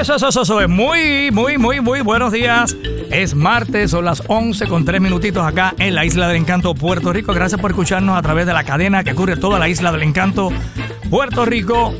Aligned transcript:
Eso, 0.00 0.14
eso, 0.14 0.28
eso, 0.28 0.60
es 0.62 0.68
muy, 0.68 1.30
muy, 1.30 1.58
muy, 1.58 1.80
muy 1.82 2.00
buenos 2.00 2.32
días. 2.32 2.74
Es 3.10 3.34
martes, 3.34 3.90
son 3.90 4.06
las 4.06 4.22
11 4.28 4.66
con 4.66 4.86
3 4.86 4.98
minutitos 4.98 5.46
acá 5.46 5.74
en 5.78 5.94
la 5.94 6.06
Isla 6.06 6.26
del 6.26 6.38
Encanto, 6.38 6.74
Puerto 6.74 7.12
Rico. 7.12 7.34
Gracias 7.34 7.60
por 7.60 7.72
escucharnos 7.72 8.16
a 8.16 8.22
través 8.22 8.46
de 8.46 8.54
la 8.54 8.64
cadena 8.64 9.04
que 9.04 9.14
cubre 9.14 9.36
toda 9.36 9.58
la 9.58 9.68
Isla 9.68 9.92
del 9.92 10.02
Encanto, 10.04 10.50
Puerto 11.10 11.44
Rico. 11.44 11.94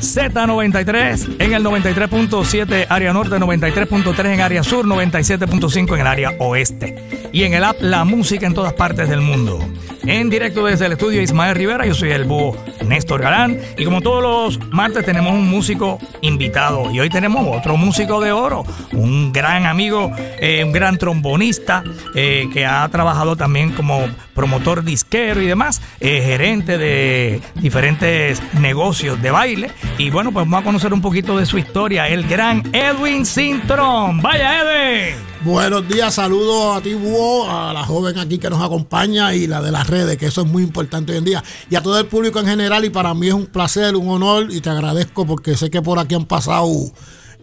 Z93 0.00 1.36
en 1.38 1.54
el 1.54 1.64
93.7 1.64 2.86
área 2.88 3.12
norte, 3.12 3.36
93.3 3.36 4.34
en 4.34 4.40
área 4.40 4.62
sur, 4.62 4.84
97.5 4.86 5.94
en 5.94 6.00
el 6.00 6.06
área 6.06 6.30
oeste. 6.38 7.30
Y 7.32 7.44
en 7.44 7.54
el 7.54 7.64
app 7.64 7.76
La 7.80 8.04
Música 8.04 8.46
en 8.46 8.54
todas 8.54 8.72
partes 8.74 9.08
del 9.08 9.20
mundo. 9.20 9.58
En 10.06 10.30
directo 10.30 10.64
desde 10.64 10.86
el 10.86 10.92
estudio 10.92 11.20
Ismael 11.20 11.56
Rivera, 11.56 11.84
yo 11.84 11.92
soy 11.92 12.10
el 12.10 12.24
búho 12.24 12.56
Néstor 12.86 13.22
Galán. 13.22 13.58
Y 13.76 13.84
como 13.84 14.00
todos 14.00 14.22
los 14.22 14.72
martes 14.72 15.04
tenemos 15.04 15.32
un 15.32 15.48
músico 15.48 15.98
invitado. 16.20 16.90
Y 16.92 17.00
hoy 17.00 17.08
tenemos 17.08 17.44
otro 17.56 17.76
músico 17.76 18.20
de 18.20 18.30
oro, 18.30 18.64
un 18.92 19.32
gran 19.32 19.66
amigo, 19.66 20.12
eh, 20.40 20.62
un 20.64 20.72
gran 20.72 20.96
trombonista 20.96 21.82
eh, 22.14 22.48
que 22.52 22.64
ha 22.64 22.88
trabajado 22.88 23.34
también 23.34 23.72
como 23.72 24.08
promotor 24.34 24.84
disquero 24.84 25.42
y 25.42 25.46
demás, 25.46 25.82
eh, 25.98 26.22
gerente 26.24 26.78
de 26.78 27.40
diferentes 27.56 28.40
negocios 28.54 29.20
de 29.20 29.30
baile. 29.30 29.70
Y 29.98 30.10
bueno, 30.10 30.32
pues 30.32 30.44
vamos 30.44 30.60
a 30.60 30.64
conocer 30.64 30.92
un 30.92 31.00
poquito 31.00 31.38
de 31.38 31.46
su 31.46 31.58
historia, 31.58 32.08
el 32.08 32.26
gran 32.26 32.62
Edwin 32.72 33.24
Sintron. 33.24 34.20
Vaya 34.20 34.60
Edwin. 34.60 35.16
Buenos 35.42 35.86
días, 35.88 36.14
saludos 36.14 36.76
a 36.76 36.80
ti, 36.80 36.94
Búho, 36.94 37.48
a 37.48 37.72
la 37.72 37.84
joven 37.84 38.18
aquí 38.18 38.38
que 38.38 38.50
nos 38.50 38.60
acompaña 38.60 39.34
y 39.34 39.46
la 39.46 39.62
de 39.62 39.70
las 39.70 39.86
redes, 39.86 40.16
que 40.16 40.26
eso 40.26 40.40
es 40.42 40.46
muy 40.48 40.62
importante 40.62 41.12
hoy 41.12 41.18
en 41.18 41.24
día, 41.24 41.44
y 41.70 41.76
a 41.76 41.82
todo 41.82 41.98
el 42.00 42.06
público 42.06 42.40
en 42.40 42.46
general. 42.46 42.84
Y 42.84 42.90
para 42.90 43.14
mí 43.14 43.28
es 43.28 43.34
un 43.34 43.46
placer, 43.46 43.94
un 43.96 44.08
honor, 44.08 44.48
y 44.50 44.60
te 44.60 44.70
agradezco 44.70 45.24
porque 45.24 45.56
sé 45.56 45.70
que 45.70 45.80
por 45.82 45.98
aquí 45.98 46.14
han 46.14 46.24
pasado 46.24 46.66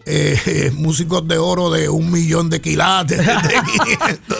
eh, 0.06 0.70
músicos 0.74 1.26
de 1.26 1.38
oro 1.38 1.70
de 1.70 1.88
un 1.88 2.10
millón 2.10 2.50
de 2.50 2.60
quilates, 2.60 3.18
de 3.18 3.24
500, 3.96 4.38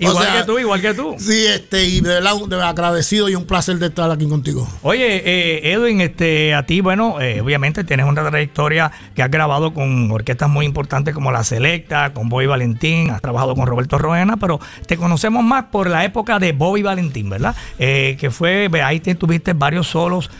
igual 0.00 0.26
que 0.36 0.44
tú, 0.44 0.58
igual 0.58 0.80
que 0.82 0.94
tú. 0.94 1.16
Sí, 1.18 1.46
este, 1.46 1.84
y 1.84 2.00
de 2.00 2.20
verdad, 2.20 2.34
de 2.46 2.62
agradecido 2.62 3.28
y 3.28 3.34
un 3.34 3.46
placer 3.46 3.78
de 3.78 3.86
estar 3.86 4.10
aquí 4.10 4.28
contigo. 4.28 4.68
Oye, 4.82 5.22
eh, 5.24 5.72
Edwin, 5.72 6.02
este, 6.02 6.54
a 6.54 6.66
ti, 6.66 6.82
bueno, 6.82 7.20
eh, 7.20 7.40
obviamente 7.40 7.84
tienes 7.84 8.06
una 8.06 8.28
trayectoria 8.28 8.92
que 9.14 9.22
has 9.22 9.30
grabado 9.30 9.72
con 9.72 10.10
orquestas 10.10 10.50
muy 10.50 10.66
importantes 10.66 11.14
como 11.14 11.32
La 11.32 11.42
Selecta, 11.42 12.12
con 12.12 12.28
Bobby 12.28 12.46
Valentín, 12.46 13.10
has 13.10 13.22
trabajado 13.22 13.54
con 13.54 13.66
Roberto 13.66 13.96
Roena, 13.96 14.36
pero 14.36 14.60
te 14.86 14.98
conocemos 14.98 15.42
más 15.42 15.64
por 15.66 15.88
la 15.88 16.04
época 16.04 16.38
de 16.38 16.52
Bobby 16.52 16.82
Valentín, 16.82 17.30
¿verdad? 17.30 17.54
que 17.78 18.30
fue, 18.30 18.68
ahí 18.82 19.00
tuviste 19.00 19.52
varios 19.52 19.88
solos, 19.88 20.30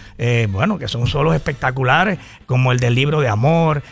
bueno, 0.51 0.79
que 0.79 0.89
son 0.89 1.07
solos 1.07 1.35
espectaculares, 1.35 2.19
como 2.47 2.73
el 2.73 2.81
del 2.81 2.95
libro 2.95 3.21
de 3.21 3.29
amor, 3.29 3.83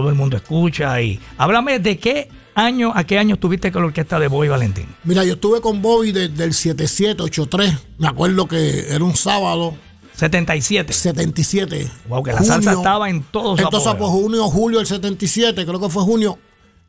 todo 0.00 0.10
el 0.10 0.16
mundo 0.16 0.36
escucha. 0.36 1.00
Y 1.00 1.20
háblame 1.36 1.78
de 1.78 1.98
qué 1.98 2.28
año, 2.54 2.92
a 2.94 3.04
qué 3.04 3.18
año 3.18 3.34
estuviste 3.34 3.70
con 3.70 3.82
la 3.82 3.88
orquesta 3.88 4.18
de 4.18 4.28
Bobby 4.28 4.48
Valentín. 4.48 4.86
Mira, 5.04 5.24
yo 5.24 5.34
estuve 5.34 5.60
con 5.60 5.82
Bobby 5.82 6.12
desde 6.12 6.44
el 6.44 6.54
77, 6.54 7.22
83. 7.22 7.74
Me 7.98 8.08
acuerdo 8.08 8.46
que 8.46 8.86
era 8.88 9.04
un 9.04 9.14
sábado. 9.14 9.74
77. 10.14 10.92
77. 10.92 11.90
Wow, 12.08 12.22
que 12.22 12.32
la 12.32 12.42
salsa 12.42 12.72
estaba 12.72 13.08
en 13.08 13.22
todos 13.22 13.58
Entonces, 13.58 13.94
pues 13.94 14.10
junio, 14.10 14.44
julio 14.48 14.78
del 14.78 14.86
77, 14.86 15.64
creo 15.64 15.80
que 15.80 15.88
fue 15.88 16.02
junio. 16.02 16.38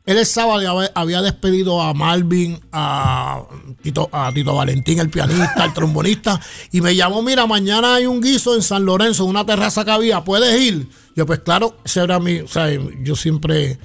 Él 0.04 0.18
el 0.18 0.26
sábado 0.26 0.80
había 0.94 1.22
despedido 1.22 1.80
a 1.80 1.94
Malvin, 1.94 2.60
a 2.72 3.44
Tito, 3.82 4.08
a 4.10 4.32
Tito 4.32 4.54
Valentín, 4.54 4.98
el 4.98 5.10
pianista, 5.10 5.64
el 5.64 5.72
trombonista, 5.72 6.40
y 6.72 6.80
me 6.80 6.96
llamó, 6.96 7.22
mira, 7.22 7.46
mañana 7.46 7.94
hay 7.94 8.06
un 8.06 8.20
guiso 8.20 8.56
en 8.56 8.62
San 8.62 8.84
Lorenzo, 8.84 9.24
una 9.24 9.46
terraza 9.46 9.84
que 9.84 9.92
había, 9.92 10.24
¿puedes 10.24 10.60
ir? 10.60 10.88
Yo, 11.14 11.24
pues 11.24 11.38
claro, 11.40 11.76
ese 11.84 12.00
era 12.00 12.18
mi, 12.18 12.40
o 12.40 12.48
sea, 12.48 12.68
yo 13.02 13.14
siempre 13.14 13.78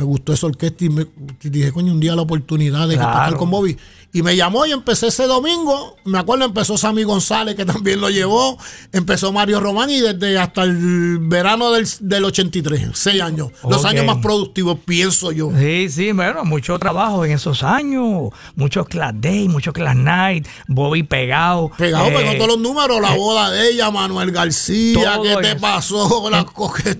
me 0.00 0.04
gustó 0.04 0.32
esa 0.32 0.46
orquesta 0.46 0.84
y 0.86 0.88
me 0.88 1.06
dije, 1.42 1.72
coño, 1.72 1.92
un 1.92 2.00
día 2.00 2.16
la 2.16 2.22
oportunidad 2.22 2.88
de 2.88 2.96
tocar 2.96 3.36
con 3.36 3.50
Bobby. 3.50 3.76
Y 4.12 4.22
me 4.22 4.34
llamó 4.34 4.66
y 4.66 4.72
empecé 4.72 5.06
ese 5.06 5.26
domingo. 5.26 5.96
Me 6.04 6.18
acuerdo, 6.18 6.44
empezó 6.44 6.76
Sammy 6.76 7.04
González, 7.04 7.54
que 7.54 7.64
también 7.66 8.00
lo 8.00 8.10
llevó. 8.10 8.58
Empezó 8.92 9.32
Mario 9.32 9.60
Román 9.60 9.90
y 9.90 10.00
desde 10.00 10.38
hasta 10.38 10.64
el 10.64 11.18
verano 11.18 11.70
del, 11.70 11.86
del 12.00 12.24
83, 12.24 12.90
seis 12.92 13.22
años. 13.22 13.50
Los 13.68 13.84
años 13.84 14.04
más 14.04 14.18
productivos, 14.18 14.78
pienso 14.84 15.30
yo. 15.30 15.50
Sí, 15.56 15.88
sí, 15.88 16.12
bueno, 16.12 16.44
mucho 16.44 16.78
trabajo 16.78 17.24
en 17.24 17.32
esos 17.32 17.62
años. 17.62 18.30
Muchos 18.56 18.88
Class 18.88 19.14
Day, 19.16 19.48
muchos 19.48 19.72
Class 19.72 19.96
Night, 19.96 20.46
Bobby 20.66 21.02
pegado. 21.04 21.70
Pegado, 21.78 22.08
eh, 22.08 22.14
pegó 22.16 22.34
todos 22.34 22.48
los 22.48 22.58
números, 22.58 23.00
la 23.00 23.14
eh, 23.14 23.18
boda 23.18 23.50
de 23.50 23.70
ella, 23.70 23.90
Manuel 23.90 24.32
García, 24.32 25.20
¿qué 25.22 25.36
te 25.40 25.56
pasó? 25.56 26.00
La, 26.30 26.44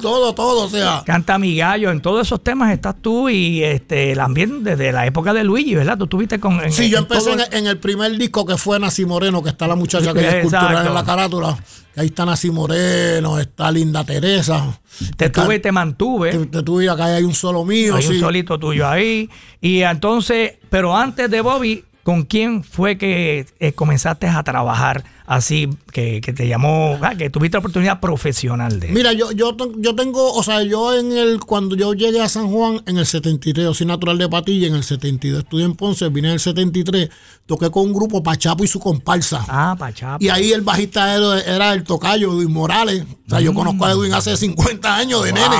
todo, 0.00 0.34
todo, 0.34 0.64
o 0.64 0.68
sea. 0.68 1.02
Canta 1.06 1.38
mi 1.38 1.56
gallo, 1.56 1.90
en 1.90 2.00
todos 2.00 2.26
esos 2.26 2.42
temas 2.42 2.72
estás 2.72 2.96
tú 3.00 3.28
y 3.28 3.62
este, 3.62 4.14
también 4.14 4.64
desde 4.64 4.92
la 4.92 5.06
época 5.06 5.32
de 5.32 5.44
Luigi, 5.44 5.74
¿verdad? 5.74 5.96
Tú 5.98 6.04
estuviste 6.04 6.40
con. 6.40 6.60
sí, 6.72 6.90
yo 6.90 6.99
empecé 7.00 7.36
en, 7.50 7.66
el 7.66 7.78
primer 7.78 8.16
disco 8.16 8.46
que 8.46 8.56
fue 8.56 8.78
Nací 8.78 9.04
Moreno, 9.04 9.42
que 9.42 9.50
está 9.50 9.66
la 9.66 9.76
muchacha 9.76 10.12
que 10.12 10.20
es 10.20 10.34
escultural 10.34 10.86
en 10.86 10.94
la 10.94 11.04
carátula. 11.04 11.58
ahí 11.96 12.06
está 12.06 12.24
Nací 12.24 12.50
Moreno, 12.50 13.38
está 13.38 13.70
Linda 13.70 14.04
Teresa. 14.04 14.78
Te 15.16 15.30
tuve 15.30 15.56
y 15.56 15.58
te 15.60 15.72
mantuve. 15.72 16.46
Te, 16.46 16.62
tuve 16.62 16.88
acá 16.88 17.06
hay 17.06 17.24
un 17.24 17.34
solo 17.34 17.64
mío. 17.64 17.96
Hay 17.96 18.06
un 18.06 18.20
solito 18.20 18.58
tuyo 18.58 18.88
ahí. 18.88 19.28
Y 19.60 19.82
entonces, 19.82 20.54
pero 20.70 20.96
antes 20.96 21.30
de 21.30 21.40
Bobby, 21.40 21.84
¿con 22.02 22.22
quién 22.24 22.64
fue 22.64 22.96
que 22.96 23.46
eh, 23.58 23.72
comenzaste 23.72 24.26
a 24.28 24.42
trabajar? 24.42 25.04
Así 25.30 25.68
que, 25.92 26.20
te 26.20 26.48
llamó, 26.48 26.98
ah, 27.02 27.14
que 27.14 27.30
tuviste 27.30 27.54
la 27.54 27.60
oportunidad 27.60 28.00
profesional 28.00 28.80
de 28.80 28.88
Mira, 28.88 29.12
yo, 29.12 29.30
yo, 29.30 29.56
yo 29.78 29.94
tengo, 29.94 30.34
o 30.34 30.42
sea, 30.42 30.64
yo 30.64 30.92
en 30.98 31.12
el, 31.12 31.38
cuando 31.38 31.76
yo 31.76 31.94
llegué 31.94 32.20
a 32.20 32.28
San 32.28 32.50
Juan 32.50 32.82
en 32.86 32.98
el 32.98 33.06
73, 33.06 33.64
yo 33.64 33.72
soy 33.72 33.86
natural 33.86 34.18
de 34.18 34.28
Patilla, 34.28 34.66
en 34.66 34.74
el 34.74 34.82
72 34.82 35.44
estudié 35.44 35.66
en 35.66 35.76
Ponce, 35.76 36.08
vine 36.08 36.26
en 36.26 36.34
el 36.34 36.40
73, 36.40 37.10
toqué 37.46 37.70
con 37.70 37.84
un 37.84 37.92
grupo 37.92 38.24
Pachapo 38.24 38.64
y 38.64 38.66
su 38.66 38.80
comparsa. 38.80 39.44
Ah, 39.46 39.76
Pachapo. 39.78 40.16
Y 40.18 40.30
ahí 40.30 40.50
el 40.50 40.62
bajista 40.62 41.14
era, 41.14 41.74
el 41.74 41.84
tocayo, 41.84 42.32
Edwin 42.32 42.52
Morales. 42.52 43.04
O 43.26 43.30
sea, 43.30 43.40
yo 43.40 43.52
mm. 43.52 43.54
conozco 43.54 43.84
a 43.84 43.92
Edwin 43.92 44.12
hace 44.12 44.36
50 44.36 44.96
años 44.96 45.22
de 45.22 45.32
nene. 45.32 45.56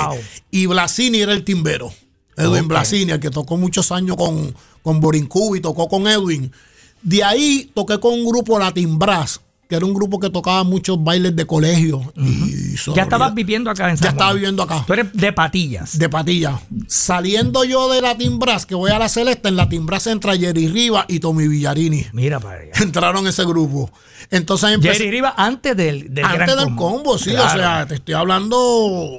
Y 0.51 0.67
Blasini 0.67 1.19
era 1.19 1.33
el 1.33 1.45
timbero. 1.45 1.93
Edwin 2.37 2.67
Blasini, 2.67 3.13
el 3.13 3.21
que 3.21 3.31
tocó 3.31 3.57
muchos 3.57 3.93
años 3.93 4.17
con, 4.17 4.53
con 4.83 5.01
y 5.55 5.61
tocó 5.61 5.87
con 5.87 6.09
Edwin. 6.09 6.51
De 7.03 7.23
ahí 7.23 7.71
toqué 7.73 8.01
con 8.01 8.15
un 8.15 8.27
grupo 8.27 8.59
Latin 8.59 8.99
Brass 8.99 9.41
que 9.71 9.77
era 9.77 9.87
un 9.87 9.95
grupo 9.95 10.19
que 10.19 10.29
tocaba 10.31 10.65
muchos 10.65 11.01
bailes 11.01 11.37
de 11.37 11.47
colegio. 11.47 12.13
ya 12.93 13.03
estabas 13.03 13.33
viviendo 13.33 13.71
acá 13.71 13.89
en 13.89 13.97
San 13.97 14.03
Ya 14.03 14.11
estaba 14.11 14.33
viviendo 14.33 14.65
acá. 14.65 14.83
Tú 14.85 14.95
eres 14.95 15.13
de 15.13 15.33
patillas. 15.33 15.97
De 15.97 16.09
patillas. 16.09 16.61
Saliendo 16.89 17.63
yo 17.63 17.89
de 17.89 18.03
la 18.03 18.19
Timbras, 18.19 18.67
que 18.67 18.75
voy 18.75 18.91
a 18.91 18.99
la 18.99 19.09
Celeste, 19.09 19.49
en 19.49 19.55
la 19.55 19.69
Timbras 19.69 20.09
entra 20.09 20.37
Jerry 20.37 20.67
Riva 20.67 21.05
y 21.07 21.21
Tommy 21.21 21.47
Villarini. 21.47 22.05
Mira 22.13 22.41
para 22.41 22.63
allá. 22.63 22.73
Entraron 22.83 23.29
ese 23.29 23.45
grupo. 23.45 23.93
Entonces 24.29 24.73
empecé, 24.73 24.95
Jerry 24.99 25.11
Riva 25.13 25.35
antes 25.37 25.77
del, 25.77 26.13
del 26.13 26.25
Antes 26.25 26.57
del 26.57 26.75
combo, 26.75 27.17
sí. 27.17 27.31
O 27.31 27.49
sea, 27.49 27.87
te 27.87 27.95
estoy 27.95 28.15
hablando 28.15 28.57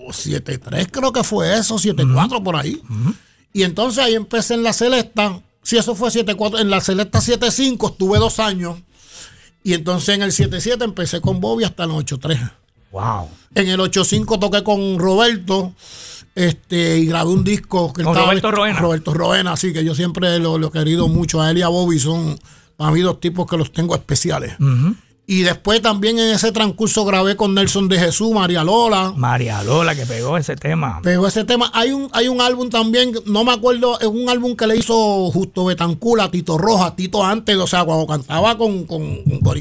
7-3 0.09 0.89
creo 0.91 1.13
que 1.13 1.23
fue 1.23 1.57
eso, 1.57 1.75
7-4 1.75 2.43
por 2.43 2.57
ahí. 2.57 2.81
Y 3.53 3.63
entonces 3.63 4.03
ahí 4.03 4.15
empecé 4.15 4.55
en 4.55 4.63
la 4.63 4.73
Celesta. 4.73 5.41
Si 5.63 5.77
eso 5.77 5.95
fue 5.95 6.09
7-4, 6.09 6.59
en 6.59 6.69
la 6.69 6.81
Celesta 6.81 7.19
7-5 7.19 7.91
estuve 7.91 8.19
dos 8.19 8.39
años. 8.41 8.79
Y 9.63 9.73
entonces 9.73 10.15
en 10.15 10.23
el 10.23 10.31
7-7 10.31 10.83
empecé 10.83 11.21
con 11.21 11.39
Bobby 11.39 11.63
hasta 11.63 11.83
el 11.83 11.91
8-3. 11.91 12.51
Wow. 12.91 13.29
En 13.55 13.67
el 13.67 13.79
8-5 13.79 14.39
toqué 14.39 14.63
con 14.63 14.97
Roberto 14.97 15.73
este, 16.35 16.99
y 16.99 17.05
grabé 17.05 17.31
un 17.31 17.43
disco 17.43 17.91
que 17.93 18.03
con 18.03 18.15
Roberto 18.15 18.51
Roena. 18.51 18.79
Roberto 18.79 19.13
Roena, 19.13 19.57
sí, 19.57 19.73
que 19.73 19.83
yo 19.83 19.95
siempre 19.95 20.39
lo, 20.39 20.57
he 20.65 20.71
querido 20.71 21.07
mucho. 21.07 21.41
A 21.41 21.51
él 21.51 21.57
y 21.57 21.61
a 21.61 21.67
Bobby 21.67 21.99
son 21.99 22.39
para 22.77 22.91
mí 22.91 23.01
dos 23.01 23.19
tipos 23.19 23.47
que 23.47 23.57
los 23.57 23.71
tengo 23.71 23.95
especiales. 23.95 24.55
Y 25.31 25.43
después 25.43 25.81
también 25.81 26.19
en 26.19 26.33
ese 26.35 26.51
transcurso 26.51 27.05
grabé 27.05 27.37
con 27.37 27.53
Nelson 27.53 27.87
de 27.87 27.97
Jesús, 27.97 28.33
María 28.33 28.65
Lola. 28.65 29.13
María 29.15 29.63
Lola, 29.63 29.95
que 29.95 30.05
pegó 30.05 30.35
ese 30.35 30.57
tema. 30.57 30.99
Pegó 31.01 31.25
ese 31.25 31.45
tema. 31.45 31.71
Hay 31.73 31.93
un, 31.93 32.09
hay 32.11 32.27
un 32.27 32.41
álbum 32.41 32.69
también, 32.69 33.13
no 33.25 33.45
me 33.45 33.53
acuerdo, 33.53 33.97
es 34.01 34.07
un 34.07 34.27
álbum 34.27 34.57
que 34.57 34.67
le 34.67 34.75
hizo 34.75 35.31
Justo 35.31 35.63
Betancula, 35.63 36.29
Tito 36.29 36.57
Roja, 36.57 36.97
Tito 36.97 37.23
antes, 37.23 37.55
o 37.55 37.65
sea, 37.65 37.85
cuando 37.85 38.07
cantaba 38.07 38.57
con, 38.57 38.83
con, 38.83 39.23
con 39.41 39.57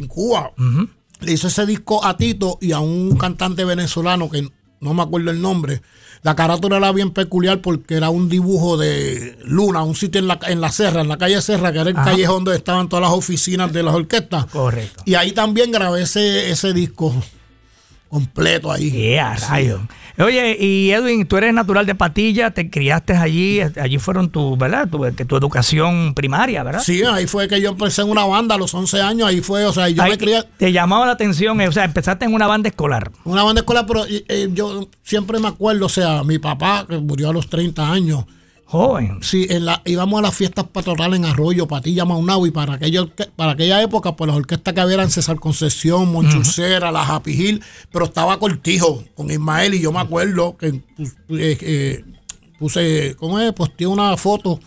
Le 1.21 1.33
hizo 1.33 1.47
ese 1.47 1.65
disco 1.67 2.05
a 2.05 2.17
Tito 2.17 2.59
y 2.61 2.73
a 2.73 2.81
un 2.81 3.17
cantante 3.17 3.65
venezolano 3.65 4.29
que 4.29 4.51
no 4.81 4.93
me 4.93 5.03
acuerdo 5.03 5.31
el 5.31 5.41
nombre. 5.41 5.83
La 6.23 6.37
carátula 6.37 6.77
era 6.77 6.93
bien 6.93 7.13
peculiar 7.13 7.61
porque 7.63 7.95
era 7.95 8.11
un 8.11 8.29
dibujo 8.29 8.77
de 8.77 9.39
Luna, 9.45 9.83
un 9.83 9.95
sitio 9.95 10.21
en 10.21 10.29
la, 10.29 10.39
en 10.49 10.61
la 10.61 10.71
Serra, 10.71 11.01
en 11.01 11.09
la 11.09 11.17
calle 11.17 11.41
Serra, 11.41 11.73
que 11.73 11.79
era 11.79 11.89
el 11.89 11.97
callejón 11.97 12.45
donde 12.45 12.59
estaban 12.59 12.89
todas 12.91 13.05
las 13.05 13.13
oficinas 13.13 13.73
de 13.73 13.83
las 13.83 13.95
orquestas. 13.95 14.45
Correcto. 14.47 15.03
Y 15.07 15.15
ahí 15.15 15.33
también 15.33 15.73
grabé 15.73 16.03
ese, 16.03 16.51
ese 16.51 16.75
disco. 16.75 17.15
Completo 18.11 18.71
ahí. 18.71 18.91
Yeah, 18.91 19.37
rayo. 19.49 19.81
Oye, 20.19 20.57
y 20.61 20.91
Edwin, 20.91 21.25
tú 21.27 21.37
eres 21.37 21.55
natural 21.55 21.87
de 21.87 21.95
Patilla, 21.95 22.51
te 22.51 22.69
criaste 22.69 23.15
allí, 23.15 23.61
allí 23.61 23.99
fueron 23.99 24.29
tu, 24.29 24.57
¿verdad? 24.57 24.89
Tu, 24.89 25.25
tu 25.25 25.37
educación 25.37 26.13
primaria, 26.15 26.63
¿verdad? 26.63 26.83
Sí, 26.83 27.03
ahí 27.05 27.27
fue 27.27 27.49
que 27.49 27.61
yo 27.61 27.71
empecé 27.71 28.03
en 28.03 28.11
una 28.11 28.27
banda 28.27 28.57
a 28.57 28.59
los 28.59 28.75
11 28.75 29.01
años, 29.01 29.29
ahí 29.29 29.41
fue, 29.41 29.65
o 29.65 29.73
sea, 29.73 29.89
yo 29.89 30.03
Ahí 30.03 30.11
me 30.11 30.19
crié 30.19 30.43
Te 30.59 30.73
llamaba 30.73 31.07
la 31.07 31.13
atención, 31.13 31.61
eh, 31.61 31.69
o 31.69 31.73
sea, 31.73 31.85
empezaste 31.85 32.25
en 32.25 32.35
una 32.35 32.47
banda 32.47 32.69
escolar. 32.69 33.13
una 33.25 33.45
banda 33.45 33.61
escolar, 33.61 33.87
pero 33.87 34.05
eh, 34.05 34.25
eh, 34.29 34.49
yo 34.53 34.89
siempre 35.03 35.39
me 35.39 35.49
acuerdo, 35.49 35.87
o 35.87 35.89
sea, 35.89 36.25
mi 36.25 36.39
papá, 36.39 36.85
que 36.89 36.99
murió 36.99 37.31
a 37.31 37.33
los 37.33 37.49
30 37.49 37.91
años, 37.91 38.25
Joven. 38.71 39.19
Sí, 39.21 39.47
en 39.51 39.65
la, 39.65 39.83
íbamos 39.85 40.21
a 40.21 40.23
las 40.23 40.35
fiestas 40.35 40.65
patronales 40.73 41.19
en 41.19 41.25
Arroyo, 41.27 41.67
Patilla, 41.67 42.05
Maunao, 42.05 42.47
y 42.47 42.53
para, 42.53 42.75
aquello, 42.75 43.11
para 43.35 43.53
aquella 43.53 43.83
época, 43.83 44.15
pues 44.15 44.29
las 44.29 44.37
orquestas 44.37 44.73
que 44.73 44.81
había 44.81 44.95
eran 44.95 45.11
César 45.11 45.41
Concesión, 45.41 46.13
Monchurcera, 46.13 46.93
la 46.93 47.03
Happy 47.03 47.33
Hill, 47.33 47.63
pero 47.91 48.05
estaba 48.05 48.39
Cortijo 48.39 49.03
con 49.17 49.29
Ismael, 49.31 49.75
y 49.75 49.81
yo 49.81 49.91
me 49.91 49.99
acuerdo 49.99 50.57
que 50.57 50.69
eh, 50.69 50.83
eh, 51.31 52.05
puse, 52.61 53.17
¿cómo 53.19 53.41
es? 53.41 53.53
Posteé 53.53 53.89
una 53.89 54.17
foto 54.17 54.61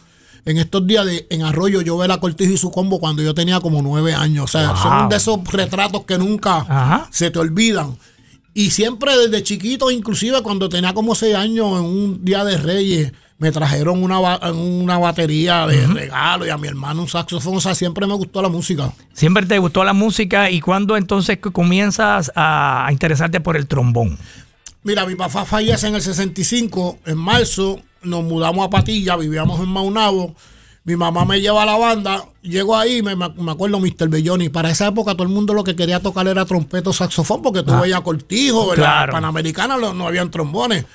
en 0.45 0.57
estos 0.57 0.85
días 0.85 1.05
de 1.05 1.25
en 1.29 1.43
Arroyo, 1.43 1.81
yo 1.81 1.95
ver 1.97 2.11
a 2.11 2.17
Cortijo 2.19 2.51
y 2.51 2.57
su 2.57 2.71
combo 2.71 2.99
cuando 2.99 3.21
yo 3.23 3.33
tenía 3.33 3.61
como 3.61 3.81
nueve 3.81 4.13
años. 4.13 4.43
O 4.43 4.47
sea, 4.47 4.73
Wow. 4.73 4.77
son 4.83 5.09
de 5.09 5.15
esos 5.15 5.43
retratos 5.49 6.03
que 6.03 6.17
nunca 6.17 6.57
Ajá. 6.67 7.07
se 7.11 7.31
te 7.31 7.39
olvidan. 7.39 7.97
Y 8.53 8.71
siempre 8.71 9.17
desde 9.17 9.41
chiquito, 9.41 9.89
inclusive 9.89 10.41
cuando 10.43 10.67
tenía 10.67 10.93
como 10.93 11.15
seis 11.15 11.35
años, 11.35 11.79
en 11.79 11.85
un 11.85 12.25
día 12.25 12.43
de 12.43 12.57
Reyes, 12.57 13.13
me 13.43 13.51
trajeron 13.51 14.01
una, 14.01 14.19
una 14.53 14.97
batería 14.97 15.67
de 15.67 15.85
regalo 15.85 16.45
y 16.45 16.49
a 16.49 16.57
mi 16.57 16.69
hermano 16.69 17.01
un 17.01 17.09
saxofón. 17.09 17.57
O 17.57 17.59
sea, 17.59 17.75
siempre 17.75 18.07
me 18.07 18.13
gustó 18.13 18.41
la 18.41 18.47
música. 18.47 18.93
Siempre 19.11 19.45
te 19.45 19.59
gustó 19.59 19.83
la 19.83 19.91
música 19.91 20.49
y 20.49 20.61
cuando 20.61 20.95
entonces 20.95 21.39
que 21.39 21.51
comienzas 21.51 22.31
a, 22.37 22.87
interesarte 22.89 23.41
por 23.41 23.57
el 23.57 23.67
trombón. 23.67 24.17
Mira, 24.83 25.05
mi 25.05 25.15
papá 25.15 25.43
fallece 25.43 25.87
en 25.89 25.95
el 25.95 26.01
65, 26.01 26.99
en 27.05 27.17
marzo, 27.17 27.81
nos 28.01 28.23
mudamos 28.23 28.65
a 28.65 28.69
Patilla, 28.69 29.17
vivíamos 29.17 29.59
en 29.59 29.67
Maunabo. 29.67 30.33
Mi 30.85 30.95
mamá 30.95 31.25
me 31.25 31.41
lleva 31.41 31.63
a 31.63 31.65
la 31.65 31.77
banda, 31.77 32.23
llego 32.41 32.77
ahí, 32.77 33.01
me, 33.01 33.15
me 33.17 33.51
acuerdo 33.51 33.79
Mr. 33.81 34.07
Belloni. 34.07 34.47
Para 34.47 34.69
esa 34.71 34.87
época 34.87 35.13
todo 35.15 35.23
el 35.23 35.29
mundo 35.33 35.53
lo 35.53 35.65
que 35.65 35.75
quería 35.75 35.99
tocar 36.01 36.27
era 36.29 36.45
trompeta 36.45 36.91
o 36.91 36.93
saxofón, 36.93 37.41
porque 37.41 37.63
tú 37.63 37.77
veías 37.77 37.99
cortijo, 38.01 38.67
¿verdad? 38.69 38.83
Claro. 38.85 39.11
Panamericana 39.13 39.75
lo- 39.77 39.93
no 39.93 40.07
habían 40.07 40.31
trombones. 40.31 40.85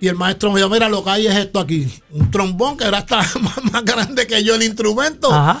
Y 0.00 0.06
el 0.08 0.14
maestro 0.16 0.52
me 0.52 0.60
dijo, 0.60 0.70
mira, 0.70 0.88
lo 0.88 1.02
que 1.02 1.10
hay 1.10 1.26
es 1.26 1.34
esto 1.36 1.58
aquí. 1.58 1.88
Un 2.12 2.30
trombón 2.30 2.76
que 2.76 2.84
era 2.84 2.98
hasta 2.98 3.16
más, 3.40 3.64
más 3.72 3.84
grande 3.84 4.26
que 4.26 4.42
yo 4.44 4.54
el 4.54 4.62
instrumento. 4.62 5.32
Ajá. 5.32 5.60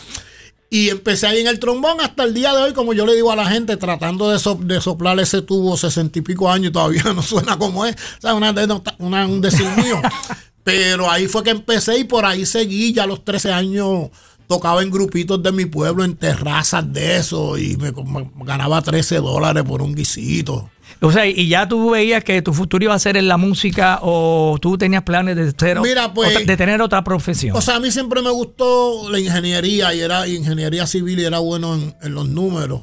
Y 0.70 0.90
empecé 0.90 1.26
ahí 1.26 1.40
en 1.40 1.46
el 1.46 1.58
trombón 1.58 1.98
hasta 2.00 2.24
el 2.24 2.34
día 2.34 2.52
de 2.54 2.62
hoy, 2.62 2.72
como 2.74 2.92
yo 2.92 3.06
le 3.06 3.14
digo 3.14 3.32
a 3.32 3.36
la 3.36 3.46
gente, 3.46 3.76
tratando 3.78 4.30
de, 4.30 4.38
so- 4.38 4.58
de 4.60 4.80
soplar 4.82 5.18
ese 5.18 5.40
tubo 5.40 5.76
sesenta 5.78 6.18
y 6.18 6.22
pico 6.22 6.50
años 6.50 6.68
y 6.68 6.72
todavía 6.72 7.02
no 7.14 7.22
suena 7.22 7.56
como 7.58 7.86
es. 7.86 7.94
O 7.96 8.20
sea, 8.20 8.34
una, 8.34 8.54
una- 8.98 9.26
un 9.26 9.40
decir 9.40 9.66
mío. 9.82 10.00
Pero 10.64 11.10
ahí 11.10 11.26
fue 11.26 11.42
que 11.42 11.50
empecé 11.50 11.98
y 11.98 12.04
por 12.04 12.26
ahí 12.26 12.44
seguí. 12.44 12.92
Ya 12.92 13.04
a 13.04 13.06
los 13.06 13.24
13 13.24 13.52
años 13.52 14.10
tocaba 14.46 14.82
en 14.82 14.90
grupitos 14.90 15.42
de 15.42 15.52
mi 15.52 15.64
pueblo, 15.64 16.04
en 16.04 16.14
terrazas 16.16 16.90
de 16.92 17.16
eso, 17.16 17.56
y 17.58 17.76
me, 17.78 17.90
me 17.92 18.30
ganaba 18.44 18.82
13 18.82 19.16
dólares 19.16 19.64
por 19.64 19.80
un 19.82 19.94
guisito. 19.94 20.70
O 21.00 21.12
sea, 21.12 21.26
y 21.26 21.48
ya 21.48 21.68
tú 21.68 21.90
veías 21.90 22.24
que 22.24 22.42
tu 22.42 22.52
futuro 22.52 22.82
iba 22.84 22.94
a 22.94 22.98
ser 22.98 23.16
en 23.16 23.28
la 23.28 23.36
música 23.36 24.00
o 24.02 24.58
tú 24.60 24.76
tenías 24.76 25.04
planes 25.04 25.36
de 25.36 25.52
ser 25.52 25.80
Mira, 25.80 26.12
pues, 26.12 26.44
de 26.46 26.56
tener 26.56 26.82
otra 26.82 27.04
profesión. 27.04 27.56
O 27.56 27.60
sea, 27.60 27.76
a 27.76 27.80
mí 27.80 27.90
siempre 27.92 28.20
me 28.20 28.30
gustó 28.30 29.08
la 29.10 29.20
ingeniería 29.20 29.94
y 29.94 30.00
era 30.00 30.26
ingeniería 30.26 30.86
civil 30.88 31.20
y 31.20 31.24
era 31.24 31.38
bueno 31.38 31.74
en, 31.74 31.94
en 32.02 32.14
los 32.14 32.28
números. 32.28 32.82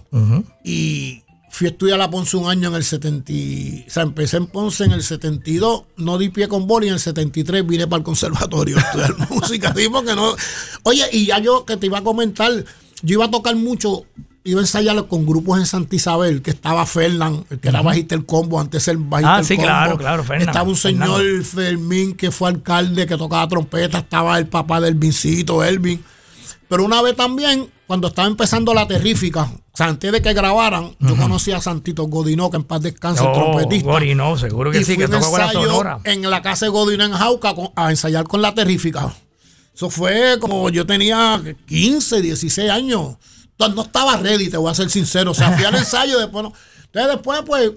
Y 0.64 1.24
fui 1.50 1.68
a 1.68 1.72
estudiar 1.72 2.00
a 2.02 2.10
Ponce 2.10 2.36
un 2.38 2.50
año 2.50 2.70
en 2.70 2.76
el 2.76 2.84
70. 2.84 3.32
y- 3.32 3.86
O 3.88 3.90
sea, 3.92 4.04
empecé 4.04 4.38
en 4.38 4.48
Ponce 4.48 4.84
en 4.86 4.92
el 4.94 5.04
72, 5.04 5.84
no 5.98 6.18
di 6.18 6.30
pie 6.30 6.48
con 6.48 6.68
boli 6.68 6.86
y 6.88 6.90
en 6.90 6.96
el 6.96 7.00
73 7.02 7.66
vine 7.68 7.88
para 7.88 7.98
el 8.00 8.04
conservatorio 8.04 8.78
a 8.78 8.82
estudiar 8.82 9.16
música. 9.30 9.74
Sí, 9.76 9.88
porque 9.92 10.16
no. 10.16 10.36
Oye, 10.84 11.04
y 11.12 11.26
ya 11.28 11.40
yo 11.40 11.66
que 11.66 11.78
te 11.78 11.86
iba 11.88 11.98
a 12.00 12.04
comentar, 12.04 12.52
yo 13.02 13.14
iba 13.14 13.26
a 13.26 13.32
tocar 13.32 13.56
mucho. 13.56 14.04
Iba 14.48 14.60
a 14.60 14.64
ensayar 14.64 15.08
con 15.08 15.26
grupos 15.26 15.58
en 15.58 15.66
Santa 15.66 15.96
Isabel, 15.96 16.44
que 16.44 16.52
estaba 16.52 16.86
Fernán, 16.86 17.44
el 17.50 17.60
que 17.60 17.70
era 17.70 17.82
bajista 17.82 18.14
el 18.14 18.28
combo, 18.28 18.60
antes 18.60 18.88
el 18.88 18.98
bajista 18.98 19.36
Ah, 19.38 19.40
el 19.40 19.46
sí, 19.46 19.56
combo. 19.56 19.68
claro, 19.68 19.98
claro, 19.98 20.24
Fernán, 20.24 20.48
Estaba 20.50 20.70
un 20.70 20.76
señor. 20.76 21.44
Fermín 21.44 22.14
que 22.16 22.30
fue 22.30 22.50
alcalde, 22.50 23.08
que 23.08 23.18
tocaba 23.18 23.48
trompeta, 23.48 23.98
estaba 23.98 24.38
el 24.38 24.46
papá 24.48 24.80
del 24.80 24.94
Vincito, 24.94 25.64
Elvin. 25.64 26.04
Pero 26.70 26.86
una 26.86 27.02
vez 27.02 27.16
también, 27.16 27.68
cuando 27.88 28.10
estaba 28.10 28.28
empezando 28.28 28.76
la 28.76 28.88
terrífica, 28.88 29.44
o 29.44 29.76
sea, 29.78 29.88
antes 29.88 30.12
de 30.12 30.22
que 30.22 30.34
grabaran, 30.34 30.96
yo 31.00 31.16
conocí 31.18 31.52
a 31.52 31.60
Santito 31.60 32.04
Godinó, 32.04 32.52
que 32.52 32.58
en 32.58 32.64
paz 32.66 32.82
descanse, 32.82 33.24
el 33.24 33.30
Oh, 33.30 33.34
trompetista. 33.34 33.90
Gorino, 33.90 34.38
seguro 34.38 34.70
que 34.72 34.80
y 34.82 34.84
sí, 34.84 34.96
que 34.96 35.08
tocó 35.08 35.28
con 35.32 35.40
la 35.40 35.46
ensayo 35.48 35.66
sonora. 35.66 36.00
en 36.04 36.30
la 36.30 36.44
casa 36.44 36.66
de 36.68 36.70
Godinó 36.70 37.04
en 37.04 37.14
Jauca 37.14 37.56
a 37.76 37.90
ensayar 37.90 38.26
con 38.28 38.44
la 38.44 38.54
terrífica. 38.54 39.12
Eso 39.74 39.90
fue 39.90 40.38
como 40.40 40.70
yo 40.70 40.86
tenía 40.86 41.42
15, 41.68 42.22
16 42.22 42.70
años. 42.70 43.16
No 43.58 43.82
estaba 43.84 44.18
ready, 44.18 44.50
te 44.50 44.58
voy 44.58 44.72
a 44.72 44.76
ser 44.76 44.90
sincero. 44.90 45.32
O 45.32 45.34
sea, 45.34 45.52
fui 45.52 45.66
al 45.66 45.76
ensayo, 45.76 46.20
después 46.20 46.44
no. 46.44 46.54
Entonces 46.86 47.12
después, 47.14 47.42
pues, 47.46 47.72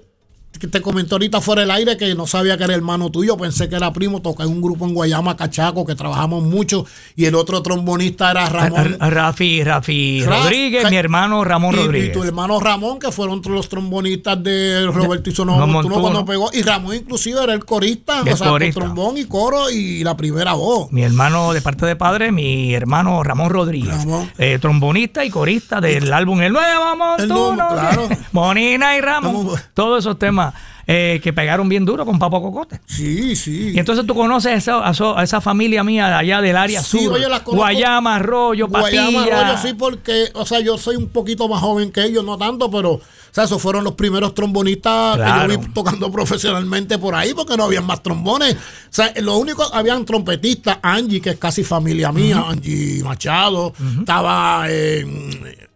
te 0.53 0.83
comentó 0.83 1.15
ahorita 1.15 1.41
fuera 1.41 1.61
del 1.61 1.71
aire 1.71 1.97
que 1.97 2.13
no 2.17 2.27
sabía 2.27 2.57
que 2.59 2.65
era 2.65 2.75
hermano 2.75 3.11
tuyo, 3.11 3.37
pensé 3.37 3.69
que 3.69 3.77
era 3.77 3.93
primo, 3.93 4.21
toqué 4.23 4.43
en 4.43 4.49
un 4.49 4.61
grupo 4.61 4.87
en 4.87 4.95
Guayama, 4.95 5.37
Cachaco, 5.37 5.87
que 5.87 5.95
trabajamos 5.95 6.43
mucho, 6.43 6.85
y 7.15 7.27
el 7.27 7.37
otro 7.37 7.63
trombonista 7.63 8.33
era 8.33 8.49
Ramón. 8.49 8.97
A- 8.99 9.07
a- 9.07 9.11
Rafi, 9.11 9.63
Rafi 9.63 10.23
Ra- 10.25 10.41
Rodríguez, 10.43 10.91
mi 10.91 10.97
hermano 10.97 11.45
Ramón 11.45 11.75
y, 11.75 11.79
Rodríguez. 11.79 12.09
y 12.09 12.13
tu 12.13 12.25
hermano 12.25 12.59
Ramón, 12.59 12.99
que 12.99 13.13
fueron 13.13 13.41
los 13.45 13.69
trombonistas 13.69 14.43
de 14.43 14.87
Roberto 14.93 15.31
y 15.31 15.33
No, 15.33 15.37
Sonoro 15.37 15.67
Montuno 15.69 15.95
Montuno. 15.95 16.01
cuando 16.01 16.25
pegó. 16.25 16.51
Y 16.53 16.63
Ramón 16.63 16.97
inclusive 16.97 17.41
era 17.41 17.53
el 17.55 17.65
corista, 17.65 18.23
El 18.27 18.33
o 18.33 18.37
sea, 18.37 18.47
con 18.49 18.55
corista. 18.55 18.81
trombón 18.81 19.17
y 19.17 19.27
coro 19.27 19.71
y 19.71 20.03
la 20.03 20.17
primera 20.17 20.55
voz. 20.55 20.91
Mi 20.91 21.03
hermano 21.03 21.53
de 21.53 21.61
parte 21.63 21.87
de 21.87 21.95
padre, 21.95 22.33
mi 22.33 22.75
hermano 22.75 23.23
Ramón 23.23 23.51
Rodríguez, 23.51 23.95
Ramón. 23.99 24.29
eh, 24.39 24.59
trombonista 24.61 25.25
y 25.25 25.31
corista 25.31 25.81
del 25.81 26.13
álbum 26.13 26.41
El 26.43 26.53
Nuevo 26.55 26.93
El 27.19 27.29
Montuno, 27.29 27.55
nuevo, 27.55 27.73
claro. 27.75 28.09
Monina 28.33 28.97
y 28.97 29.01
Ramón, 29.01 29.51
todos 29.75 30.01
esos 30.01 30.19
temas 30.19 30.38
eh, 30.91 31.21
que 31.23 31.33
pegaron 31.35 31.69
bien 31.69 31.85
duro 31.85 32.07
con 32.07 32.19
Papo 32.19 32.41
Cocote. 32.41 32.81
Sí, 32.87 33.37
sí. 33.37 33.73
Y 33.75 33.79
entonces 33.79 34.07
tú 34.07 34.15
conoces 34.15 34.53
esa, 34.57 34.87
a, 34.89 34.93
eso- 34.93 35.17
a 35.19 35.23
esa 35.23 35.41
familia 35.43 35.85
mía 35.85 36.09
de 36.09 36.15
allá 36.15 36.41
del 36.41 36.57
área 36.57 36.83
Sí, 36.83 37.01
sur, 37.05 37.13
oye, 37.13 37.25
conozco. 37.25 37.53
Guayama, 37.57 38.17
Arroyo, 38.17 38.69
Patilla. 38.69 39.11
Guayama, 39.11 39.39
Arroyo, 39.51 39.59
sí, 39.69 39.75
porque, 39.75 40.31
o 40.35 40.47
sea, 40.47 40.61
yo 40.61 40.79
soy 40.79 40.97
un 40.97 41.09
poquito 41.11 41.47
más 41.49 41.61
joven 41.61 41.93
que 41.93 42.03
ellos, 42.05 42.25
no 42.25 42.39
tanto, 42.39 42.71
pero, 42.71 42.93
o 42.93 43.01
sea, 43.31 43.45
esos 43.45 43.61
fueron 43.61 43.85
los 43.85 43.95
primeros 43.95 44.35
trombonistas 44.35 45.17
Claro. 45.17 45.49
que 45.49 45.55
yo 45.55 45.61
vi 45.61 45.67
tocando 45.75 46.11
profesionalmente 46.13 46.97
por 46.97 47.15
ahí, 47.15 47.35
porque 47.35 47.57
no 47.59 47.65
habían 47.65 47.85
más 47.85 48.03
trombones. 48.03 48.55
O 48.55 48.59
sea, 48.89 49.13
lo 49.21 49.37
único, 49.37 49.63
habían 49.75 50.07
trompetistas, 50.07 50.79
Angie, 50.83 51.21
que 51.21 51.31
es 51.31 51.39
casi 51.39 51.65
familia 51.65 52.13
mía, 52.13 52.45
Angie 52.49 53.03
Machado, 53.05 53.75
estaba, 53.99 54.65
eh, 54.71 55.68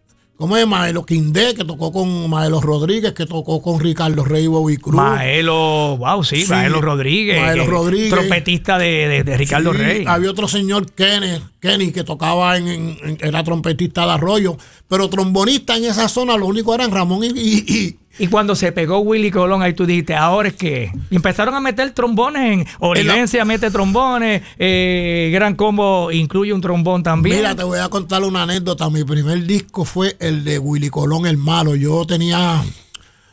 ¿cómo 0.43 0.57
es? 0.57 0.67
Maelo 0.67 1.05
Quindé, 1.05 1.53
que 1.55 1.63
tocó 1.63 1.93
con 1.93 2.29
Maelo 2.29 2.59
Rodríguez, 2.59 3.13
que 3.13 3.25
tocó 3.25 3.61
con 3.61 3.79
Ricardo 3.79 4.25
Rey 4.25 4.45
Bobby 4.47 4.75
Cruz. 4.75 4.95
Maelo, 4.95 5.95
wow, 5.97 6.21
sí, 6.21 6.41
Sí, 6.41 6.49
Maelo 6.51 6.81
Rodríguez. 6.81 7.39
Maelo 7.41 7.65
Rodríguez. 7.65 8.09
Trompetista 8.09 8.77
de, 8.77 9.07
de- 9.07 9.23
de 9.23 9.37
Ricardo 9.37 9.71
Sí, 9.71 9.77
Rey. 9.77 10.03
Había 10.05 10.29
otro 10.31 10.49
señor, 10.49 10.91
Kenny, 10.91 11.39
Kenny 11.61 11.93
que 11.93 12.03
tocaba 12.03 12.57
en, 12.57 12.67
en- 12.67 12.97
en- 13.03 13.17
era 13.21 13.41
trompetista 13.45 14.05
de 14.05 14.11
arroyo, 14.11 14.57
pero 14.89 15.07
trombonista 15.09 15.77
en 15.77 15.85
esa 15.85 16.09
zona, 16.09 16.35
lo 16.35 16.47
único 16.47 16.75
eran 16.75 16.91
Ramón 16.91 17.23
y, 17.23 17.27
y- 17.27 17.63
y- 17.65 17.99
Y 18.19 18.27
cuando 18.27 18.55
se 18.55 18.71
pegó 18.71 18.99
Willy 18.99 19.31
Colón, 19.31 19.63
ahí 19.63 19.73
tú 19.73 19.85
dijiste, 19.85 20.15
ahora 20.15 20.49
es 20.49 20.55
que. 20.55 20.91
Empezaron 21.09 21.55
a 21.55 21.59
meter 21.59 21.91
trombones 21.91 22.41
en. 22.53 22.65
Origencia 22.79 23.43
mete 23.45 23.71
trombones. 23.71 24.41
eh, 24.57 25.29
Gran 25.33 25.55
Combo 25.55 26.11
incluye 26.11 26.53
un 26.53 26.61
trombón 26.61 27.01
también. 27.03 27.37
Mira, 27.37 27.55
te 27.55 27.63
voy 27.63 27.79
a 27.79 27.89
contar 27.89 28.23
una 28.23 28.43
anécdota. 28.43 28.89
Mi 28.89 29.03
primer 29.03 29.43
disco 29.45 29.83
fue 29.85 30.15
el 30.19 30.43
de 30.43 30.59
Willy 30.59 30.89
Colón, 30.89 31.25
el 31.25 31.37
malo. 31.37 31.75
Yo 31.75 32.05
tenía 32.05 32.63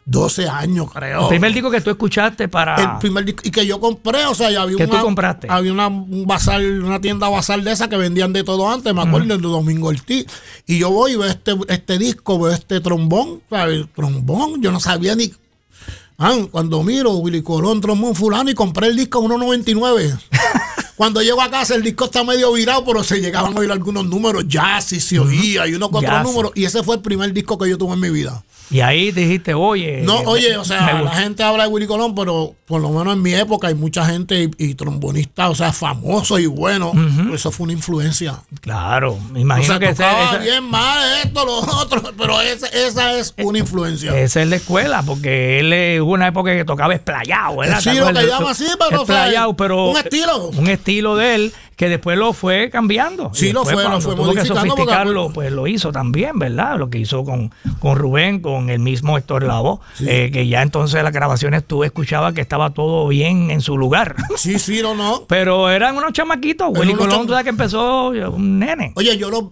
12 0.07 0.49
años, 0.49 0.90
creo. 0.92 1.23
el 1.23 1.28
primer 1.28 1.52
disco 1.52 1.71
que 1.71 1.80
tú 1.80 1.90
escuchaste 1.90 2.49
para. 2.49 2.75
El 2.76 2.99
primer 2.99 3.25
disco 3.25 3.42
y 3.45 3.50
que 3.50 3.66
yo 3.66 3.78
compré, 3.80 4.26
o 4.26 4.35
sea, 4.35 4.50
ya 4.50 4.62
había 4.62 4.76
¿Que 4.76 4.85
una, 4.85 4.99
tú 4.99 5.04
compraste? 5.04 5.47
había 5.50 5.73
una 5.73 5.87
un 5.88 6.25
bazar, 6.26 6.61
una 6.61 7.00
tienda 7.00 7.28
bazar 7.28 7.62
de 7.62 7.71
esa 7.73 7.88
que 7.88 7.97
vendían 7.97 8.33
de 8.33 8.42
todo 8.42 8.69
antes, 8.69 8.92
me 8.95 9.02
acuerdo, 9.02 9.35
el 9.35 9.40
de 9.40 9.49
Domingo 9.49 9.88
Ortiz. 9.88 10.26
Y 10.66 10.78
yo 10.78 10.90
voy 10.90 11.12
y 11.12 11.16
veo 11.16 11.28
este, 11.28 11.54
este 11.69 11.99
disco, 11.99 12.38
veo 12.38 12.52
este 12.52 12.80
trombón, 12.80 13.42
¿sabes? 13.49 13.87
trombón, 13.95 14.61
yo 14.62 14.73
no 14.73 14.80
sabía 14.80 15.14
ni. 15.14 15.33
Ah, 16.19 16.37
cuando 16.50 16.83
miro 16.83 17.12
Willy 17.12 17.42
Colón, 17.42 17.80
trombón 17.80 18.14
fulano, 18.14 18.50
y 18.50 18.54
compré 18.54 18.88
el 18.88 18.97
disco 18.97 19.21
a 19.21 19.23
1.99. 19.23 20.19
Cuando 21.00 21.23
llego 21.23 21.40
a 21.40 21.50
casa 21.50 21.75
el 21.75 21.83
disco 21.83 22.04
está 22.04 22.25
medio 22.25 22.52
virado, 22.52 22.85
pero 22.85 23.02
se 23.02 23.23
llegaban 23.23 23.57
a 23.57 23.61
oír 23.61 23.73
algunos 23.73 24.04
números, 24.04 24.45
ya 24.47 24.83
sí 24.83 25.00
se 25.00 25.19
oía, 25.19 25.66
y 25.66 25.73
unos 25.73 25.88
que 25.88 25.97
otros 25.97 26.11
Jazz. 26.11 26.23
números. 26.25 26.52
Y 26.54 26.66
ese 26.66 26.83
fue 26.83 26.97
el 26.97 27.00
primer 27.00 27.33
disco 27.33 27.57
que 27.57 27.71
yo 27.71 27.78
tuve 27.78 27.95
en 27.95 28.00
mi 28.00 28.11
vida. 28.11 28.45
Y 28.70 28.80
ahí 28.80 29.10
dijiste, 29.10 29.52
oye. 29.52 30.02
No, 30.02 30.20
oye, 30.20 30.56
o 30.56 30.64
sea, 30.64 31.02
la 31.02 31.10
gente 31.10 31.42
habla 31.42 31.64
de 31.64 31.68
Willy 31.70 31.86
Colón, 31.86 32.14
pero 32.14 32.54
por 32.70 32.80
lo 32.80 32.88
menos 32.90 33.12
en 33.14 33.20
mi 33.22 33.34
época, 33.34 33.66
hay 33.68 33.74
mucha 33.74 34.06
gente 34.06 34.44
y, 34.44 34.50
y 34.70 34.74
trombonistas, 34.74 35.50
o 35.50 35.54
sea, 35.56 35.72
famosos 35.72 36.38
y 36.40 36.46
buenos. 36.46 36.92
Eso 37.34 37.50
fue 37.50 37.64
una 37.64 37.72
influencia. 37.72 38.36
Claro, 38.60 39.18
me 39.32 39.40
O 39.40 39.42
imagino 39.42 39.66
sea, 39.66 39.78
que 39.80 39.88
tocaba 39.94 40.24
esa- 40.30 40.38
bien 40.38 40.64
mal 40.64 41.02
esto, 41.24 41.44
lo 41.44 41.56
otro, 41.58 42.02
pero 42.16 42.40
ese- 42.40 42.68
esa 42.86 43.14
es 43.18 43.34
una 43.38 43.58
influencia. 43.58 44.16
esa 44.16 44.40
es 44.42 44.48
la 44.48 44.56
escuela, 44.56 45.02
porque 45.02 45.58
él 45.58 45.72
eh, 45.72 46.00
hubo 46.00 46.12
una 46.12 46.28
época 46.28 46.52
que 46.52 46.64
tocaba 46.64 46.94
esplayado, 46.94 47.56
¿verdad? 47.56 47.80
Sí, 47.80 47.90
¿Te 47.90 48.00
lo 48.00 48.06
que 48.12 48.26
llama 48.26 48.50
así, 48.52 48.66
pero, 48.78 49.00
o 49.00 49.02
Esplayado, 49.02 49.56
pero 49.56 49.90
un 49.90 49.96
estilo. 49.98 50.46
un 50.50 50.68
estilo 50.68 51.16
de 51.16 51.34
él 51.34 51.52
que 51.76 51.88
después 51.88 52.18
lo 52.18 52.34
fue 52.34 52.68
cambiando. 52.68 53.30
Sí, 53.32 53.52
lo 53.54 53.64
fue, 53.64 53.82
lo 53.82 54.00
fue 54.02 54.14
tuvo 54.14 54.24
que 54.34 54.40
modificando 54.40 54.54
porque- 54.54 54.70
sofisticarlo, 54.70 55.30
pues 55.32 55.50
lo 55.50 55.66
hizo 55.66 55.90
también, 55.92 56.38
¿verdad? 56.38 56.76
Lo 56.78 56.90
que 56.90 56.98
hizo 56.98 57.24
con, 57.24 57.52
con 57.78 57.96
Rubén, 57.96 58.40
con 58.40 58.68
el 58.68 58.80
mismo 58.80 59.16
Héctor 59.16 59.44
Lavoe, 59.44 59.78
eh, 60.00 60.28
que 60.30 60.46
ya 60.46 60.60
entonces 60.60 61.02
las 61.02 61.12
grabaciones 61.14 61.64
tú 61.66 61.82
escuchabas 61.82 62.34
que 62.34 62.42
estaba 62.42 62.60
todo 62.69 63.09
bien 63.09 63.50
en 63.50 63.62
su 63.62 63.79
lugar. 63.79 64.17
Sí, 64.37 64.59
sí, 64.59 64.81
no, 64.83 64.95
no. 64.95 65.25
Pero 65.26 65.71
eran 65.71 65.97
unos 65.97 66.12
chamaquitos. 66.12 66.71
Willy 66.79 66.93
Colón, 66.95 67.23
tú 67.26 67.31
sabes 67.33 67.45
que 67.45 67.50
empezó 67.50 68.09
un 68.11 68.59
nene. 68.59 68.93
Oye, 68.97 69.17
yo 69.17 69.31
los, 69.31 69.45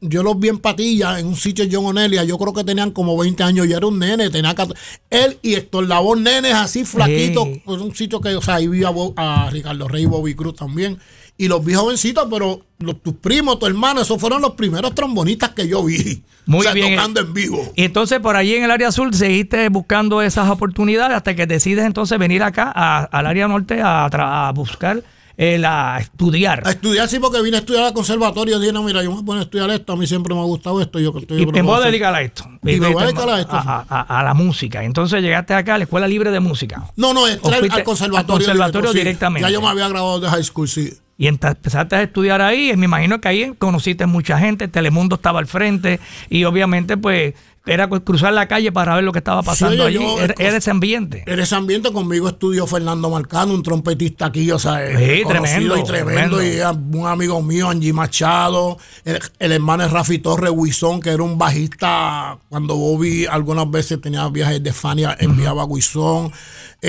yo 0.00 0.22
los 0.22 0.38
vi 0.38 0.48
en 0.48 0.58
Patilla, 0.58 1.18
en 1.18 1.26
un 1.26 1.36
sitio 1.36 1.64
en 1.64 1.72
John 1.72 1.86
Onelia, 1.86 2.24
yo 2.24 2.38
creo 2.38 2.52
que 2.52 2.64
tenían 2.64 2.90
como 2.90 3.16
20 3.16 3.42
años, 3.42 3.66
yo 3.68 3.76
era 3.76 3.86
un 3.86 3.98
nene, 3.98 4.30
tenía 4.30 4.54
14 4.54 4.80
él 5.10 5.38
y 5.42 5.54
Héctor 5.54 5.86
Labor, 5.88 6.18
nenes 6.18 6.54
así 6.54 6.84
flaquitos, 6.84 7.44
Sí. 7.44 7.62
pues 7.64 7.80
un 7.80 7.94
sitio 7.94 8.20
que, 8.20 8.34
o 8.36 8.42
sea, 8.42 8.56
ahí 8.56 8.68
vi 8.68 8.84
a, 8.84 8.90
Bo- 8.90 9.14
a 9.16 9.48
Ricardo 9.50 9.88
Rey 9.88 10.02
y 10.04 10.06
Bobby 10.06 10.34
Cruz 10.34 10.56
también, 10.56 10.98
y 11.38 11.48
los 11.48 11.64
vi 11.64 11.74
jovencitos, 11.74 12.26
pero 12.30 12.60
los, 12.78 13.02
tus 13.02 13.14
primos, 13.14 13.58
tu 13.58 13.66
hermano, 13.66 14.00
esos 14.00 14.18
fueron 14.20 14.40
los 14.42 14.52
primeros 14.52 14.94
trombonistas 14.94 15.50
que 15.50 15.68
yo 15.68 15.84
vi, 15.84 16.22
Muy 16.46 16.60
o 16.60 16.62
sea, 16.62 16.72
bien. 16.72 16.94
tocando 16.96 17.20
en 17.20 17.34
vivo. 17.34 17.72
Y 17.76 17.84
entonces 17.84 18.20
por 18.20 18.36
allí 18.36 18.54
en 18.54 18.64
el 18.64 18.70
área 18.70 18.88
azul 18.88 19.12
seguiste 19.14 19.68
buscando 19.68 20.22
esas 20.22 20.48
oportunidades 20.48 21.16
hasta 21.16 21.34
que 21.36 21.46
decides 21.46 21.84
entonces 21.84 22.18
venir 22.18 22.42
acá 22.42 22.72
a- 22.74 23.04
al 23.04 23.26
área 23.26 23.48
norte 23.48 23.80
a, 23.82 24.06
a 24.06 24.52
buscar, 24.52 25.02
el, 25.36 25.66
a 25.66 25.98
estudiar. 26.00 26.62
A 26.66 26.70
estudiar, 26.70 27.06
sí, 27.08 27.18
porque 27.18 27.42
vine 27.42 27.58
a 27.58 27.60
estudiar 27.60 27.84
al 27.84 27.92
conservatorio. 27.92 28.58
Dije, 28.58 28.72
no, 28.72 28.82
mira, 28.82 29.02
yo 29.02 29.14
me 29.14 29.20
voy 29.20 29.38
a 29.38 29.42
estudiar 29.42 29.68
esto. 29.68 29.92
A 29.92 29.96
mí 29.96 30.06
siempre 30.06 30.34
me 30.34 30.40
ha 30.40 30.44
gustado 30.44 30.80
esto. 30.80 30.98
Yo, 30.98 31.12
estoy 31.18 31.42
Y 31.42 31.46
te 31.52 31.60
voy 31.60 31.76
a 31.82 31.84
dedicar 31.84 32.14
a 32.14 32.22
esto. 32.22 32.48
Y 32.62 32.80
me 32.80 32.88
voy 32.90 33.02
a 33.02 33.06
dedicar 33.06 33.28
a 33.28 33.40
esto, 33.40 33.54
A, 33.54 33.84
a- 33.86 34.20
a 34.20 34.24
la 34.24 34.32
música. 34.32 34.82
Entonces 34.82 35.20
llegaste 35.20 35.52
acá 35.52 35.74
a 35.74 35.78
la 35.78 35.84
Escuela 35.84 36.08
Libre 36.08 36.30
de 36.30 36.40
Música. 36.40 36.90
No, 36.96 37.12
no, 37.12 37.24
¿O 37.24 37.28
entré 37.28 37.54
al- 37.70 37.84
conservatorio. 37.84 38.16
al 38.16 38.24
conservatorio 38.56 38.92
sí. 38.92 38.98
directamente? 38.98 39.46
Ya 39.46 39.52
yo 39.52 39.60
me 39.60 39.68
había 39.68 39.88
graduado 39.88 40.20
de 40.20 40.28
high 40.30 40.42
school, 40.42 40.68
sí. 40.68 40.90
Y 41.18 41.28
empezaste 41.28 41.96
a 41.96 42.02
estudiar 42.02 42.42
ahí. 42.42 42.70
y 42.72 42.76
Me 42.76 42.84
imagino 42.86 43.20
que 43.20 43.28
ahí 43.28 43.52
conociste 43.58 44.04
mucha 44.06 44.38
gente. 44.38 44.68
Telemundo 44.68 45.16
estaba 45.16 45.38
al 45.38 45.46
frente. 45.46 45.98
Y 46.28 46.44
obviamente, 46.44 46.96
pues, 46.98 47.32
era 47.68 47.88
cruzar 47.88 48.32
la 48.32 48.46
calle 48.46 48.70
para 48.70 48.94
ver 48.94 49.02
lo 49.02 49.10
que 49.10 49.18
estaba 49.18 49.42
pasando 49.42 49.86
oye, 49.86 49.96
allí. 49.98 50.06
yo- 50.06 50.20
Era, 50.20 50.34
era 50.38 50.56
ese 50.58 50.70
ambiente. 50.70 51.24
En 51.26 51.40
ese 51.40 51.54
ambiente 51.56 51.90
conmigo 51.90 52.28
estudió 52.28 52.64
Fernando 52.66 53.10
Marcano, 53.10 53.54
un 53.54 53.62
trompetista 53.64 54.26
aquí, 54.26 54.48
o 54.52 54.58
sea, 54.58 54.84
eh, 54.86 55.16
Sí, 55.16 55.22
conocido 55.24 55.74
tremendo, 55.74 55.76
y 55.78 55.82
tremendo, 55.84 56.36
tremendo. 56.36 56.42
y 56.44 56.58
era 56.58 56.70
un 56.70 57.06
amigo 57.08 57.42
mío, 57.42 57.68
Angie 57.68 57.92
Machado, 57.92 58.78
el, 59.04 59.18
el 59.40 59.50
hermano 59.52 59.82
de 59.82 59.88
Rafi 59.88 60.18
Torres 60.20 60.52
Huizón, 60.54 61.00
que 61.00 61.10
era 61.10 61.24
un 61.24 61.38
bajista, 61.38 62.38
cuando 62.50 62.76
Bobby 62.76 63.26
algunas 63.26 63.68
veces 63.68 64.00
tenía 64.00 64.28
viajes 64.28 64.62
de 64.62 64.72
Fania, 64.72 65.16
enviaba 65.18 65.62
a 65.62 65.64
Huizón, 65.64 66.30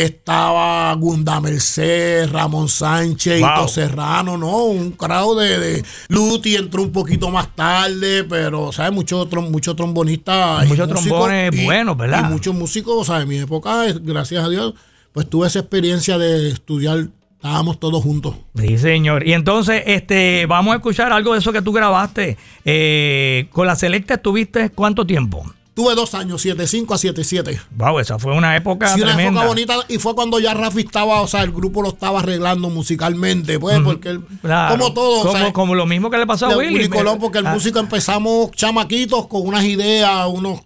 estaba 0.03 0.93
Gunda 0.95 1.39
Merced, 1.41 2.29
Ramón 2.31 2.69
Sánchez, 2.69 3.39
Wow. 3.41 3.49
Hito 3.49 3.67
Serrano, 3.67 4.37
¿no? 4.37 4.65
Un 4.65 4.91
crowd 4.91 5.39
de, 5.41 5.59
de 5.59 5.83
Luti 6.09 6.55
entró 6.55 6.83
un 6.83 6.91
poquito 6.91 7.29
más 7.29 7.55
tarde, 7.55 8.23
pero, 8.23 8.71
¿sabes? 8.71 8.91
Muchos 8.93 9.27
muchos 9.49 9.75
trombonistas. 9.75 10.67
Muchos 10.67 10.87
trombones 10.87 11.53
y- 11.55 11.65
buenos, 11.65 11.97
¿verdad? 11.97 12.29
Y 12.29 12.33
muchos 12.33 12.53
músicos, 12.53 12.93
o 12.97 13.03
sea, 13.03 13.21
en 13.21 13.27
mi 13.27 13.37
época, 13.37 13.87
eh, 13.87 13.95
gracias 14.01 14.43
a 14.43 14.49
Dios, 14.49 14.73
pues 15.13 15.29
tuve 15.29 15.47
esa 15.47 15.59
experiencia 15.59 16.17
de 16.17 16.49
estudiar, 16.49 17.07
estábamos 17.35 17.79
todos 17.79 18.03
juntos. 18.03 18.35
Sí, 18.55 18.77
señor. 18.77 19.27
Y 19.27 19.33
entonces, 19.33 19.81
este, 19.85 20.45
vamos 20.47 20.73
a 20.73 20.77
escuchar 20.77 21.11
algo 21.11 21.33
de 21.33 21.39
eso 21.39 21.51
que 21.51 21.61
tú 21.61 21.71
grabaste. 21.71 22.37
Eh, 22.65 23.47
con 23.51 23.65
la 23.67 23.75
Selecta 23.75 24.15
estuviste 24.15 24.69
cuánto 24.69 25.05
tiempo? 25.07 25.43
Tuve 25.77 25.93
dos 25.93 26.15
años, 26.15 26.43
7-5 26.43 26.91
a 26.95 26.97
7-7. 26.97 27.59
Wow, 27.75 27.99
esa 27.99 28.17
fue 28.17 28.33
una 28.33 28.55
época 28.55 28.87
Sí, 28.95 28.99
una 28.99 29.13
tremenda. 29.13 29.41
época 29.41 29.47
bonita 29.47 29.75
y 29.87 29.99
fue 29.99 30.15
cuando 30.15 30.39
ya 30.39 30.55
Rafi 30.55 30.79
estaba, 30.81 31.21
o 31.21 31.27
sea, 31.27 31.43
el 31.43 31.51
grupo 31.51 31.83
lo 31.83 31.89
estaba 31.89 32.21
arreglando 32.21 32.71
musicalmente, 32.71 33.59
pues, 33.59 33.79
porque 33.81 34.09
él, 34.09 34.21
Claro. 34.41 34.75
como 34.75 34.91
todo, 34.95 35.19
o 35.19 35.21
como, 35.27 35.37
sea, 35.37 35.53
como 35.53 35.75
lo 35.75 35.85
mismo 35.85 36.09
que 36.09 36.17
le 36.17 36.25
pasó 36.25 36.47
a. 36.47 36.57
Willy 36.57 36.89
Colón, 36.89 37.19
porque 37.19 37.37
el 37.37 37.45
Ah, 37.45 37.53
músico 37.53 37.77
empezamos 37.77 38.49
chamaquitos 38.53 39.27
con 39.27 39.45
unas 39.45 39.63
ideas, 39.65 40.25
unos, 40.33 40.61
o 40.61 40.63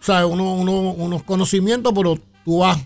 sea, 0.00 0.24
unos, 0.24 0.58
unos, 0.60 0.94
unos 0.96 1.22
conocimientos, 1.24 1.92
pero 1.94 2.18
tú 2.42 2.60
vas 2.60 2.78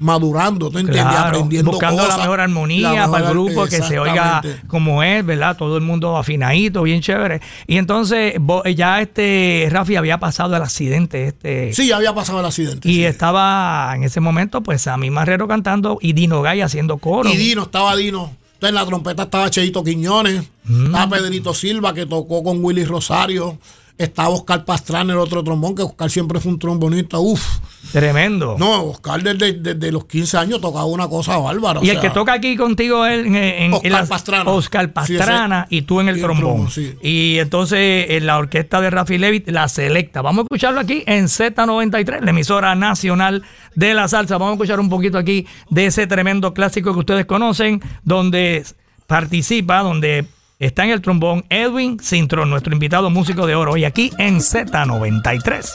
madurando, 0.00 0.70
¿tú 0.70 0.78
entiendes? 0.78 1.04
Claro, 1.04 1.28
Aprendiendo 1.28 1.70
buscando 1.70 2.02
cosas. 2.02 2.16
la 2.18 2.24
mejor 2.24 2.40
armonía 2.40 2.82
La 2.82 2.90
mejor 2.94 3.10
para 3.12 3.24
el 3.26 3.30
grupo, 3.30 3.64
que 3.66 3.82
se 3.82 3.98
oiga 3.98 4.42
como 4.66 5.02
es, 5.02 5.24
¿verdad? 5.24 5.56
Todo 5.56 5.76
el 5.76 5.82
mundo 5.82 6.16
afinadito, 6.16 6.82
bien 6.82 7.00
chévere. 7.00 7.40
Y 7.66 7.76
entonces, 7.76 8.34
vos- 8.40 8.64
ya 8.74 9.00
este 9.00 9.68
Rafi 9.70 9.96
había 9.96 10.18
pasado 10.18 10.56
el 10.56 10.62
accidente 10.62 11.26
este 11.26 11.72
Sí, 11.72 11.88
ya 11.88 11.96
había 11.96 12.14
pasado 12.14 12.40
el 12.40 12.46
accidente. 12.46 12.88
y 12.88 12.94
sí. 12.94 13.04
estaba 13.04 13.92
en 13.94 14.02
ese 14.04 14.20
momento, 14.20 14.62
pues 14.62 14.86
a 14.86 14.96
mi 14.96 15.10
Marrero 15.10 15.46
cantando 15.46 15.98
y 16.00 16.14
Dino 16.14 16.42
Gay 16.42 16.60
haciendo 16.62 16.96
coro. 16.98 17.28
Y 17.30 17.36
Dino, 17.36 17.62
estaba 17.62 17.94
Dino. 17.96 18.32
Entonces 18.54 18.68
en 18.70 18.74
la 18.74 18.86
trompeta 18.86 19.22
estaba 19.22 19.48
Cheito 19.50 19.82
Quiñones, 19.84 20.44
Mm. 20.64 20.86
estaba 20.86 21.16
Pedrito 21.16 21.54
Silva 21.54 21.94
que 21.94 22.04
tocó 22.06 22.42
con 22.44 22.62
Willy 22.62 22.84
Rosario, 22.84 23.58
estaba 24.04 24.28
Oscar 24.30 24.64
Pastrana, 24.64 25.12
el 25.12 25.18
otro 25.18 25.42
trombón, 25.44 25.74
que 25.74 25.82
Oscar 25.82 26.10
siempre 26.10 26.40
fue 26.40 26.52
un 26.52 26.58
trombonista, 26.58 27.18
uf. 27.18 27.58
Tremendo. 27.92 28.56
No, 28.58 28.84
Oscar 28.84 29.22
desde, 29.22 29.54
desde 29.54 29.90
los 29.90 30.04
15 30.04 30.36
años 30.38 30.60
tocaba 30.60 30.84
una 30.84 31.08
cosa 31.08 31.36
bárbara. 31.38 31.80
Y 31.82 31.88
el 31.88 31.94
sea, 31.96 32.02
que 32.02 32.10
toca 32.10 32.34
aquí 32.34 32.56
contigo 32.56 33.04
es 33.06 33.26
en, 33.26 33.34
en- 33.34 33.72
Oscar 33.72 33.86
en 33.86 33.92
la- 33.92 34.06
Pastrana. 34.06 34.50
Oscar 34.50 34.92
Pastrana 34.92 35.66
y 35.70 35.82
tú 35.82 36.00
en 36.00 36.08
el 36.08 36.18
y 36.18 36.20
trombón. 36.20 36.44
trombón, 36.44 36.70
sí. 36.70 36.94
Y 37.02 37.38
entonces 37.38 38.06
en 38.10 38.26
la 38.26 38.38
orquesta 38.38 38.80
de 38.80 38.90
Rafi 38.90 39.18
Levit, 39.18 39.48
la 39.48 39.66
selecta. 39.68 40.22
Vamos 40.22 40.40
a 40.40 40.44
escucharlo 40.44 40.80
aquí 40.80 41.02
en 41.06 41.24
Z93, 41.26 42.20
la 42.22 42.30
emisora 42.30 42.74
nacional 42.74 43.42
de 43.74 43.94
la 43.94 44.06
salsa. 44.08 44.34
Vamos 44.38 44.52
a 44.52 44.54
escuchar 44.54 44.78
un 44.80 44.88
poquito 44.90 45.18
aquí 45.18 45.46
de 45.70 45.86
ese 45.86 46.06
tremendo 46.06 46.54
clásico 46.54 46.92
que 46.92 47.00
ustedes 47.00 47.26
conocen, 47.26 47.80
donde 48.04 48.64
participa, 49.06 49.80
donde 49.80 50.26
está 50.60 50.84
en 50.84 50.90
el 50.90 51.00
trombón 51.00 51.44
Edwin 51.48 51.98
Cintrón, 51.98 52.50
nuestro 52.50 52.72
invitado 52.72 53.10
músico 53.10 53.46
de 53.46 53.56
oro, 53.56 53.72
hoy 53.72 53.84
aquí 53.84 54.12
en 54.18 54.38
Z93. 54.38 55.66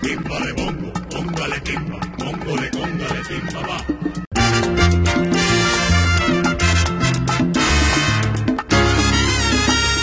Timba 0.00 0.40
de 0.40 0.52
bongo, 0.54 0.92
póngale 1.10 1.60
timba, 1.60 2.00
póngale, 2.18 2.70
póngale 2.70 3.20
timba, 3.28 3.60
va. 3.60 3.76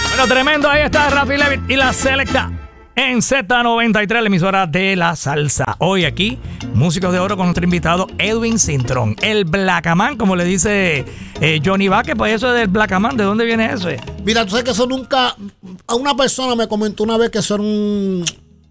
Bueno, 0.10 0.28
tremendo, 0.28 0.70
ahí 0.70 0.84
está 0.84 1.10
Rafi 1.10 1.38
Levit 1.38 1.70
y 1.70 1.76
la 1.76 1.92
selecta 1.92 2.65
en 2.96 3.18
Z93, 3.20 4.22
la 4.22 4.28
emisora 4.28 4.68
de 4.68 4.96
la 4.96 5.16
salsa. 5.16 5.76
Hoy 5.80 6.06
aquí, 6.06 6.40
músicos 6.74 7.12
de 7.12 7.20
oro 7.20 7.36
con 7.36 7.48
nuestro 7.48 7.64
invitado 7.66 8.08
Edwin 8.18 8.58
Cintrón, 8.58 9.16
el 9.22 9.46
Blackaman, 9.46 10.18
como 10.18 10.36
le 10.36 10.46
dice 10.46 11.06
eh, 11.42 11.62
Johnny 11.64 11.88
Vázquez, 11.90 12.16
pues 12.18 12.34
eso 12.34 12.50
es 12.54 12.60
del 12.60 12.68
Blackaman, 12.70 13.18
¿de 13.18 13.24
donde 13.26 13.46
viene 13.46 13.72
eso? 13.72 13.90
Mira, 14.24 14.44
tú 14.46 14.52
sabes 14.52 14.64
que 14.66 14.72
eso 14.72 14.88
nunca. 14.88 15.36
A 15.88 15.96
una 15.96 16.16
persona 16.16 16.56
me 16.56 16.68
comentó 16.68 17.04
una 17.04 17.18
vez 17.18 17.30
que 17.32 17.40
eso 17.40 17.56
era 17.56 17.64
un, 17.64 18.24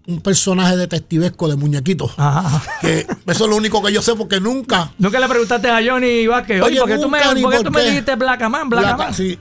un 0.07 0.21
personaje 0.21 0.75
detectivesco 0.75 1.47
de 1.47 1.55
muñequitos. 1.55 2.11
Ajá. 2.17 2.61
Que 2.81 2.99
eso 3.27 3.43
es 3.43 3.49
lo 3.49 3.55
único 3.55 3.81
que 3.83 3.93
yo 3.93 4.01
sé 4.01 4.15
porque 4.15 4.39
nunca. 4.39 4.91
Nunca 4.97 5.19
le 5.19 5.27
preguntaste 5.27 5.69
a 5.69 5.79
Johnny 5.85 6.25
Vázquez, 6.25 6.61
oye, 6.61 6.79
Oye, 6.79 6.79
¿por 6.79 6.89
qué 6.89 6.97
tú 6.97 7.09
me, 7.09 7.19
por 7.41 7.51
qué 7.53 7.63
tú 7.63 7.79
dijiste 7.79 8.15
Blackaman, 8.15 8.69
Blackaman? 8.69 8.97
Blaca- 8.97 9.13
sí. 9.13 9.37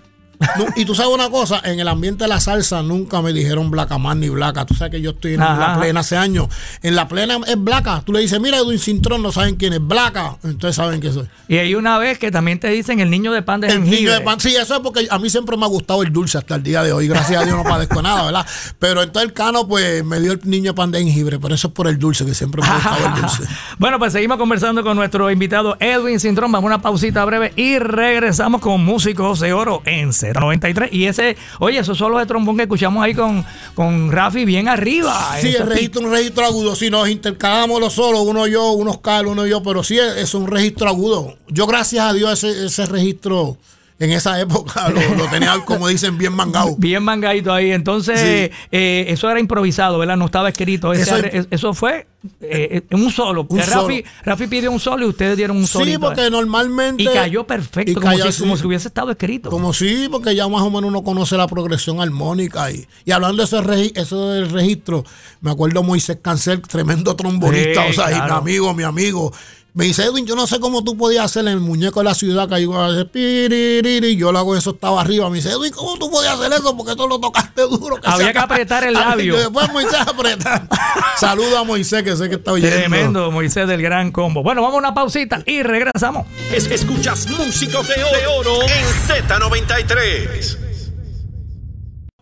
Y 0.77 0.85
tú 0.85 0.95
sabes 0.95 1.13
una 1.15 1.31
cosa, 1.31 1.61
en 1.65 1.81
el 1.81 1.89
ambiente 1.89 2.25
de 2.25 2.29
la 2.29 2.41
salsa 2.41 2.83
nunca 2.83 3.23
me 3.23 3.33
dijeron 3.33 3.71
Blacaman 3.71 4.21
ni 4.21 4.29
Blaca. 4.29 4.65
Tú 4.67 4.75
sabes 4.75 4.91
que 4.93 5.01
yo 5.01 5.11
estoy 5.11 5.35
en 5.35 5.43
Ajá. 5.43 5.59
la 5.75 5.79
plena 5.81 6.01
hace 6.01 6.17
años. 6.17 6.49
En 6.83 6.95
la 6.97 7.09
plena 7.09 7.39
es 7.47 7.57
Blaca. 7.63 8.03
Tú 8.05 8.13
le 8.13 8.21
dices, 8.21 8.41
mira, 8.41 8.59
Edwin 8.59 8.79
Cintrón, 8.79 9.23
no 9.23 9.33
saben 9.33 9.57
quién 9.57 9.73
es 9.73 9.87
Blaca. 9.87 10.37
Entonces 10.45 10.77
saben 10.77 11.01
que 11.01 11.13
soy. 11.13 11.29
Y 11.49 11.57
hay 11.59 11.75
una 11.75 11.99
vez 11.99 12.19
que 12.19 12.31
también 12.31 12.59
te 12.61 12.69
dicen 12.69 13.01
el 13.01 13.11
niño 13.11 13.33
de 13.33 13.43
pan 13.43 13.61
de 13.61 13.69
El 13.69 13.73
jengibre. 13.75 13.99
niño 14.01 14.13
de 14.13 14.21
pan. 14.21 14.41
Sí, 14.41 14.55
eso 14.57 14.75
es 14.75 14.81
porque 14.81 15.07
a 15.11 15.19
mí 15.19 15.31
siempre 15.31 15.57
me 15.57 15.65
ha 15.65 15.69
gustado 15.69 16.03
el 16.03 16.13
dulce 16.13 16.39
hasta 16.39 16.57
el 16.57 16.63
día 16.63 16.83
de 16.83 16.93
hoy. 16.93 17.09
Gracias 17.09 17.41
a 17.41 17.45
Dios 17.45 17.57
no 17.57 17.65
padezco 17.65 18.03
nada, 18.03 18.25
¿verdad? 18.25 18.47
Pero 18.79 19.03
entonces 19.03 19.29
el 19.29 19.33
cano, 19.35 19.67
pues 19.69 20.05
me 20.05 20.21
dio 20.21 20.33
el 20.33 20.41
niño 20.45 20.73
de 20.73 20.75
pan 20.75 20.91
de 20.91 20.99
jengibre. 20.99 21.39
Pero 21.39 21.55
eso 21.55 21.69
es 21.69 21.75
por 21.75 21.89
el 21.89 21.99
dulce, 21.99 22.25
que 22.27 22.35
siempre 22.35 22.61
me 22.63 22.69
ha 22.69 22.75
gustado 22.75 23.07
el 23.07 23.21
dulce. 23.21 23.43
Bueno, 23.79 23.99
pues 23.99 24.13
seguimos 24.13 24.39
conversando 24.39 24.83
con 24.83 24.97
nuestro 24.97 25.31
invitado 25.31 25.77
Edwin 25.81 26.19
Cintrón. 26.21 26.51
Vamos 26.53 26.65
a 26.71 26.75
una 26.75 26.83
pausita 26.83 27.25
breve 27.25 27.53
y 27.57 27.79
regresamos 27.79 28.61
con 28.61 28.85
Músicos 28.85 29.41
de 29.41 29.53
Oro 29.53 29.83
en 29.85 30.13
093. 30.35 30.93
Y 30.93 31.07
ese, 31.07 31.37
oye, 31.61 31.79
esos 31.79 31.97
solos 31.97 32.21
de 32.21 32.27
trombón 32.27 32.57
que 32.57 32.65
escuchamos 32.65 33.03
ahí 33.03 33.15
con, 33.15 33.45
con 33.75 34.13
Rafi 34.13 34.45
bien 34.45 34.69
arriba. 34.69 35.37
Sí, 35.41 35.55
el 35.55 35.67
registro 35.67 36.03
un 36.03 36.11
registro 36.11 36.45
agudo. 36.45 36.77
Si 36.77 36.91
nos 36.91 37.09
intercalamos 37.09 37.81
los 37.81 37.93
solos, 37.93 38.23
uno 38.27 38.47
yo, 38.47 38.73
uno 38.73 39.01
Carlos, 39.01 39.33
uno 39.33 39.47
yo, 39.47 39.63
pero 39.63 39.83
sí 39.83 39.99
es, 39.99 40.17
es 40.17 40.35
un 40.35 40.47
registro 40.47 40.89
agudo. 40.89 41.37
Yo, 41.49 41.67
gracias 41.67 42.05
a 42.05 42.13
Dios, 42.13 42.45
ese, 42.45 42.67
ese 42.67 42.87
registro 42.87 43.57
En 44.01 44.11
esa 44.11 44.41
época 44.41 44.89
lo, 44.89 45.15
lo 45.15 45.29
tenía, 45.31 45.55
como 45.65 45.87
dicen, 45.87 46.19
bien 46.19 46.33
mangado. 46.33 46.75
Bien 46.79 47.03
mangadito 47.03 47.53
ahí. 47.53 47.71
Entonces, 47.71 48.19
Sí. 48.21 48.57
eh, 48.73 49.05
eso 49.09 49.31
era 49.31 49.39
improvisado, 49.39 49.99
¿verdad? 49.99 50.17
No 50.17 50.27
estaba 50.27 50.49
escrito. 50.49 50.93
Ese 50.93 51.47
Eso- 51.51 51.75
fue 51.75 52.07
eh, 52.41 52.83
en 52.91 53.01
un 53.05 53.13
solo. 53.13 53.47
Un 53.49 53.59
Rafi, 53.59 53.71
solo. 53.73 53.95
Rafi 54.25 54.47
pidió 54.49 54.73
un 54.73 54.81
solo 54.81 55.07
y 55.07 55.09
ustedes 55.11 55.37
dieron 55.37 55.57
un 55.57 55.67
solo. 55.69 55.85
Sí, 55.85 55.97
porque 55.99 56.29
normalmente. 56.29 57.05
Y 57.05 57.07
cayó 57.07 57.47
perfecto, 57.47 57.93
y 57.93 57.95
como, 57.95 58.07
cayó 58.09 58.33
si, 58.33 58.41
como 58.43 58.57
si 58.57 58.67
hubiese 58.67 58.89
estado 58.89 59.13
escrito. 59.13 59.49
Como 59.51 59.73
sí, 59.73 60.09
porque 60.11 60.35
ya 60.35 60.49
más 60.49 60.63
o 60.63 60.71
menos 60.71 60.89
uno 60.91 61.05
conoce 61.05 61.37
la 61.37 61.47
progresión 61.47 62.01
armónica. 62.01 62.73
Y, 62.73 62.87
y 63.05 63.13
hablando 63.13 63.45
de 63.45 63.45
ese 63.45 63.93
eso 64.01 64.31
del 64.31 64.51
registro, 64.51 65.05
me 65.41 65.53
acuerdo 65.53 65.83
Moisés 65.85 66.19
Cancel, 66.21 66.61
tremendo 66.63 67.15
trombonista, 67.15 67.85
Sí, 67.85 67.91
o 67.91 67.93
sea, 67.93 68.11
y 68.11 68.15
mi 68.15 68.21
claro. 68.21 68.35
amigo, 68.37 68.75
mi 68.75 68.83
amigo. 68.83 69.33
Me 69.77 69.87
dice, 69.87 70.05
Edwin, 70.05 70.25
yo 70.25 70.37
no 70.37 70.47
sé 70.47 70.61
cómo 70.61 70.85
tú 70.85 70.97
podías 70.97 71.25
hacer 71.25 71.49
el 71.49 71.59
muñeco 71.59 71.99
de 71.99 72.05
la 72.05 72.15
ciudad 72.15 72.49
que 72.49 72.61
iba 72.61 72.87
a 72.87 72.91
hacer 72.93 73.09
piririri, 73.11 74.07
y 74.11 74.17
yo 74.17 74.31
lo 74.31 74.39
hago 74.39 74.57
eso 74.57 74.71
estaba 74.71 75.01
arriba. 75.01 75.29
Me 75.31 75.39
dice, 75.39 75.51
Edwin, 75.51 75.73
¿cómo 75.73 75.99
tú 75.99 76.09
podías 76.13 76.39
hacer 76.39 76.53
eso? 76.53 76.77
Porque 76.77 76.93
eso 76.93 77.09
lo 77.09 77.19
tocaste 77.19 77.63
duro. 77.63 77.99
Había 78.05 78.33
que 78.33 78.39
acaba". 78.39 78.55
apretar 78.55 78.85
el 78.85 78.95
labio. 78.95 79.35
Y 79.35 79.39
después 79.39 79.73
Moisés 79.73 79.99
apretar. 80.07 80.69
Saluda 81.19 81.59
a 81.61 81.65
Moisés, 81.65 82.05
que 82.05 82.15
sé 82.17 82.29
que 82.29 82.37
está 82.37 82.53
oyendo. 82.53 82.77
Tremendo, 82.77 83.31
Moisés 83.33 83.67
del 83.67 83.83
Gran 83.83 84.13
Combo. 84.13 84.45
Bueno, 84.45 84.63
vamos 84.63 84.77
a 84.77 84.79
una 84.79 84.95
pausita 84.95 85.43
y 85.45 85.65
regresamos. 85.65 86.25
Es- 86.53 86.71
escuchas 86.71 87.27
músicos 87.31 87.89
de 87.89 87.95
oro, 88.05 88.19
de 88.19 88.27
oro 88.29 88.63
en 88.63 88.85
Z93. 89.09 90.57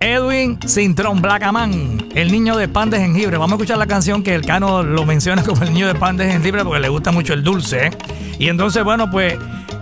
Edwin 0.03 0.59
Cintrón 0.67 1.23
Blackaman, 1.23 2.09
el 2.17 2.33
niño 2.33 2.57
de 2.57 2.67
pan 2.67 2.91
de 2.91 2.99
jengibre. 2.99 3.37
Vamos 3.37 3.53
a 3.53 3.55
escuchar 3.55 3.79
la 3.79 3.87
canción 3.87 4.25
que 4.25 4.35
el 4.35 4.45
Cano 4.45 4.83
lo 4.83 5.07
menciona 5.07 5.43
como 5.45 5.63
el 5.63 5.73
niño 5.73 5.87
de 5.87 5.95
pan 5.95 6.17
de 6.17 6.29
jengibre 6.29 6.65
porque 6.65 6.81
le 6.81 6.89
gusta 6.89 7.13
mucho 7.13 7.35
el 7.35 7.45
dulce. 7.45 7.87
¿eh? 7.87 7.91
Y 8.39 8.49
entonces, 8.49 8.83
bueno, 8.83 9.13
pues 9.13 9.39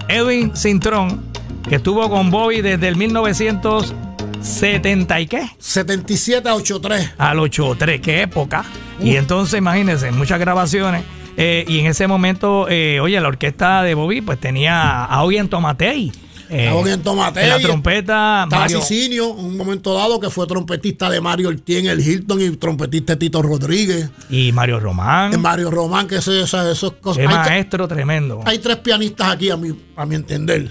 Edwin 0.09 0.55
Cintrón, 0.55 1.23
que 1.67 1.77
estuvo 1.77 2.11
con 2.11 2.31
Bobby 2.31 2.61
desde 2.61 2.89
el 2.89 2.97
1970 2.97 5.21
y 5.21 5.27
qué? 5.27 5.49
77 5.59 6.47
a 6.51 6.55
83. 6.55 7.15
Al 7.17 7.39
83, 7.39 8.03
qué 8.03 8.21
época. 8.21 8.67
Y 9.03 9.17
entonces, 9.17 9.59
imagínense, 9.59 10.13
muchas 10.13 10.39
grabaciones. 10.39 11.03
eh, 11.39 11.65
y 11.67 11.79
en 11.79 11.87
ese 11.87 12.07
momento, 12.07 12.67
eh, 12.69 13.01
oye, 13.01 13.19
la 13.19 13.29
orquesta 13.29 13.83
de 13.83 13.95
Bobby 13.95 14.21
pues 14.21 14.39
tenía 14.39 15.07
a 15.07 15.23
Oyen 15.23 15.49
Tomatei. 15.49 16.13
Eh. 16.51 16.69
En 16.69 17.49
la 17.49 17.59
trompeta, 17.61 18.43
Estaba 18.45 18.63
Mario, 18.63 18.81
Cicinio, 18.83 19.29
un 19.29 19.57
momento 19.57 19.95
dado 19.95 20.19
que 20.21 20.31
fue 20.31 20.47
trompetista 20.47 21.09
de 21.09 21.21
Mario 21.21 21.49
Ortiz 21.49 21.79
en 21.79 21.87
el 21.87 22.01
Hilton 22.01 22.41
y 22.41 22.51
trompetista 22.57 23.13
de 23.15 23.19
Tito 23.19 23.41
Rodríguez. 23.43 24.11
y 24.29 24.53
Mario 24.53 24.81
Román. 24.81 25.31
De 25.31 25.39
Mario 25.39 25.71
Román, 25.71 26.07
que 26.07 26.17
ese, 26.17 26.43
esa- 26.43 26.71
esos 26.71 26.93
cosas. 26.95 27.25
Tre- 27.25 27.29
maestro 27.35 27.87
tremendo. 27.89 28.41
hay 28.45 28.59
tres 28.59 28.77
pianistas 28.79 29.29
aquí, 29.33 29.51
a 29.51 29.57
mi, 29.57 29.71
a 29.97 30.05
mi 30.07 30.15
entender. 30.17 30.71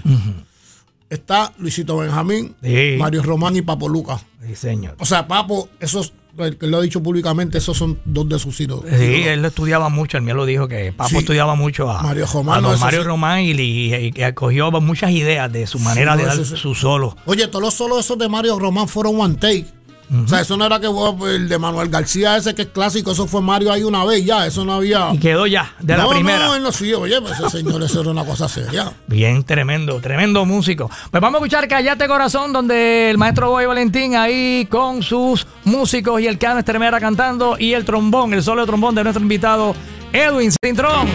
Está 1.08 1.52
Luisito 1.58 1.96
Benjamín, 1.96 2.54
Sí. 2.62 2.94
Mario 2.98 3.22
Román 3.22 3.56
y 3.56 3.62
Papo 3.62 3.88
Lucas. 3.88 4.24
Sí, 4.46 4.54
señor. 4.54 4.94
O 5.00 5.04
sea, 5.04 5.26
Papo, 5.26 5.68
esos, 5.80 6.12
que 6.58 6.66
lo 6.66 6.78
ha 6.78 6.80
dicho 6.80 7.02
públicamente, 7.02 7.58
esos 7.58 7.76
son 7.76 7.98
dos 8.04 8.28
de 8.28 8.38
sus 8.38 8.60
hijos. 8.60 8.82
Sí, 8.88 9.22
él 9.26 9.44
estudiaba 9.44 9.88
mucho, 9.88 10.16
el 10.16 10.22
mío 10.22 10.34
lo 10.34 10.46
dijo 10.46 10.68
que 10.68 10.92
Papo 10.92 11.10
Sí. 11.10 11.16
estudiaba 11.18 11.54
mucho 11.54 11.90
a 11.90 12.02
Mario 12.02 12.26
Román, 12.32 12.58
a 12.58 12.60
no, 12.60 12.68
don 12.68 12.76
eso 12.76 12.84
Mario 12.84 13.00
sí. 13.02 13.06
Román 13.06 13.40
y, 13.42 13.50
y- 13.52 13.94
y 13.94 14.12
que 14.12 14.24
acogió 14.24 14.70
muchas 14.80 15.10
ideas 15.10 15.52
de 15.52 15.66
su 15.66 15.78
manera 15.78 16.12
no, 16.12 16.18
de 16.22 16.24
dar 16.26 16.44
su 16.44 16.74
solo. 16.74 17.16
Oye, 17.26 17.46
todos 17.48 17.62
los 17.62 17.74
solos 17.74 18.00
esos 18.04 18.16
de 18.18 18.28
Mario 18.28 18.58
Román 18.58 18.88
fueron 18.88 19.20
one 19.20 19.34
take. 19.34 19.66
O 20.12 20.26
sea, 20.26 20.40
eso 20.40 20.56
no 20.56 20.66
era 20.66 20.80
que 20.80 20.88
fue 20.88 21.36
el 21.36 21.48
de 21.48 21.56
Manuel 21.56 21.88
García, 21.88 22.36
ese 22.36 22.52
que 22.52 22.62
es 22.62 22.68
clásico, 22.68 23.12
eso 23.12 23.28
fue 23.28 23.40
Mario 23.42 23.70
ahí 23.70 23.84
una 23.84 24.04
vez 24.04 24.24
ya, 24.24 24.44
eso 24.44 24.64
no 24.64 24.72
había. 24.72 25.10
Y 25.12 25.18
quedó 25.18 25.46
ya, 25.46 25.72
de 25.78 25.96
la 25.96 26.02
no, 26.02 26.10
primera. 26.10 26.46
No, 26.46 26.56
él 26.56 26.62
no 26.64 26.72
sí, 26.72 26.92
oye, 26.92 27.20
pues 27.20 27.38
ese 27.38 27.48
señor, 27.58 27.80
eso 27.82 28.00
era 28.00 28.10
una 28.10 28.24
cosa 28.24 28.48
seria. 28.48 28.92
Bien, 29.06 29.44
tremendo, 29.44 30.00
tremendo 30.00 30.44
músico. 30.44 30.90
Pues 31.12 31.20
vamos 31.20 31.40
a 31.40 31.44
escuchar 31.44 31.68
Callate 31.68 32.08
Corazón, 32.08 32.52
donde 32.52 33.10
el 33.10 33.18
maestro 33.18 33.50
Boy 33.50 33.66
Valentín 33.66 34.16
ahí 34.16 34.66
con 34.68 35.04
sus 35.04 35.46
músicos 35.64 36.20
y 36.20 36.26
el 36.26 36.38
cano 36.38 36.58
Estremera 36.58 36.98
cantando 36.98 37.56
y 37.56 37.74
el 37.74 37.84
trombón, 37.84 38.34
el 38.34 38.42
solo 38.42 38.66
trombón 38.66 38.96
de 38.96 39.04
nuestro 39.04 39.22
invitado 39.22 39.76
Edwin 40.12 40.50
Cintrón. 40.60 41.06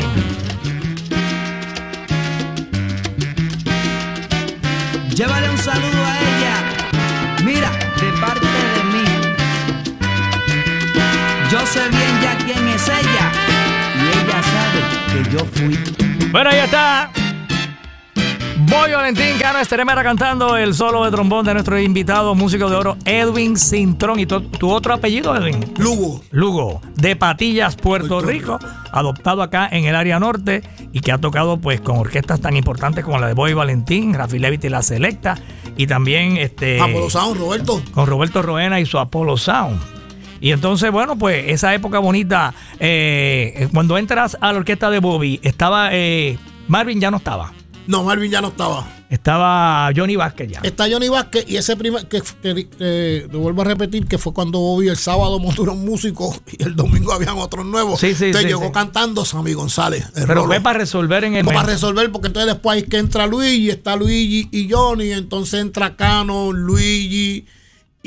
Llévale 5.14 5.50
un 5.50 5.58
saludo 5.58 6.06
a 6.06 6.20
ella. 6.20 6.25
Yo 11.52 11.66
sé 11.66 11.88
bien 11.90 12.22
ya 12.22 12.38
quién 12.38 12.68
es 12.68 12.88
ella. 12.88 13.32
Y 13.98 14.08
ella 14.20 14.44
sabe 14.44 15.24
que 15.24 15.32
yo 15.32 15.46
fui. 15.46 16.28
Bueno, 16.32 16.50
ahí 16.50 16.60
está. 16.60 17.12
Boy 18.58 18.92
Valentín, 18.94 19.38
Cano 19.40 19.60
Estremera 19.60 20.02
cantando 20.04 20.58
el 20.58 20.74
solo 20.74 21.06
de 21.06 21.12
trombón 21.12 21.46
de 21.46 21.54
nuestro 21.54 21.80
invitado 21.80 22.34
músico 22.34 22.70
de 22.70 22.76
oro 22.76 22.98
Edwin 23.06 23.58
Cintrón. 23.58 24.20
¿Y 24.20 24.26
tu, 24.26 24.42
tu 24.42 24.72
otro 24.72 24.94
apellido, 24.94 25.36
Edwin? 25.36 25.74
Lugo. 25.78 26.22
Lugo, 26.32 26.82
de 26.96 27.16
Patillas, 27.16 27.76
Puerto, 27.76 28.22
Rico, 28.22 28.58
adoptado 28.92 29.44
acá 29.44 29.70
en 29.72 29.86
el 29.86 29.96
área 29.96 30.20
norte 30.20 30.64
y 30.92 31.02
que 31.02 31.12
ha 31.12 31.20
tocado 31.20 31.58
pues 31.58 31.80
con 31.80 31.98
orquestas 31.98 32.42
tan 32.42 32.56
importantes 32.58 33.06
como 33.06 33.20
la 33.20 33.28
de 33.28 33.34
Boy 33.34 33.54
Valentín, 33.54 34.14
Rafi 34.14 34.40
Levit 34.40 34.64
y 34.66 34.70
La 34.70 34.82
Selecta 34.82 35.38
y 35.78 35.86
también 35.86 36.38
este 36.38 36.82
Apolo 36.82 37.10
Sound, 37.10 37.38
Roberto. 37.38 37.82
con 37.94 38.08
Roberto 38.08 38.42
Roena 38.42 38.80
y 38.80 38.86
su 38.86 38.98
Apollo 38.98 39.38
Sound. 39.38 39.80
Y 40.46 40.52
entonces, 40.52 40.92
bueno, 40.92 41.18
pues 41.18 41.44
esa 41.48 41.74
época 41.74 41.98
bonita, 41.98 42.54
eh, 42.80 43.68
cuando 43.74 43.98
entras 43.98 44.38
a 44.40 44.54
la 44.54 44.60
orquesta 44.60 44.92
de 44.92 45.00
Bobby, 45.00 45.40
estaba 45.42 45.90
eh, 45.92 46.38
Marvin 46.68 47.02
ya 47.02 47.10
no 47.10 47.18
estaba, 47.18 47.52
No, 47.88 48.04
Marvin 48.04 48.30
ya 48.30 48.42
no 48.42 48.50
estaba. 48.50 48.88
estaba 49.10 49.90
Johnny 49.96 50.16
Vázquez 50.16 50.52
ya. 50.52 50.60
Está 50.62 50.86
Johnny 50.88 51.10
Vázquez 51.10 51.46
y 51.48 51.58
ese 51.58 51.76
primer, 51.76 52.08
que, 52.08 52.22
que- 52.44 52.68
que- 52.70 53.28
te 53.32 53.38
vuelvo 53.38 53.64
a 53.64 53.66
repetir, 53.66 54.06
que 54.06 54.20
fue 54.20 54.34
cuando 54.36 54.60
Bobby 54.60 54.88
el 54.90 54.98
sábado 54.98 55.40
montó 55.40 55.64
un 55.64 55.84
músico 55.84 56.36
y 56.60 56.62
el 56.62 56.76
domingo 56.76 57.12
habían 57.12 57.40
otros 57.40 57.66
nuevos. 57.66 58.00
Sí, 58.00 58.14
sí, 58.14 58.26
Entonces 58.26 58.44
sí, 58.44 58.48
llegó 58.50 58.68
sí. 58.68 58.72
cantando 58.72 59.26
Sammy 59.26 59.54
González. 59.54 60.06
Pero 60.14 60.28
Rolo. 60.28 60.46
fue 60.46 60.62
para 60.62 60.78
resolver 60.78 61.24
en 61.24 61.38
el 61.38 61.44
para 61.44 61.58
momento. 61.62 61.74
resolver, 61.74 62.12
porque 62.12 62.28
entonces 62.28 62.54
después 62.54 62.76
hay 62.84 62.88
que 62.88 62.98
entra 62.98 63.26
Luigi, 63.26 63.72
está 63.72 63.96
Luigi 63.96 64.48
y 64.52 64.70
Johnny, 64.72 65.12
entonces 65.12 65.60
entra 65.60 65.96
Cano, 65.96 66.52
Luigi 66.52 67.48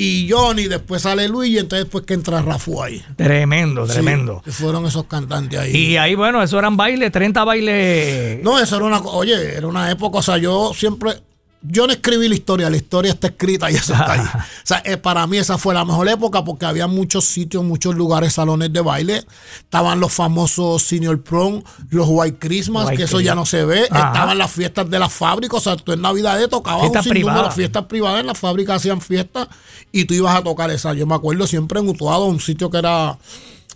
y 0.01 0.31
Johnny, 0.31 0.69
después 0.69 1.03
sale 1.03 1.27
Luigi, 1.29 1.59
entonces 1.59 1.87
después 1.87 2.05
que 2.05 2.15
entra 2.15 2.41
Rafu 2.41 2.81
ahí. 2.81 3.03
Tremendo, 3.17 3.85
Sí, 3.87 3.95
tremendo. 3.95 4.41
que 4.45 4.53
fueron 4.53 4.87
esos 4.87 5.05
cantantes 5.07 5.59
ahí. 5.59 5.77
Y 5.77 5.97
ahí, 5.97 6.15
bueno, 6.15 6.41
eso 6.41 6.57
eran 6.57 6.77
bailes, 6.77 7.11
30 7.11 7.43
bailes. 7.45 8.43
No, 8.45 8.61
eso 8.61 8.77
era 8.77 8.85
una, 8.85 9.01
oye, 9.01 9.57
era 9.57 9.67
una 9.67 9.91
época, 9.91 10.19
o 10.19 10.23
sea, 10.23 10.39
yo 10.39 10.71
siempre, 10.73 11.15
yo 11.63 11.87
no 11.87 11.93
escribí 11.93 12.29
la 12.29 12.35
historia, 12.35 12.71
la 12.71 12.77
historia 12.77 13.13
está 13.13 13.29
escrita 13.29 13.71
y 13.71 13.75
eso 13.75 13.93
está 13.93 14.13
ahí. 14.13 14.21
O 14.69 14.69
sea, 14.69 14.83
eh, 14.85 14.97
para 14.97 15.27
mí 15.27 15.39
esa 15.39 15.57
fue 15.57 15.75
la 15.75 15.85
mejor 15.85 16.09
época 16.09 16.45
porque 16.45 16.67
había 16.67 16.87
muchos 16.87 17.25
sitios, 17.25 17.65
muchos 17.65 17.95
lugares, 17.95 18.35
salones 18.35 18.73
de 18.73 18.81
baile. 18.81 19.25
Estaban 19.59 19.99
los 19.99 20.13
famosos 20.13 20.83
Senior 20.83 21.23
Prom, 21.23 21.63
los 21.91 22.07
White 22.09 22.39
Christmas, 22.39 22.87
White 22.87 22.97
que 22.97 23.05
eso 23.05 23.21
ya 23.21 23.35
no 23.35 23.47
se 23.47 23.65
ve. 23.65 23.89
Ajá. 23.91 24.09
Estaban 24.09 24.39
las 24.39 24.53
fiestas 24.53 24.89
de 24.91 24.99
las 24.99 25.13
fábricas, 25.13 25.59
o 25.59 25.61
sea, 25.61 25.77
tú 25.77 25.93
en 25.93 26.03
Navidad 26.03 26.39
tocabas 26.49 26.83
Fiestas 26.83 27.07
un 27.07 27.11
privadas. 27.11 27.55
fiestas 27.55 27.85
privadas, 27.87 28.21
en 28.21 28.27
las 28.27 28.39
fábricas 28.39 28.77
hacían 28.77 29.01
fiestas 29.01 29.49
y 29.91 30.05
tú 30.05 30.15
ibas 30.15 30.37
a 30.37 30.43
tocar 30.43 30.71
esa. 30.71 30.93
Yo 30.95 31.07
me 31.07 31.15
acuerdo 31.15 31.47
siempre 31.47 31.81
en 31.81 31.89
Utuado, 31.89 32.27
un 32.27 32.41
sitio 32.41 32.71
que 32.71 32.79
era 32.79 33.19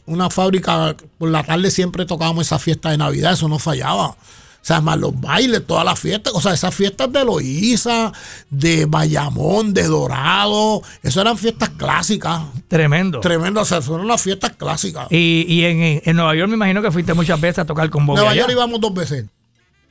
una 0.06 0.30
fábrica, 0.30 0.94
por 1.18 1.30
la 1.30 1.42
tarde 1.42 1.70
siempre 1.70 2.04
tocábamos 2.04 2.46
esa 2.46 2.58
fiesta 2.58 2.90
de 2.90 2.98
Navidad, 2.98 3.32
eso 3.32 3.48
no 3.48 3.58
fallaba. 3.58 4.16
O 4.62 4.64
sea, 4.64 4.80
más 4.80 4.96
los 4.96 5.20
bailes, 5.20 5.66
todas 5.66 5.84
las 5.84 5.98
fiestas, 5.98 6.32
o 6.36 6.40
sea, 6.40 6.52
esas 6.54 6.72
fiestas 6.72 7.12
de 7.12 7.24
Loíza, 7.24 8.12
de 8.48 8.86
Bayamón, 8.86 9.74
de 9.74 9.82
Dorado, 9.88 10.82
eso 11.02 11.20
eran 11.20 11.36
fiestas 11.36 11.70
clásicas, 11.70 12.42
Tremendo. 12.68 13.18
tremendas, 13.18 13.62
o 13.62 13.66
sea, 13.66 13.82
fueron 13.82 14.06
las 14.06 14.22
fiestas 14.22 14.52
clásicas. 14.56 15.08
Y, 15.10 15.46
y 15.48 15.64
en, 15.64 16.02
en 16.04 16.16
Nueva 16.16 16.36
York 16.36 16.48
me 16.48 16.54
imagino 16.54 16.80
que 16.80 16.92
fuiste 16.92 17.12
muchas 17.12 17.40
veces 17.40 17.58
a 17.58 17.64
tocar 17.64 17.90
con 17.90 18.06
Bobby. 18.06 18.18
Nueva 18.18 18.30
allá. 18.30 18.42
York 18.42 18.52
íbamos 18.52 18.80
dos 18.80 18.94
veces. 18.94 19.24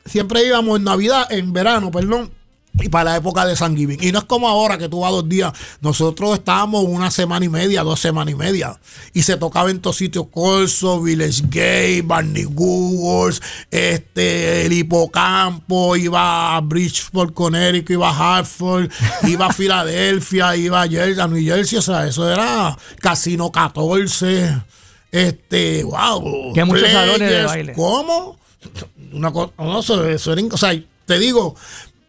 Siempre 0.05 0.47
íbamos 0.47 0.77
en 0.77 0.85
Navidad, 0.85 1.27
en 1.31 1.51
verano, 1.51 1.91
perdón, 1.91 2.31
y 2.79 2.89
para 2.89 3.11
la 3.11 3.17
época 3.17 3.45
de 3.45 3.55
San 3.55 3.75
Giving. 3.75 3.99
Y 4.01 4.11
no 4.11 4.19
es 4.19 4.25
como 4.25 4.47
ahora 4.47 4.77
que 4.77 4.87
tú 4.87 5.01
vas 5.01 5.11
dos 5.11 5.27
días. 5.27 5.51
Nosotros 5.81 6.33
estábamos 6.33 6.85
una 6.85 7.11
semana 7.11 7.45
y 7.45 7.49
media, 7.49 7.83
dos 7.83 7.99
semanas 7.99 8.33
y 8.33 8.35
media. 8.35 8.79
Y 9.13 9.23
se 9.23 9.37
tocaba 9.37 9.69
en 9.69 9.79
todos 9.79 9.97
sitios: 9.97 10.27
Corso, 10.31 11.01
Village 11.01 11.43
Gay, 11.49 12.01
Barney 12.01 12.43
Googles, 12.43 13.41
este, 13.69 14.65
el 14.65 14.73
Hipocampo, 14.73 15.95
iba 15.95 16.55
a 16.55 16.61
Bridgeport, 16.61 17.33
Connecticut, 17.33 17.91
iba 17.91 18.09
a 18.09 18.37
Hartford, 18.37 18.89
iba 19.27 19.47
a 19.47 19.53
Filadelfia, 19.53 20.55
iba 20.55 20.81
a, 20.81 20.87
Jersey, 20.87 21.21
a 21.21 21.27
New 21.27 21.43
Jersey. 21.43 21.77
O 21.77 21.81
sea, 21.81 22.07
eso 22.07 22.29
era 22.29 22.77
Casino 22.99 23.51
14. 23.51 24.61
Este, 25.11 25.83
wow. 25.83 26.53
Que 26.53 26.63
muchos 26.63 26.89
salones 26.89 27.29
de 27.29 27.43
baile. 27.43 27.73
¿Cómo? 27.73 28.39
Una 29.11 29.31
cosa, 29.31 29.51
no, 29.57 29.79
eso, 29.79 30.07
eso 30.07 30.31
era, 30.31 30.41
o 30.49 30.57
sea, 30.57 30.79
te 31.05 31.19
digo, 31.19 31.55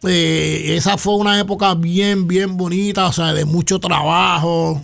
eh, 0.05 0.75
esa 0.75 0.97
fue 0.97 1.15
una 1.15 1.39
época 1.39 1.73
bien, 1.75 2.27
bien 2.27 2.57
bonita, 2.57 3.07
o 3.07 3.13
sea, 3.13 3.33
de 3.33 3.45
mucho 3.45 3.79
trabajo, 3.79 4.81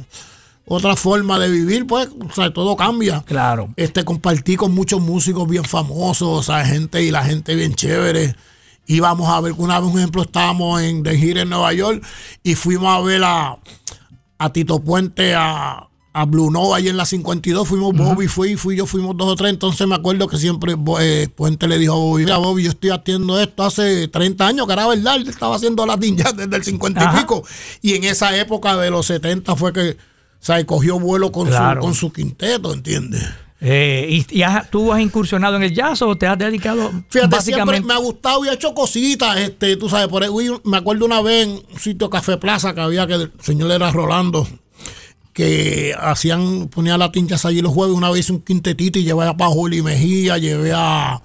otra 0.65 0.95
forma 0.95 1.39
de 1.39 1.49
vivir, 1.49 1.87
pues, 1.87 2.09
o 2.09 2.31
sea, 2.33 2.53
todo 2.53 2.75
cambia. 2.75 3.23
Claro. 3.25 3.73
Este, 3.75 4.03
compartí 4.05 4.55
con 4.55 4.73
muchos 4.73 5.01
músicos 5.01 5.47
bien 5.47 5.65
famosos, 5.65 6.27
o 6.27 6.43
sea, 6.43 6.65
gente 6.65 7.03
y 7.03 7.11
la 7.11 7.23
gente 7.23 7.55
bien 7.55 7.73
chévere. 7.73 8.35
íbamos 8.87 9.29
a 9.29 9.41
ver, 9.41 9.53
una 9.57 9.79
vez, 9.79 9.91
un 9.91 9.99
ejemplo, 9.99 10.21
estábamos 10.21 10.81
en 10.81 11.03
de 11.03 11.17
gira 11.17 11.41
en 11.41 11.49
Nueva 11.49 11.73
York 11.73 12.05
y 12.43 12.55
fuimos 12.55 12.89
a 12.95 13.01
ver 13.01 13.23
a, 13.23 13.57
a 14.37 14.53
Tito 14.53 14.79
Puente, 14.79 15.33
a, 15.35 15.88
a 16.11 16.25
Blue 16.25 16.49
Nova 16.49 16.77
ahí 16.77 16.87
en 16.87 16.97
la 16.97 17.05
52, 17.05 17.67
fuimos 17.67 17.95
Bobby, 17.95 18.27
fui, 18.27 18.55
fui 18.55 18.75
yo, 18.75 18.85
fuimos 18.85 19.15
dos 19.15 19.27
o 19.29 19.35
tres, 19.35 19.51
entonces 19.51 19.85
me 19.87 19.95
acuerdo 19.95 20.27
que 20.27 20.37
siempre 20.37 20.75
eh, 21.01 21.27
Puente 21.35 21.67
le 21.67 21.77
dijo 21.77 21.93
a 21.93 21.97
Bobby, 21.97 22.23
mira 22.23 22.37
Bobby, 22.37 22.63
yo 22.63 22.69
estoy 22.71 22.89
haciendo 22.89 23.39
esto 23.39 23.63
hace 23.63 24.07
30 24.07 24.47
años, 24.47 24.65
que 24.67 24.73
era 24.73 24.87
verdad, 24.87 25.15
él 25.17 25.27
estaba 25.29 25.55
haciendo 25.55 25.85
Latin 25.85 26.17
Jazz 26.17 26.33
desde 26.37 26.55
el 26.55 26.63
50 26.63 26.99
Ajá. 27.01 27.17
y 27.17 27.21
pico, 27.21 27.43
y 27.81 27.93
en 27.93 28.03
esa 28.05 28.35
época 28.37 28.75
de 28.77 28.89
los 28.89 29.05
70 29.05 29.55
fue 29.55 29.71
que, 29.71 29.91
o 29.91 29.95
sea, 30.39 30.65
cogió 30.65 30.99
vuelo 30.99 31.31
con, 31.31 31.47
Claro. 31.47 31.81
su, 31.81 31.85
con 31.85 31.93
su 31.95 32.11
quinteto, 32.11 32.73
¿entiendes? 32.73 33.23
Eh, 33.61 34.07
¿Y, 34.31 34.37
y 34.39 34.41
has- 34.43 34.69
tú 34.71 34.93
has 34.93 35.01
incursionado 35.01 35.57
en 35.57 35.63
el 35.63 35.75
jazz 35.75 36.01
o 36.01 36.15
te 36.17 36.25
has 36.25 36.37
dedicado 36.39 36.89
Fíjate, 36.89 37.01
siempre 37.11 37.37
básicamente? 37.37 37.87
me 37.87 37.93
ha 37.93 37.97
gustado 37.97 38.45
y 38.45 38.47
he 38.47 38.53
hecho 38.53 38.73
cositas, 38.73 39.37
este, 39.37 39.75
tú 39.75 39.89
sabes, 39.89 40.07
por 40.07 40.23
ahí, 40.23 40.29
me 40.63 40.77
acuerdo 40.77 41.05
una 41.05 41.21
vez 41.21 41.45
en 41.45 41.49
un 41.71 41.79
sitio 41.79 42.09
Café 42.09 42.37
Plaza 42.37 42.73
que 42.73 42.79
había 42.79 43.05
que 43.05 43.15
el 43.15 43.31
señor 43.41 43.69
era 43.71 43.91
Rolando, 43.91 44.47
que 45.39 45.95
hacían, 45.97 46.67
ponía 46.67 46.97
la 46.97 47.13
tinchas 47.13 47.45
allí 47.45 47.61
los 47.61 47.71
jueves, 47.71 47.95
una 47.95 48.09
vez 48.09 48.29
un 48.29 48.41
quintetito 48.41 48.99
y 48.99 49.05
llevé 49.05 49.25
a 49.25 49.37
para 49.37 49.49
Juli 49.49 49.81
Mejía, 49.81 50.37
llevé 50.37 50.73
a, 50.75 51.21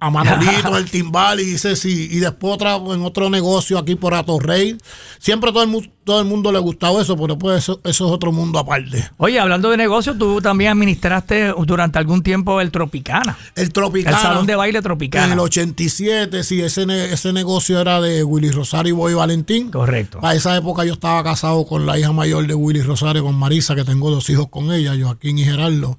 a 0.00 0.10
Manolito, 0.10 0.76
el 0.76 0.90
timbal, 0.90 1.40
y 1.40 1.54
hice 1.54 1.74
sí, 1.76 2.08
y 2.10 2.18
después 2.20 2.54
otra, 2.54 2.76
en 2.76 3.02
otro 3.02 3.28
negocio 3.30 3.78
aquí 3.78 3.94
por 3.96 4.14
Atorrey. 4.14 4.76
Siempre 5.18 5.50
todo 5.52 5.62
el, 5.64 5.68
mu- 5.68 5.82
todo 6.04 6.20
el 6.20 6.26
mundo 6.26 6.52
le 6.52 6.58
gustaba 6.60 7.02
eso, 7.02 7.16
pero 7.16 7.36
pues 7.36 7.58
eso, 7.64 7.80
eso 7.84 8.06
es 8.06 8.12
otro 8.12 8.30
mundo 8.32 8.58
aparte. 8.60 9.10
Oye, 9.16 9.40
hablando 9.40 9.70
de 9.70 9.76
negocio, 9.76 10.16
tú 10.16 10.40
también 10.40 10.70
administraste 10.72 11.52
durante 11.66 11.98
algún 11.98 12.22
tiempo 12.22 12.60
el 12.60 12.70
Tropicana. 12.70 13.36
El 13.56 13.72
Tropicana. 13.72 14.16
El 14.16 14.22
salón 14.22 14.46
de 14.46 14.54
baile 14.56 14.78
En 14.78 14.84
Tropicana. 14.84 15.32
el 15.32 15.38
87, 15.40 16.44
sí, 16.44 16.60
ese, 16.62 16.86
ne- 16.86 17.12
ese 17.12 17.32
negocio 17.32 17.80
era 17.80 18.00
de 18.00 18.22
Willy 18.24 18.50
Rosario 18.50 18.90
y 18.94 18.96
Boy 18.96 19.14
Valentín. 19.14 19.70
Correcto. 19.70 20.20
A 20.22 20.34
esa 20.34 20.56
época 20.56 20.84
yo 20.84 20.92
estaba 20.94 21.22
casado 21.24 21.66
con 21.66 21.86
la 21.86 21.98
hija 21.98 22.12
mayor 22.12 22.46
de 22.46 22.54
Willy 22.54 22.82
Rosario, 22.82 23.24
con 23.24 23.34
Marisa, 23.34 23.74
que 23.74 23.84
tengo 23.84 24.10
dos 24.10 24.30
hijos 24.30 24.46
con 24.48 24.72
ella, 24.72 24.94
Joaquín 25.00 25.38
y 25.38 25.44
Gerardo. 25.44 25.98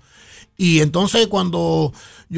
Y 0.62 0.82
entonces 0.82 1.28
cuando, 1.28 1.94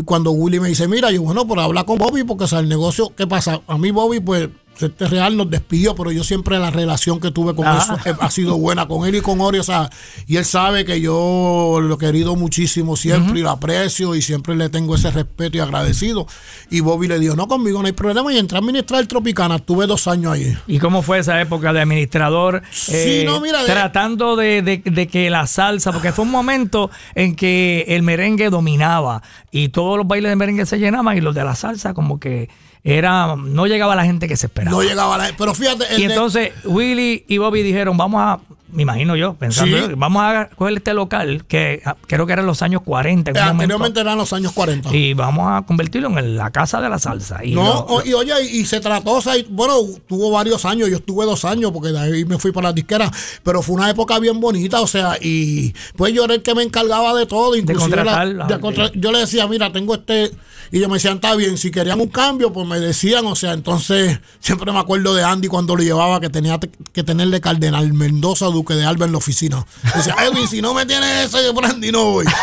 cuando 0.06 0.30
Willy 0.30 0.60
me 0.60 0.68
dice, 0.68 0.88
mira, 0.88 1.10
yo, 1.10 1.24
bueno, 1.24 1.48
por 1.48 1.60
hablar 1.60 1.86
con 1.86 1.98
Bobby, 1.98 2.24
porque 2.24 2.44
o 2.44 2.48
sea, 2.48 2.60
el 2.60 2.70
negocio, 2.70 3.12
¿qué 3.18 3.26
pasa? 3.26 3.62
A 3.66 3.80
mí 3.80 3.90
Bobby, 3.90 4.20
pues, 4.20 4.48
este 4.80 5.08
real 5.08 5.38
nos 5.38 5.48
despidió, 5.50 5.94
pero 5.94 6.12
yo 6.12 6.24
siempre 6.24 6.58
la 6.58 6.72
relación 6.72 7.20
que 7.20 7.30
tuve 7.30 7.54
con 7.54 7.68
eso 7.68 7.96
eh, 8.04 8.16
ha 8.20 8.32
sido 8.32 8.58
buena 8.58 8.88
con 8.88 9.08
él 9.08 9.14
y 9.16 9.22
con 9.22 9.40
Ori, 9.40 9.60
o 9.60 9.64
sea, 9.64 9.92
y 10.26 10.38
él 10.38 10.46
sabe 10.46 10.86
que 10.86 11.00
yo 11.00 11.78
lo 11.82 11.96
he 11.96 11.98
querido 12.00 12.36
muchísimo 12.36 12.96
siempre 12.96 13.40
y 13.40 13.44
lo 13.44 13.52
aprecio 13.52 14.16
y 14.16 14.24
siempre 14.24 14.56
le 14.56 14.70
tengo 14.70 14.96
ese 14.96 15.12
respeto 15.12 15.58
y 15.58 15.60
agradecido. 15.60 16.26
Y 16.72 16.80
Bobby 16.80 17.08
le 17.08 17.20
dijo, 17.20 17.36
no, 17.36 17.48
conmigo 17.48 17.80
no 17.82 17.86
hay 17.88 17.92
problema 17.94 18.34
y 18.34 18.40
entré 18.40 18.58
a 18.58 18.60
administrar 18.62 19.02
el 19.02 19.08
Tropicana, 19.08 19.60
tuve 19.60 19.86
dos 19.86 20.08
años 20.08 20.34
ahí. 20.34 20.58
¿Y 20.66 20.80
cómo 20.80 21.04
fue 21.04 21.20
esa 21.20 21.40
época 21.40 21.74
de 21.74 21.82
administrador? 21.82 22.64
eh, 22.90 23.22
Sí, 23.22 23.24
no, 23.26 23.40
mira, 23.40 23.62
de- 23.64 23.72
tratando 23.72 24.36
de, 24.36 24.64
de- 24.64 24.82
de 24.84 25.08
que 25.08 25.30
la 25.30 25.46
salsa, 25.46 25.92
porque 25.92 26.12
fue 26.12 26.26
un 26.26 26.32
momento 26.32 26.90
en 27.14 27.36
que 27.36 27.86
el 27.90 28.02
merengue 28.02 28.50
dominaba 28.50 29.22
y 29.52 29.70
todos 29.70 29.98
los 29.98 30.08
bailes 30.08 30.32
de 30.32 30.36
merengue 30.38 30.66
se 30.66 30.80
llenaban 30.80 31.16
y 31.18 31.22
los 31.22 31.36
de 31.36 31.44
la 31.44 31.54
salsa 31.56 31.94
como 31.94 32.20
que 32.20 32.50
era 32.84 33.36
no 33.36 33.67
llegaba 33.67 33.96
la 33.96 34.06
gente 34.06 34.28
que 34.28 34.38
se 34.38 34.48
esperaba. 34.48 34.76
No 34.76 34.84
llegaba 34.84 35.17
la 35.17 35.32
Pero 35.38 35.54
fíjate, 35.54 35.86
el 35.94 36.02
y 36.02 36.04
entonces 36.06 36.52
Willy 36.65 37.26
y 37.28 37.38
Bobby 37.38 37.62
dijeron, 37.62 37.98
vamos 37.98 38.22
a, 38.22 38.39
me 38.72 38.84
imagino 38.84 39.16
yo, 39.16 39.34
pensando, 39.36 39.78
Sí. 39.78 39.84
yo, 39.90 39.98
vamos 39.98 40.24
a 40.24 40.50
coger 40.56 40.78
este 40.78 40.94
local 40.94 41.46
que 41.48 41.82
ah, 41.86 41.96
creo 42.08 42.26
que 42.26 42.34
era 42.34 42.42
en 42.42 42.48
los 42.48 42.62
años 42.62 42.82
40 42.84 43.32
en 43.32 43.36
momento, 43.36 43.52
anteriormente 43.52 44.00
eran 44.00 44.18
los 44.18 44.32
años 44.34 44.52
40. 44.54 44.96
y 44.96 45.14
vamos 45.14 45.48
a 45.52 45.62
convertirlo 45.66 46.18
en 46.18 46.36
la 46.38 46.52
casa 46.52 46.80
de 46.82 46.90
la 46.90 47.00
salsa. 47.00 47.44
Y 47.44 47.54
No, 47.54 47.64
lo- 47.64 47.80
o- 47.86 48.06
y 48.06 48.14
oye, 48.14 48.34
y, 48.52 48.60
y 48.62 48.66
se 48.66 48.80
trató, 48.80 49.12
o 49.12 49.22
sea, 49.22 49.38
y, 49.38 49.44
bueno, 49.50 49.74
tuvo 50.08 50.32
varios 50.32 50.66
años, 50.66 50.90
yo 50.90 50.98
estuve 50.98 51.26
dos 51.26 51.46
años, 51.46 51.72
porque 51.72 51.90
de 51.90 52.00
ahí 52.00 52.26
me 52.26 52.38
fui 52.38 52.52
para 52.52 52.70
la 52.70 52.74
disquera, 52.74 53.12
pero 53.44 53.62
fue 53.62 53.76
una 53.76 53.90
época 53.90 54.20
bien 54.20 54.40
bonita, 54.40 54.82
o 54.82 54.88
sea, 54.88 55.18
y 55.22 55.74
pues 55.96 56.14
yo 56.14 56.26
era 56.26 56.34
el 56.36 56.42
que 56.42 56.56
me 56.56 56.64
encargaba 56.64 57.14
de 57.14 57.26
todo, 57.26 57.56
inclusive 57.56 58.04
la- 58.04 58.26
la- 58.26 58.46
de 58.48 58.60
contra- 58.60 58.92
yo 58.94 59.12
le 59.12 59.20
decía, 59.20 59.48
mira, 59.48 59.72
tengo 59.72 59.96
este, 59.96 60.32
y 60.72 60.78
ellos 60.78 60.88
me 60.90 60.96
decían, 60.96 61.16
está 61.16 61.36
bien, 61.36 61.58
si 61.58 61.70
querían 61.72 62.00
un 62.00 62.08
cambio, 62.08 62.54
pues 62.54 62.66
me 62.68 62.80
decían, 62.80 63.26
o 63.26 63.36
sea, 63.36 63.54
entonces 63.54 64.20
siempre 64.40 64.72
me 64.72 64.80
acuerdo 64.80 65.14
de 65.14 65.24
Andy 65.24 65.48
cuando 65.48 65.76
lo 65.76 65.84
llevaba, 65.84 66.20
que 66.20 66.30
tenía 66.30 66.58
te- 66.60 66.72
que 66.94 67.04
tenerle 67.04 67.42
Cardenal 67.42 67.92
Mendoza, 67.94 68.48
Duque 68.62 68.76
de 68.76 68.86
Alba 68.86 69.06
en 69.06 69.12
la 69.12 69.17
oficina. 69.17 69.65
Decía, 69.95 70.15
Edwin, 70.24 70.47
si 70.47 70.62
no 70.62 70.74
me 70.74 70.86
tienes 70.86 71.34
ese 71.34 71.52
brandy, 71.52 71.91
no 71.91 72.06
voy. 72.06 72.26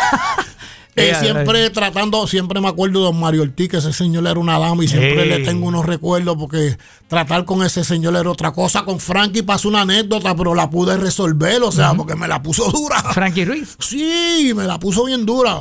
Eh, 0.99 1.15
siempre 1.19 1.69
tratando, 1.69 2.27
siempre 2.27 2.59
me 2.59 2.67
acuerdo 2.67 2.99
de 2.99 3.05
don 3.05 3.19
Mario 3.19 3.43
Ortiz, 3.43 3.69
que 3.69 3.77
ese 3.77 3.93
señor 3.93 4.27
era 4.27 4.39
una 4.39 4.59
dama 4.59 4.83
y 4.83 4.87
siempre 4.87 5.25
le 5.25 5.39
tengo 5.39 5.67
unos 5.67 5.85
recuerdos 5.85 6.35
porque 6.37 6.77
tratar 7.07 7.45
con 7.45 7.63
ese 7.63 7.83
señor 7.83 8.15
era 8.15 8.29
otra 8.29 8.51
cosa. 8.51 8.83
Con 8.83 8.99
Frankie 8.99 9.43
pasó 9.43 9.69
una 9.69 9.81
anécdota, 9.81 10.35
pero 10.35 10.55
la 10.55 10.69
pude 10.69 10.97
resolver, 10.97 11.61
o 11.63 11.71
sea, 11.71 11.93
porque 11.93 12.15
me 12.15 12.27
la 12.27 12.41
puso 12.41 12.69
dura. 12.71 13.01
Frankie 13.13 13.45
Ruiz. 13.45 13.75
Sí, 13.79 14.51
me 14.55 14.65
la 14.65 14.79
puso 14.79 15.05
bien 15.05 15.25
dura. 15.25 15.59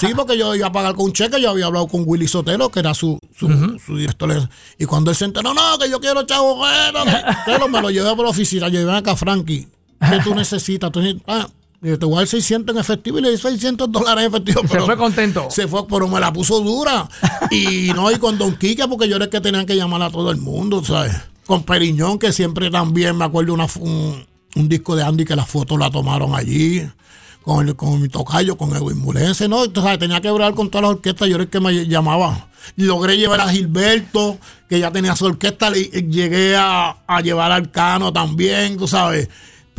Sí, 0.00 0.08
porque 0.16 0.36
yo 0.36 0.54
iba 0.54 0.66
a 0.66 0.72
pagar 0.72 0.94
con 0.94 1.06
un 1.06 1.12
cheque, 1.12 1.40
yo 1.40 1.50
había 1.50 1.66
hablado 1.66 1.86
con 1.86 2.02
Willy 2.06 2.26
Sotelo, 2.26 2.70
que 2.70 2.80
era 2.80 2.94
su, 2.94 3.18
su, 3.36 3.48
su 3.84 3.96
director. 3.96 4.48
Y 4.78 4.86
cuando 4.86 5.10
él 5.10 5.16
se 5.16 5.26
enteró, 5.26 5.54
no, 5.54 5.78
que 5.78 5.90
yo 5.90 6.00
quiero 6.00 6.22
chavo, 6.24 6.62
me 7.70 7.80
lo 7.80 7.90
llevé 7.90 8.14
por 8.16 8.24
la 8.24 8.30
oficina, 8.30 8.68
yo 8.68 8.80
llevé 8.80 8.96
acá, 8.96 9.14
Frankie, 9.14 9.68
¿qué 10.00 10.18
tú 10.24 10.34
necesitas? 10.34 10.90
Tú 10.92 11.00
necesitas- 11.00 11.24
ah, 11.28 11.48
yo 11.82 11.98
te 11.98 12.04
voy 12.04 12.16
a 12.16 12.18
dar 12.18 12.26
600 12.26 12.74
en 12.76 12.80
efectivo 12.80 13.18
y 13.18 13.22
le 13.22 13.30
di 13.30 13.38
600 13.38 13.90
dólares 13.90 14.24
en 14.24 14.30
efectivo. 14.30 14.60
Se 14.68 14.80
fue 14.80 14.96
contento. 14.96 15.46
Se 15.50 15.66
fue, 15.68 15.86
pero 15.86 16.08
me 16.08 16.20
la 16.20 16.32
puso 16.32 16.60
dura. 16.60 17.08
Y 17.50 17.90
no, 17.94 18.10
y 18.10 18.16
con 18.18 18.36
Don 18.38 18.54
Quique, 18.56 18.86
porque 18.86 19.08
yo 19.08 19.16
era 19.16 19.24
el 19.24 19.30
que 19.30 19.40
tenían 19.40 19.66
que 19.66 19.74
llamar 19.76 20.02
a 20.02 20.10
todo 20.10 20.30
el 20.30 20.36
mundo, 20.36 20.84
¿sabes? 20.84 21.12
Con 21.46 21.64
Periñón, 21.64 22.18
que 22.18 22.32
siempre 22.32 22.70
también 22.70 23.16
me 23.16 23.24
acuerdo 23.24 23.54
una, 23.54 23.66
un, 23.80 24.24
un 24.54 24.68
disco 24.68 24.94
de 24.94 25.02
Andy 25.02 25.24
que 25.24 25.34
las 25.34 25.48
fotos 25.48 25.78
la 25.78 25.90
tomaron 25.90 26.34
allí. 26.34 26.82
Con, 27.42 27.66
el- 27.66 27.74
con 27.74 28.00
mi 28.00 28.08
tocayo, 28.08 28.56
con 28.58 28.76
Edwin 28.76 28.98
Mulense, 28.98 29.48
¿no? 29.48 29.64
Entonces, 29.64 29.84
¿sabes? 29.84 29.98
tenía 29.98 30.20
que 30.20 30.28
hablar 30.28 30.54
con 30.54 30.68
todas 30.70 30.82
las 30.82 30.90
orquestas, 30.96 31.26
yo 31.28 31.36
era 31.36 31.44
el 31.44 31.50
que 31.50 31.58
me 31.58 31.86
llamaba. 31.88 32.48
Y 32.76 32.82
logré 32.84 33.16
llevar 33.16 33.40
a 33.40 33.48
Gilberto, 33.48 34.38
que 34.68 34.78
ya 34.78 34.92
tenía 34.92 35.16
su 35.16 35.24
orquesta, 35.24 35.70
le- 35.70 35.84
llegué 35.84 36.54
a, 36.54 36.98
a 37.06 37.20
llevar 37.22 37.50
al 37.50 37.70
Cano 37.70 38.12
también, 38.12 38.76
tú 38.76 38.86
sabes. 38.86 39.28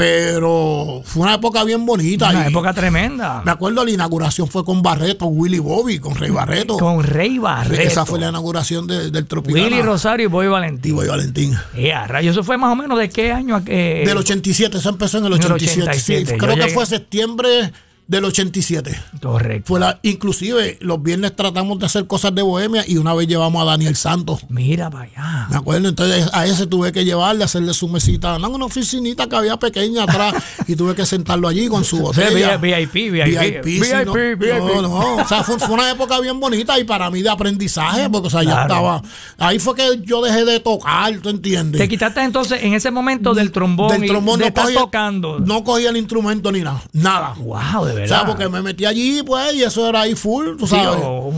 Pero 0.01 1.01
fue 1.05 1.23
una 1.23 1.35
época 1.35 1.63
bien 1.63 1.85
bonita. 1.85 2.29
Una 2.29 2.45
y- 2.45 2.49
época 2.49 2.73
tremenda. 2.73 3.41
me 3.45 3.51
acuerdo 3.51 3.85
la 3.85 3.91
inauguración 3.91 4.47
fue 4.47 4.65
con 4.65 4.81
Barreto, 4.81 5.25
Willy 5.27 5.59
Bobby, 5.59 5.99
con 5.99 6.15
Rey 6.15 6.31
Barreto. 6.31 6.77
Con 6.77 7.03
Rey 7.03 7.37
Barreto. 7.37 7.81
Esa 7.81 8.05
fue 8.05 8.19
la 8.19 8.29
inauguración 8.29 8.87
de- 8.87 9.11
del 9.11 9.25
Tropicana. 9.27 9.63
Willy 9.65 9.81
Rosario 9.81 10.25
y 10.25 10.27
Boy 10.29 10.47
y 10.47 10.49
Valentín. 10.49 10.95
Boy 10.95 11.07
Valentín. 11.07 11.55
Ya, 11.77 12.07
rayo, 12.07 12.31
eso 12.31 12.43
fue 12.43 12.57
más 12.57 12.71
o 12.71 12.75
menos 12.75 12.97
de 12.97 13.09
qué 13.09 13.31
año 13.31 13.63
qué? 13.63 14.03
Del 14.05 14.17
87, 14.17 14.77
eso 14.77 14.89
empezó 14.89 15.19
en 15.19 15.25
el 15.25 15.33
en 15.33 15.39
el 15.43 15.51
87. 15.51 15.81
87, 15.83 16.25
sí, 16.25 16.31
yo 16.33 16.37
creo 16.37 16.55
que 16.55 16.61
llegué. 16.61 16.73
fue 16.73 16.85
septiembre 16.85 17.71
del 18.11 18.25
87. 18.25 18.93
Correcto. 19.21 19.67
Fue 19.69 19.79
la, 19.79 19.97
inclusive 20.03 20.77
los 20.81 21.01
viernes 21.01 21.33
tratamos 21.33 21.79
de 21.79 21.85
hacer 21.85 22.07
cosas 22.07 22.35
de 22.35 22.41
bohemia 22.41 22.83
y 22.85 22.97
una 22.97 23.13
vez 23.13 23.25
llevamos 23.25 23.61
a 23.61 23.65
Daniel 23.65 23.95
Santos. 23.95 24.41
Mira 24.49 24.89
para 24.89 25.05
allá. 25.05 25.47
Me 25.49 25.55
acuerdo, 25.55 25.87
entonces 25.87 26.29
a 26.33 26.45
ese 26.45 26.67
tuve 26.67 26.91
que 26.91 27.05
llevarle, 27.05 27.45
hacerle 27.45 27.73
su 27.73 27.87
mesita, 27.87 28.37
no, 28.37 28.49
una 28.49 28.65
oficinita 28.65 29.29
que 29.29 29.35
había 29.37 29.55
pequeña 29.55 30.03
atrás 30.03 30.33
y 30.67 30.75
tuve 30.75 30.93
que 30.93 31.05
sentarlo 31.05 31.47
allí 31.47 31.69
con 31.69 31.85
su 31.85 31.99
botella. 31.99 32.57
VIP, 32.57 32.93
VIP, 33.13 33.63
VIP, 33.63 33.83
sí, 33.85 33.91
no, 34.05 34.13
VIP. 34.13 34.41
no, 34.59 34.81
no, 34.81 35.15
o 35.15 35.27
sea, 35.29 35.41
fue, 35.43 35.57
fue 35.57 35.73
una 35.75 35.89
época 35.89 36.19
bien 36.19 36.37
bonita 36.37 36.77
y 36.77 36.83
para 36.83 37.09
mí 37.09 37.21
de 37.21 37.29
aprendizaje, 37.29 38.09
porque 38.09 38.27
o 38.27 38.29
sea, 38.31 38.43
ya 38.43 38.51
Claro. 38.51 38.73
estaba, 38.73 39.01
ahí 39.37 39.57
fue 39.57 39.73
que 39.73 40.01
yo 40.03 40.21
dejé 40.21 40.43
de 40.43 40.59
tocar, 40.59 41.17
¿tú 41.19 41.29
entiendes? 41.29 41.79
Te 41.79 41.87
quitaste 41.87 42.21
entonces 42.23 42.61
en 42.61 42.73
ese 42.73 42.91
momento 42.91 43.33
del 43.33 43.53
trombón, 43.53 43.93
Del 43.93 44.03
y 44.03 44.07
trombón 44.07 44.39
de 44.41 44.47
no 44.47 44.53
cogía, 44.53 44.79
tocando. 44.79 45.39
no 45.39 45.63
cogía 45.63 45.91
el 45.91 45.95
instrumento 45.97 46.51
ni 46.51 46.59
nada, 46.59 46.83
nada. 46.91 47.35
Wow, 47.39 47.85
de 47.85 48.00
O 48.00 48.00
verdad. 48.01 48.17
sea, 48.19 48.27
porque 48.27 48.47
me 48.49 48.61
metí 48.61 48.85
allí, 48.85 49.23
pues, 49.25 49.53
y 49.55 49.63
eso 49.63 49.87
era 49.87 50.01
ahí 50.01 50.15
full, 50.15 50.57
tú 50.57 50.67
Sí, 50.67 50.75
sabes. 50.75 50.99
o 51.03 51.33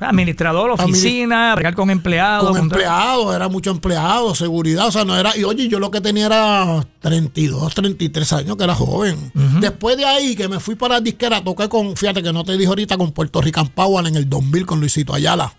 administrador, 0.00 0.70
oficina, 0.70 1.52
bregar 1.56 1.74
con 1.74 1.90
empleados. 1.90 2.48
con 2.50 2.56
empleados, 2.56 3.34
era 3.34 3.48
mucho 3.48 3.72
empleado, 3.72 4.32
seguridad, 4.32 4.86
o 4.86 4.92
sea, 4.92 5.04
no 5.04 5.16
era, 5.18 5.36
y 5.36 5.42
oye, 5.42 5.66
yo 5.66 5.80
lo 5.80 5.90
que 5.90 6.00
tenía 6.00 6.26
era 6.26 6.86
32, 7.00 7.74
33 7.74 8.32
años, 8.34 8.56
que 8.56 8.62
era 8.62 8.76
joven. 8.76 9.32
Después 9.60 9.96
de 9.96 10.04
ahí, 10.04 10.36
que 10.36 10.46
me 10.46 10.60
fui 10.60 10.76
para 10.76 11.00
disquera, 11.00 11.42
toqué 11.42 11.68
con, 11.68 11.96
fíjate 11.96 12.22
que 12.22 12.32
no 12.32 12.44
te 12.44 12.52
dije 12.52 12.68
ahorita, 12.68 12.96
con 12.96 13.10
Puerto 13.10 13.40
Rican 13.40 13.66
Power 13.70 14.06
en 14.06 14.14
el 14.14 14.28
2000 14.28 14.66
con 14.66 14.78
Luisito 14.78 15.14
Ayala. 15.14 15.52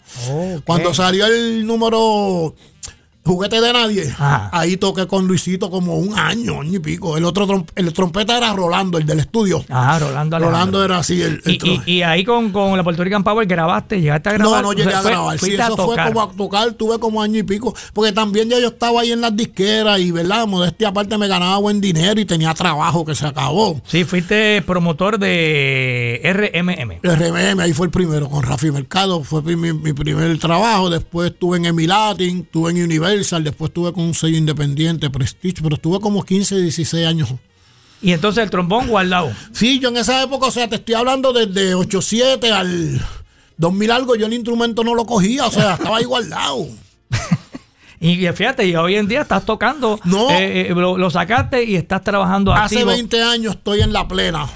Cuando 0.65 0.93
salió 0.93 1.26
el 1.26 1.67
número 1.67 2.56
Juguete 3.26 3.62
de 3.62 3.74
nadie. 3.74 4.10
Ajá. 4.12 4.50
Ahí 4.52 4.78
toqué 4.78 5.06
con 5.06 5.28
Luisito 5.28 5.70
como 5.70 5.98
un 5.98 6.18
año, 6.18 6.62
año 6.62 6.78
y 6.78 6.80
pico. 6.80 7.16
El 7.18 7.26
otro 7.26 7.46
trom- 7.46 7.68
el 7.76 7.94
trompeta 7.94 8.36
era 8.38 8.54
Rolando, 8.54 8.98
el 8.98 9.06
del 9.06 9.20
estudio. 9.20 9.64
Ajá, 9.70 10.00
Rolando 10.00 10.36
Alejandro. 10.38 10.50
Rolando 10.50 10.84
era 10.86 10.98
así 11.00 11.22
el, 11.22 11.42
el 11.46 11.52
Y, 11.54 11.82
y, 11.86 11.92
y 11.98 12.02
ahí 12.02 12.24
con, 12.24 12.52
con 12.52 12.76
la 12.76 12.84
Puerto 12.84 13.04
Rican 13.04 13.24
Power 13.24 13.46
grabaste, 13.46 14.02
llegaste 14.02 14.30
a 14.30 14.34
grabar. 14.34 14.64
No, 14.64 14.70
no 14.70 14.74
llegué 14.74 14.94
a 14.94 15.02
Fue- 15.02 15.12
grabar. 15.12 15.38
Sí, 15.38 15.56
a 15.60 15.66
eso 15.68 15.76
fue 15.78 15.96
como 15.98 16.22
a 16.22 16.32
tocar, 16.32 16.72
tuve 16.74 16.98
como 16.98 17.22
año 17.22 17.38
y 17.40 17.44
pico. 17.44 17.76
Porque 17.94 18.12
también 18.14 18.50
ya 18.50 18.58
yo 18.60 18.70
estaba 18.70 19.02
ahí 19.02 19.12
en 19.12 19.22
las 19.22 19.36
disqueras 19.36 20.00
y, 20.00 20.12
¿verdad? 20.12 20.48
Modestia 20.48 20.88
aparte 20.88 21.18
me 21.18 21.28
ganaba 21.28 21.58
buen 21.58 21.82
dinero 21.82 22.20
y 22.20 22.26
tenía 22.26 22.54
trabajo 22.56 23.06
que 23.06 23.14
se 23.16 23.28
acabó. 23.28 23.80
Sí, 23.86 24.06
fuiste 24.06 24.64
promotor 24.66 25.20
de 25.20 26.22
RMM. 26.24 27.00
RMM, 27.04 27.60
ahí 27.60 27.74
fue 27.74 27.88
el 27.88 27.92
primero 27.92 28.30
con 28.30 28.44
Rafi 28.44 28.72
Mercado, 28.72 29.24
fue 29.24 29.42
mi, 29.44 29.56
mi- 29.56 29.74
mi 29.74 29.94
primer 29.94 30.38
trabajo. 30.40 30.90
Después 30.90 31.32
estuve 31.32 31.58
en 31.58 31.66
Emilatin, 31.66 32.40
estuve 32.40 32.72
en 32.72 32.84
Universal, 32.84 33.09
después 33.17 33.69
estuve 33.69 33.93
con 33.93 34.04
un 34.06 34.13
sello 34.13 34.38
independiente, 34.38 35.10
Prestige, 35.10 35.62
pero 35.62 35.76
estuve 35.76 36.00
como 36.00 36.24
15, 36.24 36.62
16 36.62 37.06
años. 37.08 37.30
Y 38.02 38.12
entonces 38.13 38.43
el 38.43 38.50
trombón 38.50 38.88
guardado. 38.88 39.32
Sí, 39.52 39.80
yo 39.80 39.89
en 39.89 39.98
esa 39.98 40.24
época, 40.24 40.48
o 40.48 40.52
sea, 40.52 40.67
te 40.69 40.76
estoy 40.78 40.95
hablando 40.95 41.34
desde 41.34 41.76
87 41.76 42.52
al 42.52 43.02
2000 43.58 43.91
algo, 43.91 44.15
yo 44.15 44.26
el 44.28 44.34
instrumento 44.34 44.84
no 44.84 44.95
lo 44.95 45.06
cogía, 45.06 45.45
o 45.45 45.52
sea, 45.52 45.74
estaba 45.74 45.98
ahí 45.98 46.06
guardado. 46.06 46.67
Y 48.02 48.26
fíjate, 48.30 48.65
y 48.65 48.74
hoy 48.78 48.95
en 48.95 49.10
día 49.10 49.24
estás 49.24 49.45
tocando. 49.45 50.00
No. 50.06 50.30
eh, 50.32 50.69
eh, 50.69 50.74
lo, 50.74 50.98
lo 50.98 51.10
sacaste 51.10 51.65
y 51.65 51.76
estás 51.76 52.02
trabajando 52.02 52.54
Hace 52.54 52.76
activo. 52.76 52.91
20 52.91 53.22
años 53.24 53.56
estoy 53.56 53.82
en 53.82 53.91
la 53.91 54.08
plena. 54.08 54.48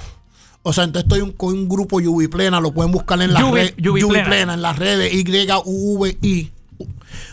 O 0.61 0.71
sea, 0.71 0.85
entonces 0.85 1.03
estoy 1.03 1.19
un- 1.19 1.33
con 1.33 1.53
un 1.53 1.67
grupo 1.67 1.99
Yubi 1.99 2.29
Plena, 2.29 2.61
lo 2.61 2.71
pueden 2.73 2.93
buscar 2.93 3.21
en 3.21 3.33
las 3.33 3.43
redes. 3.51 3.73
Yubi 3.75 3.99
Yubi 3.99 4.15
en 4.19 4.61
las 4.61 4.79
redes, 4.79 5.13
Y-U-V-I. 5.13 6.51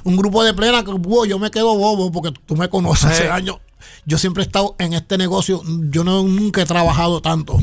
Un 0.04 0.16
grupo 0.16 0.42
de 0.44 0.54
plena 0.54 0.84
que 0.84 0.90
wow, 0.92 1.24
yo 1.24 1.38
me 1.38 1.50
quedo 1.50 1.74
bobo 1.74 2.10
porque 2.12 2.32
tú 2.46 2.56
me 2.56 2.68
conoces 2.68 3.06
hace 3.10 3.30
años. 3.30 3.56
Yo 4.06 4.18
siempre 4.18 4.42
he 4.42 4.46
estado 4.46 4.76
en 4.78 4.92
este 4.94 5.18
negocio, 5.18 5.62
yo 5.90 6.04
no, 6.04 6.22
nunca 6.22 6.62
he 6.62 6.66
trabajado 6.66 7.20
tanto. 7.20 7.54
O 7.54 7.60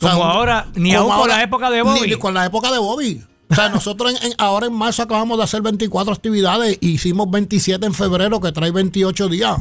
sea, 0.00 0.12
Como 0.12 0.24
ahora, 0.24 0.68
ni 0.74 0.94
aún 0.94 1.12
con 1.14 1.28
la 1.28 1.42
época 1.42 1.70
de 1.70 1.76
ni- 1.78 1.82
Bobby. 1.82 2.10
Ni, 2.10 2.16
con 2.16 2.32
la 2.34 2.46
época 2.46 2.70
de 2.72 2.78
Bobby. 2.78 3.22
O 3.50 3.54
sea, 3.54 3.68
nosotros 3.68 4.12
en- 4.12 4.26
en- 4.30 4.34
ahora 4.38 4.66
en 4.66 4.72
marzo 4.74 5.02
acabamos 5.02 5.36
de 5.38 5.44
hacer 5.44 5.60
24 5.62 6.12
actividades 6.12 6.78
y 6.80 6.90
hicimos 6.90 7.30
27 7.30 7.84
en 7.86 7.94
febrero, 7.94 8.40
que 8.40 8.52
trae 8.52 8.70
28 8.70 9.28
días. 9.28 9.56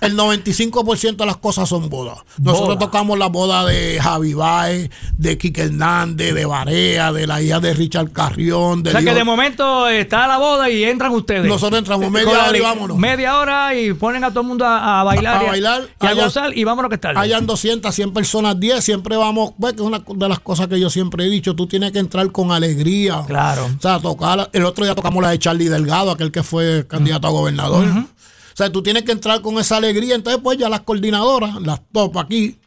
El 0.00 0.16
95% 0.16 1.16
de 1.16 1.26
las 1.26 1.38
cosas 1.38 1.66
son 1.68 1.88
bodas. 1.88 2.18
Nosotros 2.38 2.76
Boda. 2.76 2.78
tocamos 2.78 3.18
la 3.18 3.28
boda 3.28 3.64
de 3.64 3.98
Javi 4.00 4.34
Baez, 4.34 4.90
de 5.16 5.38
Quique 5.38 5.62
Hernández, 5.62 6.34
de 6.34 6.44
Barea, 6.44 7.10
de 7.10 7.26
la 7.26 7.40
hija 7.40 7.58
de 7.58 7.72
Richard 7.72 8.10
Carrión. 8.12 8.82
De 8.82 8.90
O 8.90 8.92
sea 8.92 9.00
que 9.02 9.14
de 9.14 9.24
momento 9.24 9.88
está 9.88 10.26
la 10.26 10.36
boda 10.36 10.68
y 10.68 10.84
entran 10.84 11.10
ustedes. 11.12 11.46
Nosotros 11.46 11.78
entramos 11.78 12.04
Con 12.04 12.12
media 12.12 12.34
la 12.34 12.48
hora 12.48 12.58
y 12.58 12.60
vámonos. 12.60 12.98
Media 12.98 13.38
hora 13.38 13.74
y 13.74 13.94
ponen 13.94 14.24
a 14.24 14.28
todo 14.30 14.42
el 14.42 14.46
mundo 14.48 14.66
a, 14.66 15.00
a 15.00 15.04
bailar. 15.04 15.36
A 15.36 15.42
bailar. 15.48 15.82
Y 16.02 16.06
a 16.06 16.10
Allá- 16.10 16.24
gozar 16.24 16.56
y 16.56 16.64
vámonos 16.64 16.90
que 16.90 16.96
está. 16.96 17.10
Hayan 17.18 17.46
200, 17.46 17.94
100 17.94 18.12
personas, 18.12 18.60
10, 18.60 18.84
siempre 18.84 19.16
vamos, 19.16 19.52
pues 19.58 19.72
que 19.72 19.80
es 19.80 19.86
una 19.86 20.02
de 20.06 20.28
las 20.28 20.38
cosas 20.40 20.66
que 20.68 20.78
yo 20.78 20.90
siempre 20.90 21.24
he 21.24 21.30
dicho, 21.30 21.54
tú 21.56 21.66
tienes 21.66 21.92
que 21.92 21.98
entrar 21.98 22.30
con 22.30 22.52
alegría. 22.52 23.23
Claro. 23.26 23.66
O 23.66 23.80
sea, 23.80 23.98
tocar, 24.00 24.50
el 24.52 24.64
otro 24.64 24.84
día 24.84 24.94
tocamos 24.94 25.22
la 25.22 25.30
de 25.30 25.38
Charlie 25.38 25.68
Delgado, 25.68 26.10
aquel 26.10 26.30
que 26.32 26.42
fue 26.42 26.86
candidato 26.86 27.26
a 27.26 27.30
gobernador. 27.30 27.86
O 27.86 28.56
sea, 28.56 28.70
tú 28.70 28.82
tienes 28.82 29.02
que 29.02 29.12
entrar 29.12 29.40
con 29.40 29.58
esa 29.58 29.76
alegría, 29.78 30.14
entonces 30.14 30.40
pues 30.42 30.58
ya 30.58 30.68
las 30.68 30.80
coordinadoras, 30.82 31.60
las 31.62 31.80
top 31.92 32.16
aquí. 32.18 32.58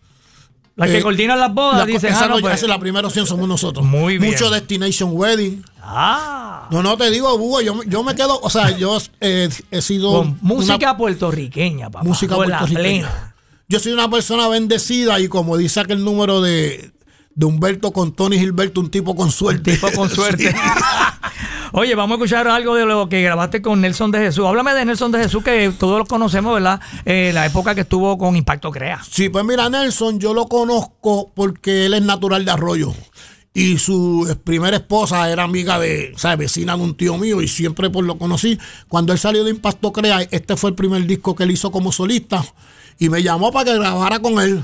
Las 0.75 0.89
que 0.89 0.99
eh, 0.99 1.01
coordinan 1.01 1.39
las 1.39 1.51
bodas 1.53 1.79
la- 1.79 1.85
dicen, 1.85 2.11
esa, 2.11 2.25
ah, 2.25 2.27
no, 2.27 2.35
no- 2.35 2.41
pues- 2.41 2.61
la 2.63 2.77
primera 2.77 3.07
opción, 3.07 3.25
somos 3.25 3.47
nosotros. 3.47 3.83
Muy 3.85 4.17
bien. 4.19 4.31
Mucho 4.31 4.49
Destination 4.51 5.09
Wedding. 5.13 5.63
Ah, 5.81 6.67
No, 6.69 6.83
no 6.83 6.97
te 6.97 7.09
digo, 7.09 7.33
Hugo, 7.35 7.61
yo, 7.61 7.73
me- 7.73 7.85
yo 7.87 8.03
me 8.03 8.13
quedo, 8.13 8.39
o 8.41 8.49
sea, 8.49 8.77
yo 8.77 8.97
eh, 9.21 9.49
he 9.71 9.81
sido... 9.81 10.11
con 10.19 10.27
una- 10.27 10.37
música 10.41 10.95
puertorriqueña, 10.97 11.89
papá. 11.89 12.03
música 12.05 12.33
la 12.33 12.43
puertorriqueña. 12.43 12.79
plena. 12.81 13.35
Yo 13.69 13.79
soy 13.79 13.93
una 13.93 14.09
persona 14.09 14.47
bendecida 14.49 15.19
y 15.19 15.27
como 15.29 15.57
dice 15.57 15.79
aquel 15.79 16.03
número 16.03 16.41
de, 16.41 16.91
de 17.37 17.45
Humberto 17.45 17.91
con 17.93 18.13
Tony 18.13 18.39
Gilberto, 18.39 18.81
un 18.81 18.89
tipo 18.89 19.15
con 19.15 19.31
suerte. 19.31 19.73
Tipo 19.73 19.91
con 19.91 20.09
suerte. 20.13 20.51
Sí. 20.51 20.57
Oye, 21.71 21.93
vamos 21.93 22.15
a 22.15 22.17
escuchar 22.17 22.47
algo 22.47 22.73
de 22.73 22.85
lo 22.85 23.07
que 23.09 23.21
grabaste 23.21 23.61
con 23.61 23.79
Nelson 23.79 24.09
de 24.09 24.17
Jesús. 24.17 24.43
Háblame 24.47 24.73
de 24.73 24.85
Nelson 24.85 25.11
de 25.11 25.19
Jesús, 25.19 25.43
que 25.43 25.71
todos 25.77 25.99
lo 25.99 26.05
conocemos, 26.05 26.55
¿verdad? 26.55 26.81
Eh, 27.05 27.29
la 27.35 27.45
época 27.45 27.75
que 27.75 27.81
estuvo 27.81 28.17
con 28.17 28.35
Impacto 28.35 28.71
Crea. 28.71 29.01
Sí, 29.07 29.29
pues 29.29 29.45
mira, 29.45 29.69
Nelson, 29.69 30.19
yo 30.19 30.33
lo 30.33 30.47
conozco 30.47 31.31
porque 31.35 31.85
él 31.85 31.93
es 31.93 32.01
natural 32.01 32.43
de 32.43 32.51
Arroyo. 32.51 32.93
Y 33.53 33.77
su 33.77 34.35
primera 34.43 34.77
esposa 34.77 35.29
era 35.29 35.43
amiga 35.43 35.77
de, 35.77 36.13
o 36.15 36.17
sea, 36.17 36.35
vecina 36.35 36.75
de 36.75 36.81
un 36.81 36.95
tío 36.97 37.19
mío 37.19 37.43
y 37.43 37.47
siempre 37.47 37.91
pues 37.91 38.05
lo 38.07 38.17
conocí. 38.17 38.57
Cuando 38.87 39.13
él 39.13 39.19
salió 39.19 39.43
de 39.43 39.51
Impacto 39.51 39.93
Crea, 39.93 40.23
este 40.31 40.57
fue 40.57 40.71
el 40.71 40.75
primer 40.75 41.05
disco 41.05 41.35
que 41.35 41.43
él 41.43 41.51
hizo 41.51 41.71
como 41.71 41.91
solista 41.91 42.43
y 42.97 43.09
me 43.09 43.21
llamó 43.21 43.51
para 43.51 43.65
que 43.65 43.77
grabara 43.77 44.19
con 44.19 44.39
él. 44.39 44.63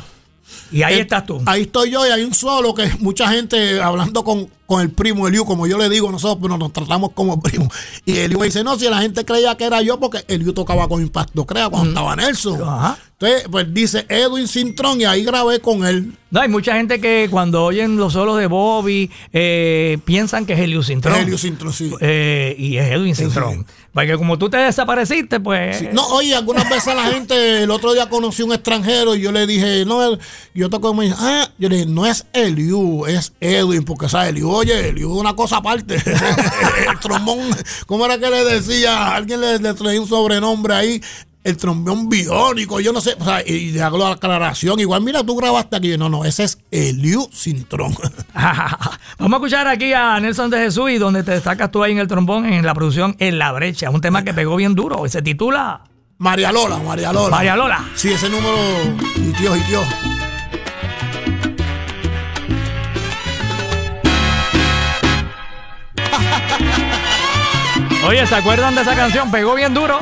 Y 0.72 0.84
ahí 0.84 1.00
estás 1.00 1.26
tú. 1.26 1.42
Ahí 1.46 1.64
estoy 1.64 1.92
yo 1.92 2.06
y 2.06 2.10
hay 2.10 2.24
un 2.24 2.34
solo 2.34 2.74
que 2.74 2.90
mucha 3.00 3.30
gente 3.30 3.82
hablando 3.82 4.24
con, 4.24 4.50
con 4.74 4.82
el 4.82 4.90
primo 4.90 5.28
Eliu, 5.28 5.46
como 5.46 5.68
yo 5.68 5.78
le 5.78 5.88
digo 5.88 6.12
nosotros, 6.12 6.40
pero 6.42 6.58
nos 6.58 6.74
tratamos 6.74 7.12
como 7.14 7.40
primos. 7.40 7.70
Y 8.06 8.18
Eliu 8.18 8.40
me 8.40 8.48
dice, 8.48 8.64
no, 8.64 8.76
si 8.76 8.90
la 8.90 9.00
gente 9.02 9.24
creía 9.24 9.56
que 9.56 9.66
era 9.66 9.84
yo, 9.84 10.00
porque 10.00 10.26
Eliu 10.28 10.52
tocaba 10.52 10.88
con 10.88 11.00
Impacto 11.00 11.46
Crea 11.46 11.70
cuando 11.70 11.90
estaba 11.90 12.16
Nelson. 12.16 12.60
Ajá. 12.64 12.98
Entonces, 13.24 13.48
pues 13.50 13.74
dice 13.74 14.06
Edwin 14.10 14.48
Cintrón 14.48 15.00
y 15.00 15.06
ahí 15.06 15.24
grabé 15.24 15.60
con 15.60 15.86
él. 15.86 16.14
No, 16.30 16.42
hay 16.42 16.50
mucha 16.50 16.76
gente 16.76 17.00
que 17.00 17.28
cuando 17.30 17.64
oyen 17.64 17.96
los 17.96 18.14
solos 18.14 18.40
de 18.40 18.48
Bobby 18.48 19.10
eh, 19.32 20.00
piensan 20.04 20.46
que 20.46 20.54
es 20.54 20.60
Helios 20.60 20.88
Cintrón. 20.88 21.16
Helio 21.16 21.38
Cintrón, 21.38 21.72
sí. 21.72 21.92
Eh, 22.02 22.56
y 22.58 22.78
es 22.78 22.92
Edwin 22.92 23.16
Cintrón. 23.16 23.66
Porque 23.94 24.18
como 24.18 24.40
tú 24.40 24.50
te 24.50 24.58
desapareciste, 24.58 25.40
pues. 25.40 25.94
No, 25.94 26.08
oye, 26.08 26.36
algunas 26.36 26.68
veces 26.68 26.96
la 26.96 27.12
gente, 27.12 27.64
el 27.64 27.70
otro 27.70 27.94
día 27.94 28.10
conocí 28.10 28.42
un 28.42 28.52
extranjero 28.52 29.16
y 29.16 29.22
yo 29.22 29.32
le 29.32 29.46
dije, 29.46 29.86
no, 29.86 30.18
yo 30.56 30.70
toco 30.72 30.92
y 30.92 30.98
me 30.98 31.04
dice, 31.06 31.16
ah, 31.20 31.48
yo 31.60 31.70
le 31.70 31.76
dije, 31.78 31.90
no 31.90 32.08
es 32.08 32.26
Eliu, 32.34 33.06
es 33.06 33.34
Edwin, 33.40 33.84
porque 33.84 34.10
sabes, 34.10 34.30
Eliu, 34.30 34.63
oye, 34.64 34.90
Eliu 34.90 35.14
es 35.14 35.20
una 35.20 35.36
cosa 35.36 35.58
aparte. 35.58 35.96
el 36.90 37.00
trombón, 37.00 37.40
¿cómo 37.86 38.06
era 38.06 38.18
que 38.18 38.30
le 38.30 38.44
decía? 38.44 39.16
Alguien 39.16 39.42
le, 39.42 39.60
le 39.60 39.74
traía 39.74 40.02
un 40.02 40.08
sobrenombre 40.08 40.74
ahí. 40.74 41.02
El 41.44 41.58
trombón 41.58 42.08
biónico, 42.08 42.80
yo 42.80 42.94
no 42.94 43.02
sé, 43.02 43.18
o 43.20 43.26
sea, 43.26 43.46
y 43.46 43.72
le 43.72 43.82
hago 43.82 43.98
la 43.98 44.12
aclaración. 44.12 44.80
Igual, 44.80 45.02
mira, 45.04 45.26
tú 45.26 45.36
grabaste 45.36 45.76
aquí. 45.76 45.98
No, 45.98 46.08
no, 46.08 46.24
ese 46.24 46.46
es 46.46 46.58
Eliu 46.72 47.28
Cintrón. 47.34 47.94
Vamos 48.34 49.34
a 49.34 49.36
escuchar 49.36 49.68
aquí 49.68 49.92
a 49.92 50.18
Nelson 50.22 50.50
de 50.50 50.60
Jesús 50.60 50.92
y 50.92 50.98
donde 50.98 51.22
te 51.22 51.32
destacas 51.32 51.70
tú 51.70 51.84
ahí 51.84 51.92
en 51.92 52.00
el 52.00 52.08
trombón, 52.08 52.46
en 52.46 52.66
la 52.66 52.74
producción 52.74 53.18
En 53.20 53.40
la 53.40 53.52
Brecha. 53.52 53.90
Un 53.90 54.00
tema 54.00 54.24
que 54.24 54.34
pegó 54.34 54.56
bien 54.56 54.74
duro. 54.74 55.06
y 55.06 55.10
Se 55.10 55.22
titula 55.22 55.82
María 56.18 56.54
Lola, 56.54 56.78
María 56.78 57.12
Lola. 57.12 57.36
María 57.36 57.58
Lola. 57.58 57.90
Sí, 57.96 58.14
ese 58.14 58.30
número, 58.30 58.56
y 59.18 59.34
tío, 59.34 59.54
y 59.58 59.60
tío. 59.64 59.82
Oye, 68.06 68.28
¿se 68.28 68.36
acuerdan 68.36 68.76
de 68.76 68.82
esa 68.82 68.96
canción? 68.96 69.32
Pegó 69.32 69.56
bien 69.56 69.74
duro. 69.74 70.00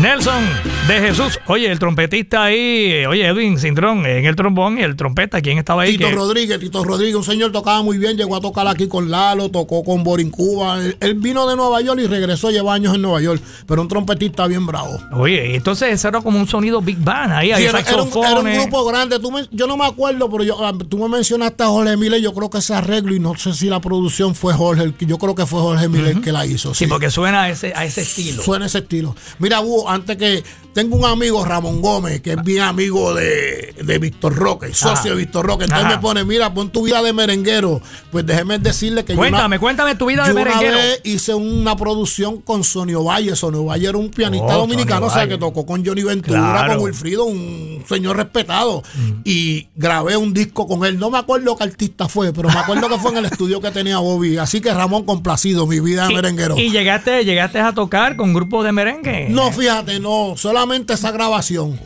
Nelson 0.00 0.42
de 0.88 0.98
Jesús. 1.00 1.38
Oye, 1.46 1.70
el 1.70 1.78
trompetista 1.78 2.44
ahí, 2.44 3.04
oye, 3.06 3.26
Edwin 3.26 3.58
Cintrón 3.58 4.06
en 4.06 4.24
el 4.24 4.34
trombón 4.34 4.78
y 4.78 4.82
el 4.82 4.96
trompeta, 4.96 5.40
¿quién 5.42 5.58
estaba 5.58 5.82
ahí? 5.82 5.92
Tito 5.98 6.08
Que- 6.08 6.14
Rodríguez, 6.14 6.58
Tito 6.58 6.82
Rodríguez, 6.84 7.16
un 7.16 7.24
señor 7.24 7.52
tocaba 7.52 7.82
muy 7.82 7.98
bien, 7.98 8.16
llegó 8.16 8.34
a 8.36 8.40
tocar 8.40 8.66
aquí 8.66 8.88
con 8.88 9.10
Lalo, 9.10 9.50
tocó 9.50 9.84
con 9.84 10.02
Borin 10.02 10.30
Cuba. 10.30 10.82
Él, 10.82 10.96
él 11.00 11.14
vino 11.14 11.46
de 11.48 11.54
Nueva 11.54 11.80
York 11.82 12.00
y 12.02 12.06
regresó, 12.06 12.50
lleva 12.50 12.72
años 12.72 12.94
en 12.94 13.02
Nueva 13.02 13.20
York, 13.20 13.42
pero 13.66 13.82
un 13.82 13.88
trompetista 13.88 14.46
bien 14.46 14.64
bravo. 14.66 14.98
Oye, 15.12 15.54
entonces 15.54 15.92
ese 15.92 16.08
era 16.08 16.20
como 16.22 16.38
un 16.38 16.48
sonido 16.48 16.80
Big 16.80 16.98
Band. 16.98 17.32
Ahí 17.32 17.48
Sí, 17.48 17.64
era, 17.64 17.80
era 17.80 17.80
un, 17.80 17.86
era 17.88 18.02
un 18.02 18.10
saxofones. 18.12 18.58
grupo 18.58 18.84
grande, 18.86 19.18
tú 19.18 19.30
me- 19.30 19.46
yo 19.50 19.66
no 19.66 19.76
me 19.76 19.84
acuerdo, 19.84 20.30
pero 20.30 20.44
yo, 20.44 20.64
ah, 20.64 20.72
tú 20.88 20.96
me 20.98 21.08
mencionaste 21.08 21.62
a 21.62 21.66
Jorge 21.66 21.96
Miller, 21.98 22.20
yo 22.22 22.32
creo 22.32 22.48
que 22.48 22.58
ese 22.58 22.74
arreglo, 22.74 23.14
y 23.14 23.20
no 23.20 23.36
sé 23.36 23.52
si 23.52 23.66
la 23.66 23.80
producción 23.80 24.34
fue 24.34 24.54
Jorge, 24.54 24.94
yo 25.00 25.18
creo 25.18 25.34
que 25.34 25.44
fue 25.46 25.60
Jorge 25.60 25.88
Miller 25.88 26.16
el 26.16 26.20
que 26.22 26.32
la 26.32 26.46
hizo. 26.46 26.72
Sí, 26.74 26.86
porque 26.86 27.10
suena 27.10 27.42
a 27.42 27.50
ese, 27.50 27.72
a 27.76 27.84
ese 27.84 28.00
estilo. 28.00 28.42
Suena 28.42 28.66
ese 28.66 28.78
estilo. 28.78 29.14
Mira, 29.38 29.60
Hugo, 29.60 29.89
antes 29.90 30.16
que 30.16 30.42
tengo 30.72 30.96
un 30.96 31.04
amigo, 31.04 31.44
Ramón 31.44 31.82
Gómez, 31.82 32.20
que 32.20 32.30
es 32.32 32.42
bien 32.44 32.62
amigo 32.62 33.12
de, 33.12 33.74
de 33.82 33.98
Víctor 33.98 34.36
Roque, 34.36 34.72
socio 34.72 35.10
de 35.12 35.16
Víctor 35.16 35.44
Roque. 35.44 35.64
Entonces 35.64 35.86
Ajá. 35.86 35.96
me 35.96 36.00
pone, 36.00 36.24
mira, 36.24 36.54
pon 36.54 36.70
tu 36.70 36.84
vida 36.84 37.02
de 37.02 37.12
merenguero. 37.12 37.80
Pues 38.12 38.24
déjeme 38.24 38.58
decirle 38.60 39.04
que 39.04 39.14
yo 39.14 39.18
Cuéntame, 39.18 39.56
una- 39.56 39.58
cuéntame 39.58 39.94
tu 39.96 40.06
vida 40.06 40.22
de 40.22 40.28
yo 40.28 40.34
una 40.34 40.44
merenguero. 40.44 40.76
vez 40.76 41.00
hice 41.04 41.34
una 41.34 41.74
producción 41.76 42.40
con 42.40 42.62
Sonio 42.62 43.02
Valle. 43.02 43.34
Sonio 43.34 43.64
Valle 43.64 43.88
era 43.88 43.98
un 43.98 44.10
pianista 44.10 44.56
Oh, 44.56 44.60
dominicano, 44.60 45.06
o 45.06 45.10
sea, 45.10 45.26
que 45.26 45.38
tocó 45.38 45.66
con 45.66 45.84
Johnny 45.84 46.04
Ventura, 46.04 46.38
Claro. 46.38 46.74
con 46.76 46.84
Wilfrido, 46.84 47.24
un 47.24 47.84
señor 47.88 48.16
respetado. 48.16 48.82
Mm. 48.94 49.10
Y 49.24 49.66
grabé 49.74 50.16
un 50.16 50.32
disco 50.32 50.68
con 50.68 50.84
él. 50.86 50.98
No 51.00 51.10
me 51.10 51.18
acuerdo 51.18 51.56
qué 51.56 51.64
artista 51.64 52.08
fue, 52.08 52.32
pero 52.32 52.48
me 52.48 52.58
acuerdo 52.58 52.88
que 52.88 52.96
fue 52.98 53.10
en 53.10 53.16
el 53.18 53.24
estudio 53.24 53.60
que 53.60 53.72
tenía 53.72 53.98
Bobby. 53.98 54.36
Así 54.38 54.60
que 54.60 54.72
Ramón, 54.72 55.04
complacido, 55.04 55.66
mi 55.66 55.80
vida 55.80 56.06
de 56.06 56.14
merenguero. 56.14 56.56
Y, 56.56 56.62
y 56.62 56.70
llegaste, 56.70 57.24
llegaste 57.24 57.58
a 57.58 57.72
tocar 57.72 58.14
con 58.14 58.32
grupos 58.32 58.64
de 58.64 58.70
merengue. 58.70 59.26
No, 59.30 59.50
fíjate, 59.50 59.79
no, 60.00 60.34
solamente 60.36 60.94
esa 60.94 61.10
grabación. 61.10 61.78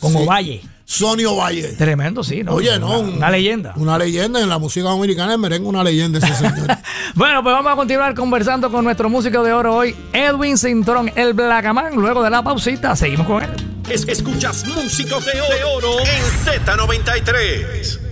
Como 0.00 0.20
Sí. 0.20 0.26
Valle. 0.26 0.62
Sonio 0.88 1.34
Valle. 1.36 1.72
Tremendo, 1.72 2.22
sí. 2.22 2.44
¿no? 2.44 2.52
Oye, 2.52 2.78
no. 2.78 2.86
Una, 2.86 2.98
un- 2.98 3.14
una 3.16 3.30
leyenda. 3.30 3.72
Una 3.76 3.98
leyenda 3.98 4.40
en 4.40 4.48
la 4.48 4.58
música 4.58 4.90
americana, 4.92 5.32
el 5.32 5.38
merengue, 5.40 5.68
una 5.68 5.82
leyenda 5.82 6.18
ese 6.18 6.32
señor. 6.34 6.68
Bueno, 7.14 7.42
pues 7.42 7.54
vamos 7.54 7.72
a 7.72 7.76
continuar 7.76 8.14
conversando 8.14 8.70
con 8.70 8.84
nuestro 8.84 9.08
músico 9.08 9.42
de 9.42 9.52
oro 9.52 9.74
hoy, 9.74 9.96
Edwin 10.12 10.58
Cintrón, 10.58 11.10
el 11.16 11.32
Blacamán. 11.32 11.94
Luego 11.96 12.22
de 12.22 12.28
la 12.30 12.42
pausita, 12.42 12.94
seguimos 12.94 13.26
con 13.26 13.42
él. 13.42 13.50
Es- 13.88 14.06
escuchas 14.06 14.64
músicos 14.66 15.24
de 15.24 15.40
oro, 15.40 15.54
de 15.56 15.64
oro 15.64 15.98
en 16.00 16.22
Z93. 16.44 18.05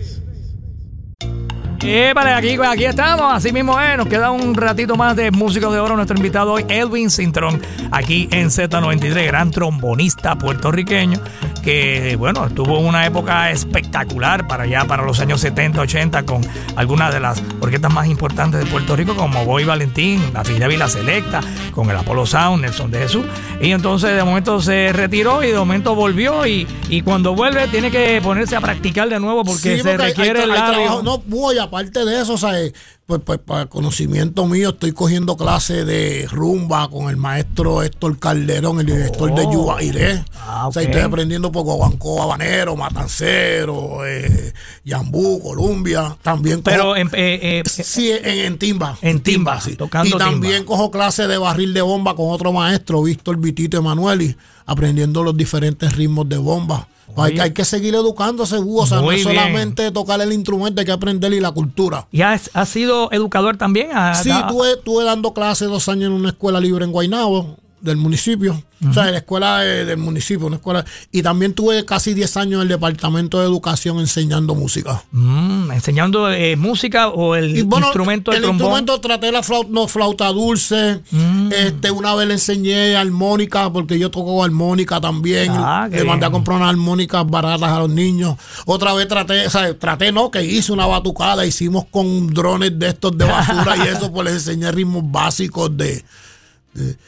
Épale, 1.86 2.32
aquí, 2.32 2.56
aquí 2.66 2.84
estamos, 2.86 3.32
así 3.32 3.52
mismo 3.52 3.78
es. 3.80 3.96
Nos 3.98 4.06
queda 4.08 4.30
un 4.30 4.54
ratito 4.54 4.96
más 4.96 5.14
de 5.16 5.30
músicos 5.30 5.72
de 5.72 5.80
oro. 5.80 5.96
Nuestro 5.96 6.16
invitado 6.16 6.52
hoy, 6.54 6.64
Edwin 6.68 7.10
Cintrón, 7.10 7.60
aquí 7.90 8.26
en 8.32 8.48
Z93, 8.48 9.26
gran 9.26 9.50
trombonista 9.50 10.36
puertorriqueño 10.36 11.20
que, 11.62 12.16
bueno, 12.18 12.50
tuvo 12.50 12.78
una 12.78 13.06
época 13.06 13.50
espectacular 13.50 14.46
para 14.46 14.64
allá, 14.64 14.84
para 14.84 15.02
los 15.02 15.18
años 15.20 15.40
70, 15.40 15.80
80, 15.80 16.22
con 16.24 16.42
algunas 16.76 17.12
de 17.14 17.20
las 17.20 17.42
orquestas 17.60 17.90
más 17.90 18.06
importantes 18.06 18.60
de 18.62 18.66
Puerto 18.70 18.94
Rico, 18.96 19.14
como 19.14 19.46
Boy 19.46 19.64
Valentín, 19.64 20.22
la 20.34 20.44
Fila 20.44 20.68
Vila 20.68 20.88
Selecta, 20.90 21.40
con 21.72 21.88
el 21.88 21.96
Apolo 21.96 22.26
Sound, 22.26 22.60
Nelson 22.62 22.90
de 22.90 22.98
Jesús. 22.98 23.24
Y 23.62 23.70
entonces, 23.70 24.14
de 24.14 24.22
momento 24.24 24.60
se 24.60 24.92
retiró 24.92 25.42
y 25.42 25.48
de 25.52 25.56
momento 25.58 25.94
volvió. 25.94 26.46
Y, 26.46 26.66
y 26.90 27.00
cuando 27.00 27.34
vuelve, 27.34 27.66
tiene 27.68 27.90
que 27.90 28.20
ponerse 28.22 28.56
a 28.56 28.60
practicar 28.60 29.08
de 29.08 29.18
nuevo 29.18 29.42
porque 29.42 29.76
Sí, 29.76 29.82
se 29.82 29.88
porque 29.88 30.02
hay- 30.02 30.08
requiere 30.12 30.40
hay 30.40 30.44
el 30.44 30.50
hay 30.50 30.58
labio. 30.60 31.02
No, 31.02 31.16
voy, 31.26 31.56
aparte 31.74 32.04
de 32.04 32.20
eso, 32.20 32.34
o 32.34 32.52
eh, 32.52 32.72
pues, 33.06 33.20
pues 33.24 33.38
para 33.38 33.66
conocimiento 33.66 34.46
mío, 34.46 34.70
estoy 34.70 34.92
cogiendo 34.92 35.36
clases 35.36 35.84
de 35.86 36.26
rumba 36.30 36.88
con 36.88 37.10
el 37.10 37.16
maestro 37.18 37.82
Héctor 37.82 38.18
Calderón, 38.18 38.80
el 38.80 38.86
director 38.86 39.34
de 39.34 39.42
Oh. 39.46 39.52
Yubairé. 39.52 40.24
Ah, 40.40 40.68
O 40.68 40.72
sea, 40.72 40.82
estoy 40.82 41.02
aprendiendo 41.02 41.52
poco 41.52 41.74
guancó, 41.74 42.22
habanero, 42.22 42.76
matancero, 42.76 44.06
eh, 44.06 44.52
yambú, 44.84 45.40
Columbia. 45.42 46.16
También 46.22 46.62
cojo- 46.62 46.64
Pero 46.64 46.96
en, 46.96 47.08
eh, 47.12 47.62
eh, 47.62 47.62
Sí, 47.68 48.10
en, 48.10 48.24
en 48.24 48.58
timba. 48.58 48.96
En 49.02 49.20
timba, 49.20 49.60
tocando 49.76 50.16
Y 50.16 50.18
también 50.18 50.54
timba. 50.62 50.66
cojo 50.66 50.90
clases 50.90 51.28
de 51.28 51.38
barril 51.38 51.74
de 51.74 51.82
bomba 51.82 52.14
con 52.16 52.30
otro 52.30 52.52
maestro, 52.52 53.02
Víctor 53.02 53.36
Vitito 53.38 53.76
Emanueli, 53.76 54.36
aprendiendo 54.66 55.22
los 55.22 55.36
diferentes 55.36 55.94
ritmos 55.96 56.28
de 56.28 56.38
bomba. 56.38 56.88
Hay, 57.16 57.34
Oye. 57.34 57.42
hay 57.42 57.52
que 57.52 57.64
seguir 57.64 57.94
educándose, 57.94 58.58
Hugo. 58.58 58.82
O 58.82 58.86
sea, 58.86 59.00
Muy 59.00 59.06
no 59.06 59.12
es 59.12 59.22
solamente 59.22 59.92
tocar 59.92 60.20
el 60.20 60.32
instrumento, 60.32 60.80
hay 60.80 60.84
que 60.86 60.90
aprender 60.90 61.32
y 61.32 61.38
la 61.38 61.52
cultura. 61.52 62.08
¿Y 62.10 62.22
has, 62.22 62.50
has 62.54 62.68
sido 62.70 62.93
educador 63.12 63.56
también? 63.56 63.88
¿Ha- 63.92 64.14
Sí, 64.14 64.30
estuve, 64.40 64.72
estuve 64.72 65.04
dando 65.04 65.32
clases 65.32 65.68
dos 65.68 65.88
años 65.88 66.06
en 66.08 66.12
una 66.12 66.28
escuela 66.30 66.60
libre 66.60 66.84
en 66.84 66.92
Guaynabo, 66.92 67.56
del 67.84 67.96
municipio. 67.98 68.62
O 68.86 68.92
sea, 68.92 69.10
la 69.10 69.16
escuela 69.18 69.60
de- 69.60 69.86
del 69.86 69.96
municipio, 69.96 70.46
una 70.46 70.56
escuela. 70.56 70.84
Y 71.10 71.22
también 71.22 71.54
tuve 71.54 71.86
casi 71.86 72.12
10 72.12 72.36
años 72.36 72.56
en 72.56 72.62
el 72.62 72.68
departamento 72.68 73.38
de 73.40 73.46
educación 73.46 73.98
enseñando 73.98 74.54
música. 74.54 75.02
Mm, 75.12 75.70
enseñando 75.70 76.30
eh, 76.30 76.56
música 76.56 77.08
o 77.08 77.34
el 77.34 77.64
bueno, 77.64 77.86
instrumento 77.86 78.30
de 78.30 78.38
el 78.38 78.42
trombón. 78.42 78.60
instrumento 78.60 79.00
traté 79.00 79.32
la 79.32 79.42
flauta, 79.42 79.70
no, 79.72 79.88
flauta 79.88 80.26
dulce. 80.28 81.00
Mm. 81.10 81.50
Este, 81.52 81.90
una 81.92 82.14
vez 82.14 82.26
le 82.28 82.34
enseñé 82.34 82.94
armónica, 82.96 83.72
porque 83.72 83.98
yo 83.98 84.10
toco 84.10 84.44
armónica 84.44 85.00
también. 85.00 85.52
Ah, 85.54 85.88
le 85.90 86.04
mandé 86.04 86.26
a 86.26 86.30
comprar 86.30 86.58
unas 86.58 86.68
armónicas 86.70 87.24
baratas 87.26 87.70
a 87.70 87.78
los 87.78 87.90
niños. 87.90 88.36
Otra 88.66 88.92
vez 88.92 89.08
traté, 89.08 89.46
o 89.46 89.50
sea, 89.50 89.78
traté 89.78 90.12
no, 90.12 90.30
que 90.30 90.44
hice 90.44 90.72
una 90.72 90.84
batucada, 90.86 91.46
hicimos 91.46 91.86
con 91.90 92.26
drones 92.28 92.78
de 92.78 92.88
estos 92.88 93.16
de 93.16 93.24
basura 93.24 93.76
y 93.78 93.88
eso, 93.88 94.12
pues 94.12 94.26
les 94.26 94.34
enseñé 94.46 94.70
ritmos 94.72 95.04
básicos 95.10 95.74
de. 95.74 96.04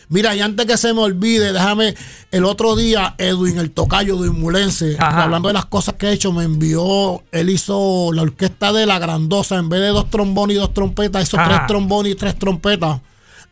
Mira, 0.08 0.34
y 0.36 0.40
antes 0.40 0.64
que 0.66 0.76
se 0.76 0.94
me 0.94 1.00
olvide, 1.00 1.52
déjame, 1.52 1.94
el 2.30 2.44
otro 2.44 2.76
día 2.76 3.14
Edwin, 3.18 3.58
el 3.58 3.72
tocayo 3.72 4.16
de 4.16 4.28
Inmulense, 4.28 4.96
Ajá. 4.98 5.24
hablando 5.24 5.48
de 5.48 5.54
las 5.54 5.66
cosas 5.66 5.94
que 5.96 6.06
ha 6.06 6.12
hecho, 6.12 6.32
me 6.32 6.44
envió, 6.44 7.22
él 7.32 7.50
hizo 7.50 8.12
la 8.12 8.22
orquesta 8.22 8.72
de 8.72 8.86
la 8.86 8.98
Grandosa, 9.00 9.56
en 9.56 9.68
vez 9.68 9.80
de 9.80 9.88
dos 9.88 10.08
trombones 10.10 10.56
y 10.56 10.60
dos 10.60 10.72
trompetas, 10.72 11.24
hizo 11.24 11.38
Ajá. 11.38 11.48
tres 11.48 11.60
trombones 11.66 12.12
y 12.12 12.14
tres 12.14 12.38
trompetas, 12.38 13.00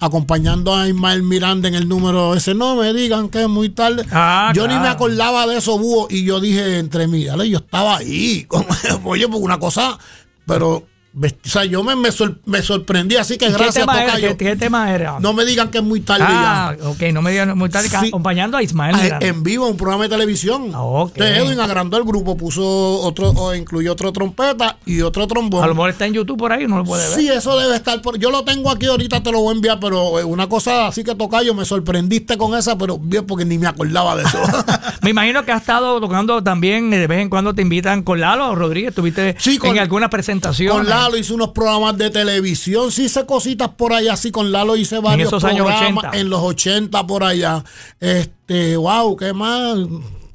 acompañando 0.00 0.74
a 0.74 0.88
Ismael 0.88 1.22
Miranda 1.22 1.68
en 1.68 1.74
el 1.74 1.88
número 1.88 2.34
ese. 2.34 2.54
No 2.54 2.76
me 2.76 2.92
digan 2.92 3.28
que 3.28 3.42
es 3.42 3.48
muy 3.48 3.70
tarde. 3.70 4.04
Ah, 4.12 4.52
yo 4.54 4.66
ni 4.68 4.78
me 4.78 4.88
acordaba 4.88 5.46
de 5.46 5.58
eso, 5.58 5.78
búho, 5.78 6.08
y 6.10 6.24
yo 6.24 6.40
dije 6.40 6.78
entre 6.78 7.06
mí, 7.08 7.24
dale, 7.24 7.48
yo 7.48 7.58
estaba 7.58 7.96
ahí. 7.96 8.44
como- 8.48 8.66
Oye, 9.04 9.26
pues 9.28 9.40
una 9.42 9.58
cosa, 9.58 9.98
pero, 10.46 10.84
o 11.16 11.48
sea, 11.48 11.64
yo 11.64 11.84
me, 11.84 11.94
me, 11.96 12.10
sor- 12.10 12.38
me 12.44 12.60
sorprendí, 12.62 13.16
así 13.16 13.38
que 13.38 13.46
¿Qué 13.46 13.52
gracias, 13.52 13.74
tema, 13.86 14.02
era? 14.02 14.06
tocayo. 14.14 14.36
¿Qué, 14.36 14.44
qué 14.46 14.56
tema 14.56 14.92
era? 14.92 15.20
No 15.20 15.32
me 15.32 15.44
digan 15.44 15.68
que 15.70 15.78
es 15.78 15.84
muy 15.84 16.00
tarde 16.00 16.24
ah, 16.26 16.74
ya. 16.78 16.88
ok, 16.88 17.02
no 17.12 17.22
me 17.22 17.30
digan 17.30 17.56
muy 17.56 17.68
tarde, 17.70 17.88
Sí. 17.88 18.08
acompañando 18.08 18.56
a 18.56 18.62
Ismael 18.62 18.94
Ah. 19.12 19.18
En 19.20 19.42
vivo, 19.42 19.68
un 19.68 19.76
programa 19.76 20.04
de 20.04 20.08
televisión. 20.08 20.70
Ah, 20.74 20.82
ok. 20.82 21.12
Entonces 21.16 21.38
Edwin 21.38 21.60
agrandó 21.60 21.96
el 21.98 22.04
grupo, 22.04 22.36
puso 22.36 22.64
otro, 23.00 23.30
o 23.30 23.54
incluyó 23.54 23.92
otro 23.92 24.12
trompeta 24.12 24.78
y 24.86 25.02
otro 25.02 25.26
trombón. 25.26 25.62
A 25.62 25.66
lo 25.68 25.74
mejor 25.74 25.90
está 25.90 26.06
en 26.06 26.14
YouTube 26.14 26.38
por 26.38 26.52
ahí, 26.52 26.66
no 26.66 26.78
lo 26.78 26.84
puede 26.84 27.06
ver. 27.08 27.18
Sí, 27.18 27.28
eso 27.28 27.58
debe 27.58 27.76
estar 27.76 28.00
por. 28.02 28.18
Yo 28.18 28.30
lo 28.30 28.42
tengo 28.44 28.70
aquí 28.70 28.86
ahorita, 28.86 29.22
te 29.22 29.30
lo 29.30 29.40
voy 29.40 29.52
a 29.52 29.56
enviar, 29.56 29.78
pero 29.80 30.18
eh, 30.18 30.24
una 30.24 30.48
cosa 30.48 30.88
así 30.88 31.04
que 31.04 31.14
tocayo, 31.14 31.54
me 31.54 31.64
sorprendiste 31.64 32.36
con 32.36 32.56
esa, 32.58 32.76
pero 32.76 32.98
bien 32.98 33.24
porque 33.26 33.44
ni 33.44 33.58
me 33.58 33.66
acordaba 33.68 34.16
de 34.16 34.24
eso. 34.24 34.38
Me 35.02 35.10
imagino 35.10 35.44
que 35.44 35.52
has 35.52 35.60
estado 35.60 36.00
tocando 36.00 36.42
también, 36.42 36.90
eh, 36.94 36.98
de 36.98 37.06
vez 37.06 37.20
en 37.20 37.28
cuando 37.28 37.54
te 37.54 37.60
invitan 37.60 38.02
con 38.02 38.20
Lalo 38.20 38.54
Rodríguez, 38.54 38.88
estuviste 38.90 39.36
Sí, 39.38 39.58
con- 39.58 39.70
en 39.70 39.78
alguna 39.80 40.08
presentación. 40.08 40.74
con 40.74 40.88
Lalo 40.88 41.03
hice 41.16 41.34
unos 41.34 41.50
programas 41.50 41.96
de 41.98 42.10
televisión, 42.10 42.90
sí 42.90 43.04
hice 43.04 43.26
cositas 43.26 43.68
por 43.70 43.92
allá, 43.92 44.16
sí, 44.16 44.30
con 44.30 44.50
Lalo 44.52 44.76
hice 44.76 44.98
varios 44.98 45.28
esos 45.28 45.44
años 45.44 45.66
programas 45.66 46.04
80. 46.04 46.18
en 46.18 46.30
los 46.30 46.40
80 46.42 47.06
por 47.06 47.24
allá. 47.24 47.64
Este, 48.00 48.76
wow, 48.76 49.16
qué 49.16 49.32
más. 49.32 49.78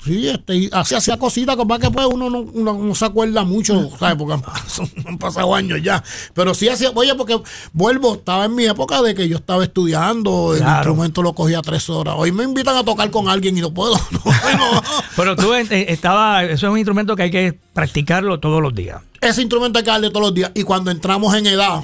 Sí, 0.03 0.29
este, 0.29 0.69
así 0.71 0.95
hacía 0.95 1.17
cositas, 1.17 1.57
como 1.57 1.77
que 1.77 1.91
pues 1.91 2.05
uno 2.05 2.29
no, 2.29 2.39
uno 2.39 2.73
no 2.73 2.95
se 2.95 3.03
acuerda 3.03 3.43
mucho, 3.43 3.89
¿sabes? 3.99 4.15
Porque 4.15 4.33
han 4.35 4.41
pasado, 4.41 4.88
han 5.05 5.17
pasado 5.17 5.53
años 5.53 5.79
ya. 5.83 6.01
Pero 6.33 6.53
sí 6.53 6.69
hacía, 6.69 6.91
oye, 6.95 7.13
porque 7.15 7.38
vuelvo, 7.73 8.13
estaba 8.13 8.45
en 8.45 8.55
mi 8.55 8.65
época 8.65 9.01
de 9.01 9.13
que 9.13 9.27
yo 9.27 9.38
estaba 9.38 9.63
estudiando, 9.63 10.53
el 10.53 10.59
Claro. 10.62 10.77
instrumento 10.77 11.21
lo 11.21 11.33
cogía 11.33 11.62
tres 11.62 11.89
horas. 11.89 12.15
Hoy 12.17 12.31
me 12.31 12.45
invitan 12.45 12.77
a 12.77 12.83
tocar 12.85 13.12
con 13.12 13.27
alguien 13.27 13.57
y 13.57 13.62
no 13.62 13.73
puedo. 13.73 13.95
No, 14.12 14.73
no. 14.73 14.81
Pero 15.15 15.35
tú 15.35 15.53
eh, 15.53 15.67
estaba, 15.89 16.43
eso 16.43 16.67
es 16.67 16.71
un 16.71 16.77
instrumento 16.77 17.15
que 17.15 17.23
hay 17.23 17.31
que 17.31 17.59
practicarlo 17.73 18.39
todos 18.39 18.62
los 18.62 18.73
días. 18.73 19.01
Ese 19.21 19.41
instrumento 19.41 19.79
hay 19.79 19.85
que 19.85 19.91
darle 19.91 20.09
todos 20.09 20.21
los 20.27 20.33
días. 20.33 20.51
Y 20.55 20.63
cuando 20.63 20.91
entramos 20.91 21.33
en 21.35 21.45
edad, 21.47 21.81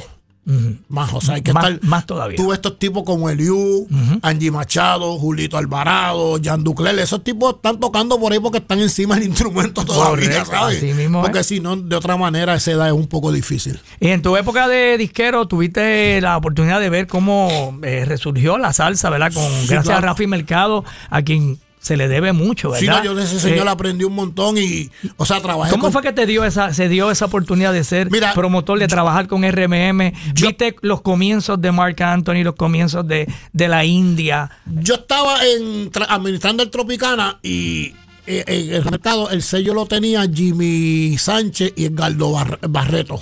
más, 0.89 1.11
o 1.13 1.21
sea, 1.21 1.35
hay 1.35 1.41
que 1.41 1.53
Más- 1.53 1.65
estar. 1.71 1.83
más 1.89 2.05
todavía. 2.05 2.35
Tú 2.37 2.47
ves 2.49 2.55
estos 2.57 2.77
tipos 2.77 3.03
como 3.03 3.29
Eliu, 3.29 3.87
Angie 4.21 4.51
Machado, 4.51 5.17
Julito 5.17 5.57
Alvarado, 5.57 6.37
Jan 6.43 6.63
Ducler, 6.63 6.97
esos 6.99 7.23
tipos 7.23 7.55
están 7.55 7.79
tocando 7.79 8.19
por 8.19 8.31
ahí 8.31 8.39
porque 8.39 8.59
están 8.59 8.79
encima 8.79 9.15
del 9.15 9.25
instrumento 9.25 9.83
todavía, 9.85 10.29
Correcto, 10.29 10.51
¿sabes? 10.51 10.83
mismo 10.95 11.21
porque 11.21 11.43
si 11.43 11.59
no, 11.59 11.75
de 11.75 11.95
otra 11.95 12.15
manera, 12.17 12.53
esa 12.55 12.71
edad 12.71 12.87
es 12.87 12.93
un 12.93 13.07
poco 13.07 13.31
difícil. 13.31 13.79
Y 13.99 14.09
en 14.09 14.21
tu 14.21 14.37
época 14.37 14.67
de 14.67 14.97
disquero 14.97 15.47
tuviste 15.47 16.21
la 16.21 16.37
oportunidad 16.37 16.79
de 16.79 16.89
ver 16.89 17.07
cómo 17.07 17.79
eh, 17.83 18.05
resurgió 18.05 18.57
la 18.57 18.71
salsa, 18.73 19.09
¿verdad? 19.09 19.33
Con, 19.33 19.43
Sí, 19.45 19.67
gracias 19.69 19.83
claro. 19.85 19.97
a 19.97 20.01
Rafi 20.11 20.27
Mercado, 20.27 20.83
a 21.09 21.21
quien 21.23 21.57
se 21.85 21.97
le 21.97 22.07
debe 22.07 22.33
mucho, 22.33 22.71
¿verdad? 22.71 22.79
Sí, 22.79 22.87
no, 22.87 23.03
yo 23.03 23.13
de 23.13 23.25
ese 23.25 23.39
señor 23.39 23.67
Eh, 23.67 23.69
aprendí 23.69 24.05
un 24.05 24.15
montón 24.15 24.57
y, 24.57 24.89
o 25.17 25.25
sea, 25.25 25.39
trabajé 25.39 25.69
¿Cómo 25.69 25.83
con- 25.83 25.91
fue 25.91 26.01
que 26.01 26.11
te 26.13 26.25
dio 26.25 26.43
esa, 26.43 26.73
se 26.73 26.89
dio 26.89 27.11
esa 27.11 27.25
oportunidad 27.25 27.71
de 27.73 27.83
ser 27.83 28.09
Mira, 28.09 28.33
promotor, 28.33 28.79
de 28.79 28.87
trabajar 28.87 29.27
con 29.27 29.43
RMM? 29.43 30.11
yo- 30.33 30.47
¿Viste 30.47 30.75
los 30.81 31.01
comienzos 31.01 31.61
de 31.61 31.71
Mark 31.71 32.01
Anthony, 32.01 32.43
los 32.43 32.55
comienzos 32.55 33.07
de, 33.07 33.31
de 33.53 33.67
la 33.67 33.85
India? 33.85 34.49
Yo 34.65 34.95
estaba 34.95 35.45
en, 35.45 35.91
administrando 36.09 36.63
el 36.63 36.71
Tropicana 36.71 37.37
y 37.43 37.93
eh, 38.25 38.43
en 38.47 38.73
el 38.73 38.85
mercado 38.85 39.29
el 39.29 39.43
sello 39.43 39.75
lo 39.75 39.85
tenía 39.85 40.25
Jimmy 40.27 41.15
Sánchez 41.19 41.73
y 41.75 41.85
Edgardo 41.85 42.31
Bar- 42.31 42.59
Barreto. 42.67 43.21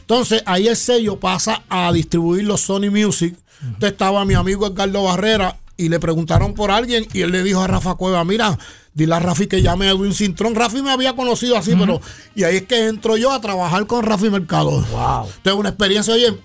Entonces 0.00 0.42
ahí 0.46 0.66
el 0.66 0.76
sello 0.76 1.20
pasa 1.20 1.62
a 1.68 1.92
distribuir 1.92 2.44
los 2.44 2.60
Sony 2.62 2.90
Music. 2.90 3.36
Entonces 3.62 3.92
estaba 3.92 4.24
mi 4.24 4.34
amigo 4.34 4.66
Edgardo 4.66 5.04
Barrera 5.04 5.56
y 5.76 5.88
le 5.88 6.00
preguntaron 6.00 6.54
por 6.54 6.70
alguien 6.70 7.06
y 7.12 7.20
él 7.20 7.32
le 7.32 7.42
dijo 7.42 7.60
a 7.60 7.66
Rafa 7.66 7.94
Cueva, 7.94 8.24
mira, 8.24 8.58
dile 8.94 9.14
a 9.14 9.20
Rafi 9.20 9.46
que 9.46 9.62
llame 9.62 9.86
a 9.88 9.90
Edwin 9.90 10.14
Cintrón. 10.14 10.54
Rafi 10.54 10.82
me 10.82 10.90
había 10.90 11.14
conocido 11.14 11.56
así, 11.56 11.74
pero... 11.78 12.00
Y 12.34 12.44
ahí 12.44 12.56
es 12.56 12.62
que 12.62 12.86
entro 12.86 13.16
yo 13.16 13.32
a 13.32 13.40
trabajar 13.40 13.86
con 13.86 14.02
Rafi 14.02 14.30
Mercado. 14.30 14.70
Wow. 14.70 15.26
Entonces 15.36 15.52
una 15.54 15.68
experiencia, 15.68 16.14
oye, 16.14 16.38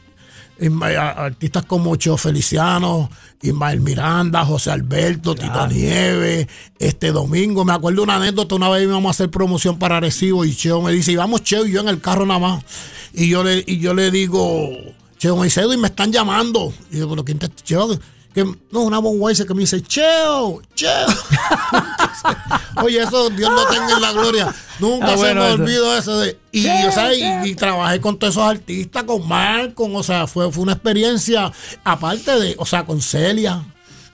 artistas 0.98 1.66
como 1.66 1.96
Cheo 1.96 2.18
Feliciano, 2.18 3.10
Ismael 3.42 3.82
Miranda, 3.82 4.46
José 4.46 4.72
Alberto, 4.72 5.34
Tito 5.34 5.68
Nieves, 5.68 6.48
este 6.78 7.12
domingo. 7.12 7.66
Me 7.66 7.74
acuerdo 7.74 8.04
una 8.04 8.18
anécdota, 8.18 8.56
una 8.56 8.70
vez 8.70 8.84
íbamos 8.84 9.10
a 9.10 9.12
hacer 9.12 9.32
promoción 9.32 9.80
para 9.80 10.00
Recibo 10.00 10.46
y 10.46 10.56
Cheo 10.56 10.82
me 10.82 10.92
dice, 10.92 11.14
y 11.14 11.16
vamos 11.16 11.44
Cheo 11.44 11.66
y 11.66 11.72
yo 11.72 11.82
en 11.82 11.88
el 11.88 12.02
carro 12.02 12.26
nada 12.26 12.40
más. 12.40 12.64
Y 13.14 13.30
yo 13.30 13.44
le, 13.44 13.64
y 13.66 13.80
yo 13.80 13.94
le 13.94 14.12
digo, 14.12 14.70
Cheo 15.18 15.36
me 15.38 15.46
dice, 15.46 15.64
y 15.64 15.78
me 15.78 15.88
están 15.88 16.12
llamando. 16.12 16.74
Y 16.92 17.00
yo, 17.00 17.10
pero 17.10 17.26
¿quién 17.26 17.40
te 17.40 17.50
Cheo? 17.50 17.98
Que, 18.34 18.46
no, 18.72 18.82
una 18.82 19.00
Budweiser 19.00 19.46
que 19.46 19.54
me 19.54 19.62
dice, 19.62 19.82
Cheo, 19.82 20.62
Cheo. 20.74 21.08
Oye, 22.84 23.02
eso 23.02 23.30
Dios 23.30 23.52
lo 23.52 23.66
tenga 23.68 23.92
en 23.94 24.02
la 24.02 24.12
gloria. 24.14 24.54
Nunca 24.80 25.08
Ah, 25.14 25.18
se 25.18 25.34
me 25.36 25.46
eso. 25.46 25.54
olvidó 25.62 25.98
eso 25.98 26.20
de. 26.20 26.40
Y, 26.52 26.66
o 26.68 26.92
sea, 26.92 27.14
y, 27.14 27.50
y 27.50 27.56
trabajé 27.56 28.00
con 28.00 28.18
todos 28.18 28.34
esos 28.36 28.44
artistas, 28.48 29.04
con 29.04 29.28
Marco, 29.28 29.84
o 29.92 30.04
sea, 30.04 30.28
fue, 30.28 30.52
fue 30.52 30.64
una 30.64 30.74
experiencia, 30.74 31.52
aparte 31.84 32.40
de, 32.40 32.56
o 32.58 32.66
sea, 32.66 32.86
con 32.86 33.02
Celia. 33.02 33.64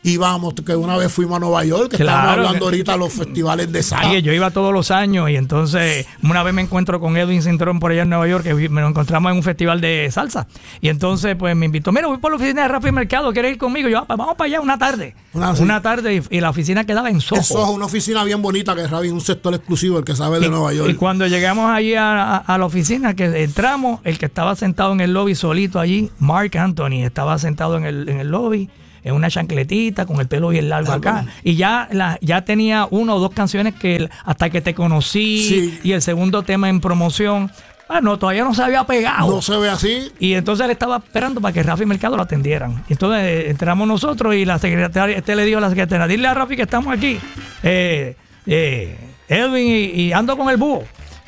Íbamos, 0.08 0.54
que 0.56 0.76
una 0.76 0.98
vez 0.98 1.12
fuimos 1.12 1.38
a 1.38 1.40
Nueva 1.40 1.64
York, 1.66 1.92
que 1.92 1.98
Claro, 1.98 2.18
estábamos 2.20 2.46
hablando 2.48 2.66
ahorita 2.66 2.92
de 2.94 2.98
los 2.98 3.14
festivales 3.14 3.72
de 3.72 3.84
salsa. 3.84 4.10
Oye, 4.10 4.22
yo 4.22 4.34
iba 4.34 4.52
todos 4.52 4.74
los 4.74 4.92
años 4.92 5.30
y 5.30 5.36
entonces 5.36 6.06
una 6.24 6.44
vez 6.44 6.54
me 6.54 6.62
encuentro 6.62 7.00
con 7.00 7.18
Edwin 7.18 7.42
Cintrón 7.42 7.80
por 7.80 7.92
allá 7.92 8.04
en 8.04 8.10
Nueva 8.10 8.28
York, 8.28 8.44
que 8.44 8.70
me 8.70 8.82
lo 8.82 8.88
encontramos 8.88 9.32
en 9.32 9.38
un 9.38 9.44
festival 9.44 9.82
de 9.82 10.10
salsa. 10.12 10.48
Y 10.82 10.90
entonces 10.90 11.36
pues 11.36 11.56
me 11.56 11.66
invitó, 11.66 11.92
mira, 11.92 12.08
voy 12.08 12.18
por 12.18 12.32
la 12.32 12.38
oficina 12.38 12.64
de 12.64 12.68
Rafi 12.70 12.92
Mercado, 12.92 13.32
¿quieres 13.34 13.52
ir 13.54 13.58
conmigo? 13.58 13.88
Y 13.90 13.92
yo, 13.92 14.00
"Ah, 14.00 14.06
pues 14.08 14.18
vamos 14.18 14.36
para 14.36 14.48
allá 14.48 14.62
una 14.62 14.78
tarde. 14.78 15.16
Una- 15.34 15.52
Una, 15.52 15.82
tarde 15.82 16.16
y, 16.30 16.38
y 16.38 16.42
la 16.42 16.50
oficina 16.50 16.86
quedaba 16.86 17.10
en 17.10 17.22
Soho. 17.22 17.40
Eso 17.42 17.64
es 17.64 17.70
una 17.70 17.86
oficina 17.86 18.24
bien 18.24 18.42
bonita 18.42 18.76
que 18.76 18.84
es 18.84 18.92
un 19.12 19.22
sector 19.22 19.54
exclusivo, 19.54 20.00
el 20.00 20.04
que 20.06 20.16
sabe 20.16 20.40
de 20.40 20.48
Y- 20.48 20.50
Nueva 20.50 20.74
York. 20.74 20.90
Y 20.90 20.96
cuando 20.96 21.28
llegamos 21.28 21.70
allí 21.70 21.94
a, 21.96 22.36
a- 22.36 22.38
a 22.38 22.58
la 22.58 22.66
oficina, 22.66 23.14
que 23.16 23.44
entramos, 23.44 24.00
el 24.04 24.18
que 24.18 24.26
estaba 24.26 24.56
sentado 24.56 24.94
en 24.94 25.02
el 25.02 25.14
lobby 25.14 25.36
solito 25.36 25.80
allí, 25.80 26.10
Mark 26.20 26.58
Anthony, 26.58 27.04
estaba 27.04 27.38
sentado 27.40 27.78
en 27.78 27.86
el, 27.86 28.10
en 28.10 28.20
el 28.20 28.30
lobby, 28.30 28.70
en 29.04 29.14
una 29.16 29.30
chancletita, 29.30 30.06
con 30.06 30.20
el 30.20 30.28
pelo 30.28 30.50
bien 30.50 30.70
largo 30.70 30.92
acá. 30.94 31.26
Y 31.44 31.56
ya, 31.56 31.88
la, 31.92 32.18
ya 32.22 32.42
tenía 32.46 32.88
una 32.90 33.14
o 33.16 33.20
dos 33.20 33.32
canciones 33.32 33.74
que 33.76 33.96
el- 33.98 34.10
hasta 34.26 34.50
que 34.50 34.62
te 34.62 34.74
conocí 34.74 35.44
Sí. 35.44 35.80
y 35.84 35.92
el 35.94 36.02
segundo 36.02 36.44
tema 36.44 36.70
en 36.70 36.80
promoción. 36.82 37.52
Ah, 37.90 38.02
no, 38.02 38.20
todavía 38.20 38.44
no 38.44 38.54
se 38.54 38.62
había 38.64 38.84
pegado. 38.84 39.30
no 39.34 39.42
se 39.42 39.56
ve 39.58 39.70
así. 39.70 40.12
Y 40.20 40.34
entonces 40.34 40.66
él 40.66 40.72
estaba 40.72 40.98
esperando 40.98 41.40
para 41.40 41.54
que 41.54 41.64
Rafi 41.64 41.86
Mercado 41.86 42.18
lo 42.18 42.24
atendieran. 42.24 42.84
Entonces 42.90 43.22
eh, 43.24 43.50
entramos 43.50 43.88
nosotros 43.88 44.36
y 44.36 44.44
la 44.44 44.60
secretaria, 44.60 45.16
este 45.16 45.36
le 45.38 45.46
dijo 45.46 45.60
a 45.60 45.62
la 45.62 45.70
secretaria, 45.70 46.06
dile 46.06 46.28
a 46.28 46.34
Rafi 46.34 46.58
que 46.58 46.64
estamos 46.64 46.94
aquí. 46.94 47.18
Eh, 47.64 48.16
eh, 48.46 48.98
Edwin 49.30 49.68
y, 49.68 50.02
y 50.02 50.12
ando 50.14 50.38
con 50.38 50.50
el 50.50 50.58
búho. 50.58 50.84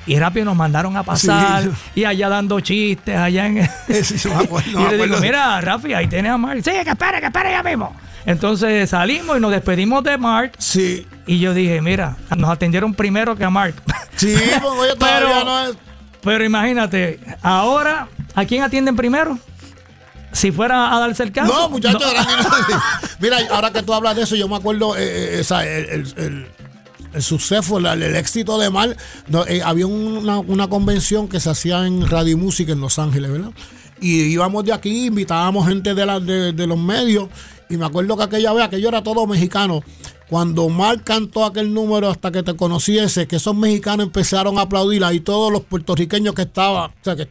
Y 0.10 0.18
rápido 0.20 0.45
nos 0.45 0.55
mandaron 0.55 0.97
a 0.97 1.03
pasar 1.03 1.64
Sí. 1.64 1.70
y 2.01 2.03
allá 2.05 2.30
dando 2.30 2.60
chistes, 2.62 3.16
allá 3.16 3.45
en... 3.45 3.70
Sí, 4.03 4.28
y 4.74 4.91
le 4.91 5.03
digo, 5.05 5.18
mira, 5.20 5.62
Rafi, 5.62 5.93
ahí 5.93 6.07
tienes 6.07 6.32
a 6.32 6.38
Mark. 6.38 6.62
Sí, 6.64 6.72
que 6.84 6.89
espere, 6.89 7.20
que 7.20 7.28
espere 7.28 7.51
ya 7.51 7.62
mismo. 7.62 7.95
Entonces 8.26 8.89
salimos 8.89 9.38
y 9.38 9.39
nos 9.39 9.51
despedimos 9.51 10.03
de 10.03 10.18
Mark. 10.18 10.53
Sí. 10.57 11.05
Y 11.28 11.39
yo 11.39 11.53
dije, 11.53 11.80
mira, 11.82 12.18
nos 12.36 12.49
atendieron 12.49 12.93
primero 12.93 13.36
que 13.36 13.43
a 13.43 13.49
Mark. 13.49 13.76
Sí, 14.16 14.36
pues 14.62 14.95
Pero- 14.99 15.45
no 15.45 15.66
es. 15.68 15.78
Pero 16.22 16.43
imagínate, 16.43 17.20
ahora, 17.41 18.07
¿a 18.36 18.43
quién 18.45 18.64
atienden 18.64 18.95
primero? 18.97 19.39
Si 20.34 20.51
fuera 20.51 20.93
a 20.93 20.99
darse 20.99 21.24
el 21.24 21.32
caso. 21.32 21.53
No, 21.53 21.70
muchachos, 21.70 22.01
No. 22.01 22.82
Mira, 23.20 23.38
ahora 23.51 23.72
que 23.72 23.82
tú 23.84 23.93
hablas 23.93 24.16
de 24.18 24.24
eso, 24.24 24.36
yo 24.36 24.47
me 24.49 24.57
acuerdo 24.57 24.97
eh, 24.97 25.01
eh, 25.01 25.38
esa, 25.39 25.64
el, 25.66 25.86
el- 25.86 26.14
el- 26.18 26.47
el 27.14 27.24
suceso, 27.24 27.78
el, 27.78 28.03
éxito 28.16 28.57
de 28.57 28.70
no, 29.28 29.45
eh, 29.47 29.62
había 29.64 29.88
una, 29.88 30.39
una 30.39 30.68
convención 30.68 31.28
que 31.28 31.39
se 31.39 31.49
hacía 31.49 31.86
en 31.86 32.07
Radio 32.07 32.38
Música 32.38 32.72
en 32.72 32.82
Los 32.82 32.99
Ángeles, 32.99 33.32
¿verdad? 33.32 33.51
Y 34.01 34.22
íbamos 34.22 34.64
de 34.64 34.74
aquí, 34.74 35.07
invitábamos 35.07 35.68
gente 35.68 35.93
de, 35.93 36.05
la, 36.05 36.20
de, 36.20 36.53
de 36.53 36.68
los 36.68 36.78
medios. 36.78 37.30
Y 37.70 37.78
me 37.78 37.86
acuerdo 37.86 38.16
que 38.18 38.24
aquella 38.24 38.53
vez, 38.53 38.64
aquello 38.64 38.89
era 38.89 39.03
todo 39.03 39.28
mexicano. 39.28 39.84
Cuando 40.30 40.70
Mark 40.70 41.03
cantó 41.03 41.43
aquel 41.43 41.74
número 41.74 42.10
hasta 42.10 42.32
que 42.32 42.43
te 42.43 42.55
conociese, 42.55 43.28
que 43.28 43.38
esos 43.38 43.55
mexicanos 43.55 44.05
empezaron 44.05 44.57
a 44.57 44.62
aplaudir, 44.62 45.03
ahí 45.03 45.20
todos 45.20 45.51
los 45.51 45.64
puertorriqueños 45.64 46.34
que 46.34 46.43
estaban, 46.43 46.91
o 46.91 47.03
sea, 47.03 47.16
que 47.16 47.28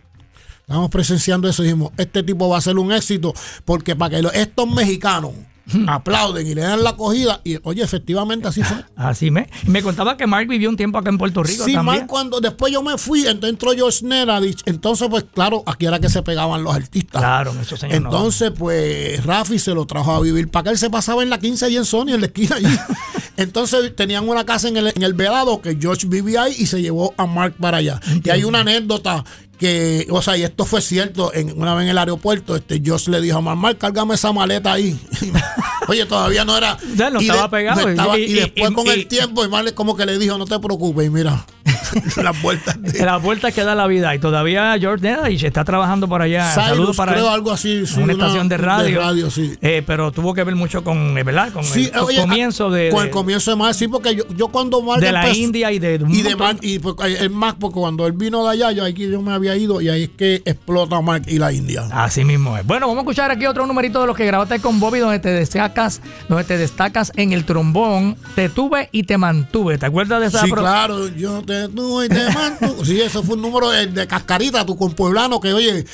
Estábamos 0.68 0.90
presenciando 0.90 1.48
eso 1.48 1.62
dijimos, 1.62 1.92
este 1.96 2.22
tipo 2.22 2.46
va 2.46 2.58
a 2.58 2.60
ser 2.60 2.76
un 2.76 2.92
éxito, 2.92 3.32
porque 3.64 3.96
para 3.96 4.20
que 4.20 4.28
estos 4.38 4.70
mexicanos 4.70 5.32
aplauden 5.86 6.46
y 6.46 6.54
le 6.54 6.62
dan 6.62 6.82
la 6.82 6.90
acogida, 6.90 7.40
y 7.44 7.58
oye, 7.62 7.82
efectivamente 7.82 8.48
así 8.48 8.62
fue. 8.62 8.76
Así 8.96 9.30
me. 9.30 9.48
Me 9.66 9.82
contaba 9.82 10.16
que 10.16 10.26
Mark 10.26 10.48
vivió 10.48 10.68
un 10.68 10.76
tiempo 10.76 10.98
acá 10.98 11.10
en 11.10 11.18
Puerto 11.18 11.42
Rico 11.42 11.64
Sí, 11.64 11.72
también. 11.74 11.98
mal 12.00 12.06
cuando 12.06 12.40
después 12.40 12.72
yo 12.72 12.82
me 12.82 12.98
fui, 12.98 13.20
entonces 13.20 13.50
entró 13.50 13.72
George 13.72 14.04
Neradich, 14.04 14.62
entonces 14.66 15.08
pues 15.08 15.24
claro, 15.32 15.62
aquí 15.66 15.86
era 15.86 15.98
que 16.00 16.08
se 16.08 16.22
pegaban 16.22 16.62
los 16.64 16.74
artistas. 16.74 17.20
Claro, 17.20 17.52
eso 17.60 17.76
señor. 17.76 18.00
no. 18.02 18.08
Entonces, 18.08 18.52
pues 18.58 19.24
Rafi 19.24 19.58
se 19.58 19.72
lo 19.74 19.86
trajo 19.86 20.12
a 20.14 20.20
vivir 20.20 20.48
para 20.50 20.64
que 20.64 20.70
él 20.70 20.78
se 20.78 20.90
pasaba 20.90 21.22
en 21.22 21.30
la 21.30 21.38
15 21.38 21.70
y 21.70 21.76
en 21.76 21.84
Sony, 21.84 22.08
en 22.14 22.20
la 22.20 22.26
esquina 22.26 22.56
allí. 22.56 22.78
Entonces 23.36 23.94
tenían 23.94 24.28
una 24.28 24.44
casa 24.44 24.68
en 24.68 24.76
el, 24.76 24.88
en 24.88 25.02
el 25.02 25.14
Vedado 25.14 25.60
que 25.62 25.76
George 25.80 26.06
vivía 26.08 26.42
ahí 26.44 26.56
y 26.58 26.66
se 26.66 26.82
llevó 26.82 27.14
a 27.16 27.26
Mark 27.26 27.54
para 27.60 27.76
allá. 27.78 28.00
Y 28.24 28.30
hay 28.30 28.42
una 28.44 28.60
anécdota 28.60 29.24
que, 29.58 30.06
o 30.10 30.22
sea, 30.22 30.36
y 30.36 30.42
esto 30.44 30.64
fue 30.64 30.80
cierto, 30.80 31.32
en, 31.34 31.58
una 31.60 31.74
vez 31.74 31.84
en 31.84 31.90
el 31.90 31.98
aeropuerto, 31.98 32.56
este 32.56 32.80
George 32.82 33.10
le 33.10 33.20
dijo 33.20 33.38
a 33.38 33.54
Mark, 33.54 33.78
cárgame 33.78 34.14
esa 34.14 34.32
maleta 34.32 34.72
ahí. 34.72 34.98
Oye, 35.88 36.06
todavía 36.06 36.44
no 36.44 36.56
era. 36.56 36.76
Ya, 36.96 37.10
no 37.10 37.20
y 37.20 37.24
estaba 37.28 37.50
pegado. 37.50 37.82
no 37.82 37.88
estaba- 37.88 38.18
Y- 38.18 38.22
y, 38.22 38.30
y- 38.30 38.34
después 38.34 38.70
con 38.72 38.86
el 38.88 39.06
tiempo, 39.08 39.44
y 39.44 39.72
como 39.72 39.96
que 39.96 40.06
le 40.06 40.18
dijo, 40.18 40.38
no 40.38 40.44
te 40.44 40.58
preocupes, 40.58 41.06
y 41.06 41.10
mira, 41.10 41.44
las 42.22 42.40
vueltas 42.42 42.80
de 42.80 43.04
Las 43.04 43.22
vueltas 43.22 43.54
que 43.54 43.64
da 43.64 43.74
la 43.74 43.86
vida. 43.86 44.14
Y 44.14 44.18
todavía 44.18 44.76
George 44.78 45.02
Nedich 45.10 45.44
está 45.44 45.64
trabajando 45.64 46.08
por 46.08 46.22
allá. 46.22 46.50
Cyrus, 46.52 46.68
Saludos 46.68 46.96
para 46.96 47.12
creo 47.12 47.26
él. 47.28 47.32
algo 47.34 47.52
así, 47.52 47.86
sí, 47.86 47.94
una, 47.96 48.04
una- 48.04 48.12
estación 48.14 48.48
de 48.48 48.56
radio. 48.56 48.98
de 49.00 49.04
radio, 49.04 49.30
sí. 49.30 49.54
Eh, 49.60 49.82
pero 49.86 50.12
tuvo 50.12 50.34
que 50.34 50.44
ver 50.44 50.54
mucho 50.56 50.82
con, 50.84 51.16
eh, 51.18 51.22
¿verdad? 51.22 51.52
Con 51.52 51.64
Sí, 51.64 51.90
el, 51.92 52.00
oye, 52.00 52.20
comienzo 52.20 52.70
de, 52.70 52.90
con 52.90 53.04
el 53.04 53.10
comienzo 53.10 53.50
de 53.50 53.56
Mark, 53.56 53.74
sí, 53.74 53.88
porque 53.88 54.14
yo, 54.16 54.24
yo 54.36 54.48
cuando 54.48 54.80
Mark 54.82 55.00
de 55.00 55.12
la 55.12 55.28
India 55.34 55.72
y 55.72 55.78
de, 55.78 56.00
y 56.08 56.22
de 56.22 56.36
Mark, 56.36 56.58
y 56.62 56.78
porque 56.78 57.14
el 57.16 57.30
Mark, 57.30 57.56
porque 57.60 57.78
cuando 57.78 58.06
él 58.06 58.12
vino 58.12 58.44
de 58.44 58.52
allá, 58.52 58.72
yo 58.72 58.84
aquí 58.84 59.08
yo 59.10 59.20
me 59.22 59.32
había 59.32 59.56
ido 59.56 59.80
y 59.80 59.88
ahí 59.88 60.04
es 60.04 60.10
que 60.10 60.36
explota 60.44 61.00
Mark 61.00 61.22
y 61.26 61.38
la 61.38 61.52
India. 61.52 61.84
Así 61.92 62.24
mismo 62.24 62.56
es. 62.56 62.66
Bueno, 62.66 62.86
vamos 62.86 62.98
a 62.98 63.02
escuchar 63.02 63.30
aquí 63.30 63.46
otro 63.46 63.66
numerito 63.66 64.00
de 64.00 64.06
los 64.06 64.16
que 64.16 64.26
grabaste 64.26 64.60
con 64.60 64.80
Bobby, 64.80 64.98
donde 64.98 65.18
te 65.18 65.30
destacas, 65.30 66.00
donde 66.28 66.44
te 66.44 66.56
destacas 66.58 67.12
en 67.16 67.32
el 67.32 67.44
trombón. 67.44 68.16
Te 68.34 68.48
tuve 68.48 68.88
y 68.92 69.02
te 69.04 69.18
mantuve. 69.18 69.78
¿Te 69.78 69.86
acuerdas 69.86 70.20
de 70.20 70.26
esa 70.28 70.42
Sí, 70.44 70.50
pro- 70.50 70.62
claro, 70.62 71.08
yo 71.08 71.42
te 71.42 71.67
mantuve. 71.68 72.84
Sí, 72.84 73.00
eso 73.00 73.22
fue 73.22 73.36
un 73.36 73.42
número 73.42 73.70
de, 73.70 73.86
de 73.86 74.06
cascarita, 74.06 74.64
tu 74.64 74.76
compueblano, 74.76 75.40
que 75.40 75.52
oye, 75.52 75.84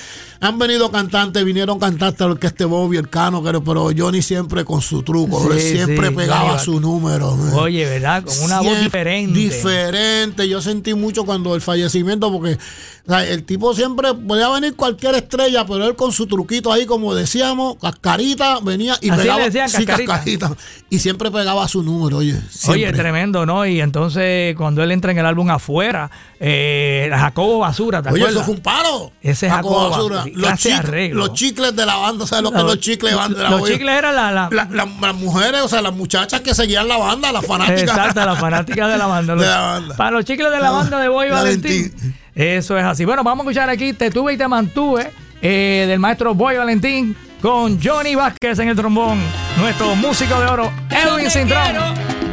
han 0.41 0.59
venido 0.59 0.91
cantantes, 0.91 1.45
vinieron 1.45 1.79
cantantes 1.79 2.21
al 2.21 2.39
que 2.39 2.47
este 2.49 2.65
Bobby, 2.65 2.97
el 2.97 3.09
Cano, 3.09 3.43
pero, 3.65 3.91
Johnny 3.97 4.23
siempre 4.23 4.65
con 4.65 4.81
su 4.83 5.03
truco, 5.03 5.41
Sí, 5.41 5.49
él 5.53 5.61
siempre 5.61 6.09
sí, 6.09 6.15
pegaba 6.15 6.59
su 6.59 6.81
número. 6.81 7.37
man. 7.37 7.55
Oye, 7.55 7.85
¿verdad? 7.87 8.25
Con 8.25 8.35
una 8.45 8.61
voz 8.61 8.81
diferente. 8.81 9.39
Diferente. 9.39 10.49
Yo 10.49 10.61
sentí 10.61 10.95
mucho 10.95 11.25
cuando 11.25 11.55
el 11.55 11.61
fallecimiento, 11.61 12.31
porque 12.33 12.59
o 13.07 13.11
sea, 13.11 13.27
el 13.27 13.45
tipo 13.45 13.75
siempre 13.75 14.15
podía 14.15 14.49
venir 14.49 14.75
cualquier 14.77 15.15
estrella, 15.15 15.67
pero 15.67 15.87
él 15.87 15.95
con 15.95 16.11
su 16.13 16.27
truquito 16.27 16.73
ahí, 16.73 16.87
como 16.87 17.15
decíamos, 17.15 17.77
cascarita, 17.81 18.61
venía 18.61 18.97
y 19.01 19.11
Así 19.11 19.21
pegaba. 19.23 19.45
decían, 19.45 19.69
sí, 19.69 19.85
cascarita. 19.85 20.13
cascarita. 20.15 20.57
Y 20.91 20.99
siempre 20.99 21.31
pegaba 21.31 21.67
su 21.69 21.83
número, 21.83 22.19
oye. 22.19 22.39
Oye, 22.69 22.93
tremendo, 22.93 23.45
¿no? 23.47 23.67
Y 23.67 23.81
entonces 23.81 24.55
cuando 24.57 24.83
él 24.83 24.91
entra 24.91 25.13
en 25.13 25.19
el 25.19 25.27
álbum 25.27 25.51
afuera, 25.51 26.11
eh, 26.41 27.11
Jacobo 27.13 27.59
Basura, 27.61 28.03
¿te 28.03 28.09
Oye, 28.11 28.23
acuerdas? 28.23 28.37
eso 28.37 28.45
fue 28.45 28.55
un 28.55 28.61
paro. 28.63 29.13
Ese 29.23 29.47
es 29.47 29.53
Jacobo 29.53 29.75
Jacobo 29.91 29.91
Basura. 29.91 30.24
Los, 30.33 30.47
clase 30.49 30.73
arreglo. 30.73 31.21
los 31.27 31.33
chicles 31.35 31.75
de 31.77 31.87
la 31.87 31.97
banda, 31.97 32.27
¿sabes 32.27 32.43
lo 32.45 32.53
que 32.53 32.59
los 32.63 32.79
chicles 32.81 33.15
van 33.15 33.35
de 33.35 33.43
la 33.43 33.51
Los 33.51 33.63
oye? 33.63 33.75
chicles 33.75 33.95
eran 33.99 34.15
la... 34.15 34.31
la- 34.33 34.49
La- 34.51 34.69
la- 34.71 34.89
las 35.01 35.15
mujeres, 35.15 35.61
o 35.63 35.69
sea, 35.69 35.83
las 35.83 35.95
muchachas 35.95 36.41
que 36.41 36.55
seguían 36.55 36.87
la 36.89 36.97
banda, 36.97 37.33
las 37.33 37.45
fanáticas. 37.47 37.83
Exacto, 37.83 38.25
la 38.25 38.37
fanática 38.37 38.89
de 38.89 38.97
la 38.99 39.07
banda. 39.07 39.35
De 39.37 39.47
la 39.47 39.61
banda. 39.61 39.97
Para 39.97 40.11
los 40.13 40.25
chicles 40.25 40.51
de 40.51 40.59
la 40.61 40.71
banda 40.71 40.99
de 41.01 41.09
Boy 41.09 41.31
Valentín. 41.31 41.93
Valentín. 41.95 42.15
Eso 42.35 42.77
es 42.79 42.85
así. 42.85 43.05
Bueno, 43.05 43.23
vamos 43.23 43.47
a 43.47 43.51
escuchar 43.51 43.71
aquí 43.71 43.93
Te 43.93 44.11
tuve 44.11 44.33
y 44.33 44.37
te 44.37 44.49
mantuve 44.49 45.13
eh, 45.43 45.85
del 45.89 45.99
maestro 46.01 46.35
Boy 46.35 46.57
Valentín 46.57 47.17
con 47.41 47.79
Johnny 47.83 48.15
Vázquez 48.15 48.59
en 48.59 48.69
el 48.71 48.77
trombón. 48.77 49.19
Nuestro 49.59 49.95
músico 49.95 50.41
de 50.41 50.47
oro, 50.47 50.73
Edwin 50.91 51.31
Cintrón. 51.31 52.24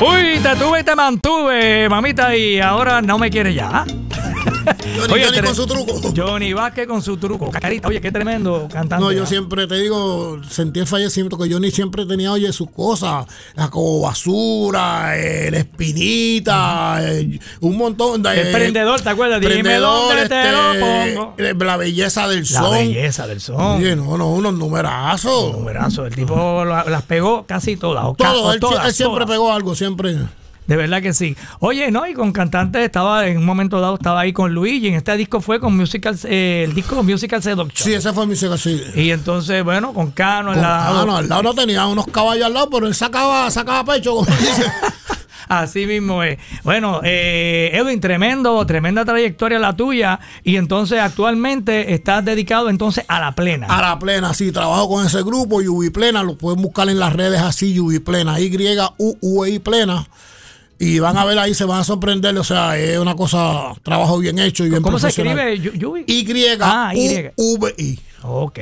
Uy, 0.00 0.38
te 0.40 0.54
tuve 0.54 0.80
y 0.80 0.84
te 0.84 0.94
mantuve, 0.94 1.88
mamita, 1.88 2.36
y 2.36 2.60
ahora 2.60 3.02
no 3.02 3.18
me 3.18 3.30
quiere 3.30 3.52
ya. 3.52 3.84
Johnny, 4.96 5.12
Oye, 5.12 5.24
Johnny 5.26 5.40
con 5.42 5.54
su 5.54 5.66
truco. 5.66 6.00
Johnny 6.16 6.52
Vázquez 6.52 6.86
con 6.86 7.02
su 7.02 7.16
truco. 7.16 7.50
Carita, 7.50 7.88
oye, 7.88 8.00
qué 8.00 8.10
tremendo 8.12 8.68
cantante. 8.72 9.04
No, 9.04 9.12
yo 9.12 9.22
¿ah? 9.24 9.26
siempre 9.26 9.66
te 9.66 9.76
digo, 9.76 10.38
sentí 10.48 10.80
el 10.80 10.86
fallecimiento 10.86 11.38
que 11.38 11.50
Johnny 11.52 11.70
siempre 11.70 12.04
tenía, 12.06 12.32
oye, 12.32 12.52
sus 12.52 12.70
cosas, 12.70 13.26
la 13.54 13.68
como 13.70 14.00
basura, 14.02 15.16
eh, 15.18 15.50
la 15.50 15.58
espinita, 15.58 16.98
eh, 17.02 17.38
un 17.60 17.76
montón 17.76 18.22
de. 18.22 18.40
El 18.40 18.52
prendedor, 18.52 19.00
¿te 19.00 19.08
acuerdas? 19.10 19.40
Dime 19.40 19.62
te 19.62 20.22
este, 20.22 20.52
lo 20.52 21.14
pongo. 21.14 21.34
eh, 21.38 21.54
La 21.58 21.76
belleza 21.76 22.28
del 22.28 22.40
La 22.40 22.44
son. 22.60 22.70
belleza 22.72 23.26
del 23.26 23.40
son. 23.40 23.60
Oye, 23.82 23.96
no, 23.96 24.16
no, 24.16 24.28
unos 24.30 24.54
numerazos. 24.54 25.52
Numerazo, 25.52 26.06
el 26.06 26.14
tipo 26.14 26.64
la- 26.64 26.84
las 26.84 27.02
pegó 27.02 27.44
casi 27.46 27.76
todas. 27.76 28.04
o 28.04 28.14
Todo, 28.14 28.52
él, 28.52 28.60
todas, 28.60 28.86
él 28.86 28.92
siempre 28.92 29.24
todas. 29.24 29.30
pegó 29.30 29.52
algo, 29.52 29.74
siempre. 29.74 30.16
De 30.68 30.76
verdad 30.76 31.00
que 31.00 31.14
sí. 31.14 31.34
Oye, 31.60 31.90
no, 31.90 32.06
y 32.06 32.12
con 32.12 32.30
cantantes 32.30 32.82
estaba, 32.82 33.26
en 33.26 33.38
un 33.38 33.46
momento 33.46 33.80
dado 33.80 33.94
estaba 33.94 34.20
ahí 34.20 34.34
con 34.34 34.52
Luigi. 34.52 34.88
En 34.88 34.94
este 34.94 35.16
disco 35.16 35.40
fue 35.40 35.58
con 35.60 35.74
Musical, 35.74 36.14
eh, 36.24 36.64
el 36.68 36.74
disco 36.74 37.02
Musical 37.02 37.42
Seduction. 37.42 37.88
Sí, 37.88 37.94
ese 37.94 38.12
fue 38.12 38.26
mi 38.26 38.32
música, 38.32 38.58
sí. 38.58 38.78
Y 38.94 39.10
entonces, 39.10 39.64
bueno, 39.64 39.94
con 39.94 40.10
Cano 40.10 40.50
al 40.50 40.60
lado. 40.60 41.00
ah, 41.00 41.04
no, 41.06 41.16
al 41.16 41.26
lado 41.26 41.42
no 41.42 41.54
tenía 41.54 41.86
unos 41.86 42.06
caballos 42.08 42.44
al 42.44 42.52
lado, 42.52 42.68
pero 42.68 42.86
él 42.86 42.94
sacaba, 42.94 43.50
sacaba 43.50 43.82
pecho, 43.94 44.14
como 44.16 44.26
dice. 44.40 44.70
Así 45.48 45.86
mismo 45.86 46.22
es. 46.22 46.38
Bueno, 46.64 47.00
eh, 47.02 47.70
Edwin, 47.72 47.98
tremendo, 47.98 48.66
tremenda 48.66 49.06
trayectoria 49.06 49.58
la 49.58 49.74
tuya. 49.74 50.20
Y 50.44 50.56
entonces 50.56 51.00
actualmente 51.00 51.94
estás 51.94 52.22
dedicado 52.22 52.68
entonces 52.68 53.06
a 53.08 53.18
la 53.20 53.32
plena. 53.34 53.68
A 53.68 53.80
la 53.80 53.98
plena, 53.98 54.34
sí, 54.34 54.52
trabajo 54.52 54.86
con 54.90 55.06
ese 55.06 55.22
grupo, 55.22 55.62
Yubi 55.62 55.88
Plena, 55.88 56.22
lo 56.22 56.36
pueden 56.36 56.60
buscar 56.60 56.90
en 56.90 56.98
las 56.98 57.14
redes 57.14 57.40
así, 57.40 57.72
Yubi 57.72 58.00
Plena, 58.00 58.38
Y-U-U-I 58.38 59.58
Plena. 59.60 60.06
Y 60.80 61.00
van 61.00 61.16
a 61.16 61.24
ver 61.24 61.38
ahí, 61.38 61.54
se 61.54 61.64
van 61.64 61.80
a 61.80 61.84
sorprender, 61.84 62.36
o 62.38 62.44
sea, 62.44 62.78
es 62.78 62.98
una 62.98 63.16
cosa, 63.16 63.72
trabajo 63.82 64.18
bien 64.18 64.38
hecho 64.38 64.64
y 64.64 64.70
bien 64.70 64.80
¿Cómo 64.80 64.98
se 64.98 65.08
escribe? 65.08 65.56
Y-U-V-I. 65.56 66.58
Ah, 66.60 66.92
Y. 66.94 67.98
Ok. 68.22 68.58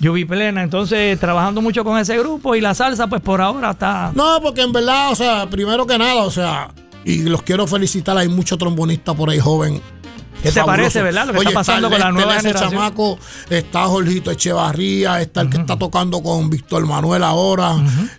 Yubi 0.00 0.24
Plena, 0.24 0.62
entonces 0.62 1.18
trabajando 1.18 1.62
mucho 1.62 1.84
con 1.84 1.98
ese 1.98 2.18
grupo 2.18 2.54
y 2.54 2.60
la 2.60 2.74
salsa, 2.74 3.06
pues 3.06 3.22
por 3.22 3.40
ahora 3.40 3.70
está. 3.70 4.12
No, 4.14 4.38
porque 4.42 4.60
en 4.60 4.72
verdad, 4.72 5.12
o 5.12 5.14
sea, 5.14 5.48
primero 5.48 5.86
que 5.86 5.96
nada, 5.96 6.24
o 6.24 6.30
sea, 6.30 6.70
y 7.04 7.22
los 7.22 7.42
quiero 7.42 7.66
felicitar, 7.66 8.18
hay 8.18 8.28
muchos 8.28 8.58
trombonistas 8.58 9.14
por 9.14 9.30
ahí 9.30 9.38
joven. 9.38 9.80
¿Qué 10.44 10.52
te 10.52 10.64
parece, 10.64 11.02
verdad, 11.02 11.26
lo 11.26 11.32
que 11.32 11.38
está 11.40 11.52
pasando 11.54 11.90
con 11.90 11.98
la 11.98 12.06
Lester, 12.10 12.14
nueva 12.26 12.40
generación? 12.40 12.70
chamaco, 12.70 13.18
está 13.50 13.84
Jorgito 13.86 14.30
Echevarría, 14.30 15.20
está 15.20 15.40
el 15.40 15.50
que 15.50 15.56
está 15.58 15.76
tocando 15.78 16.22
con 16.22 16.50
Víctor 16.50 16.86
Manuel 16.86 17.24
ahora. 17.24 17.74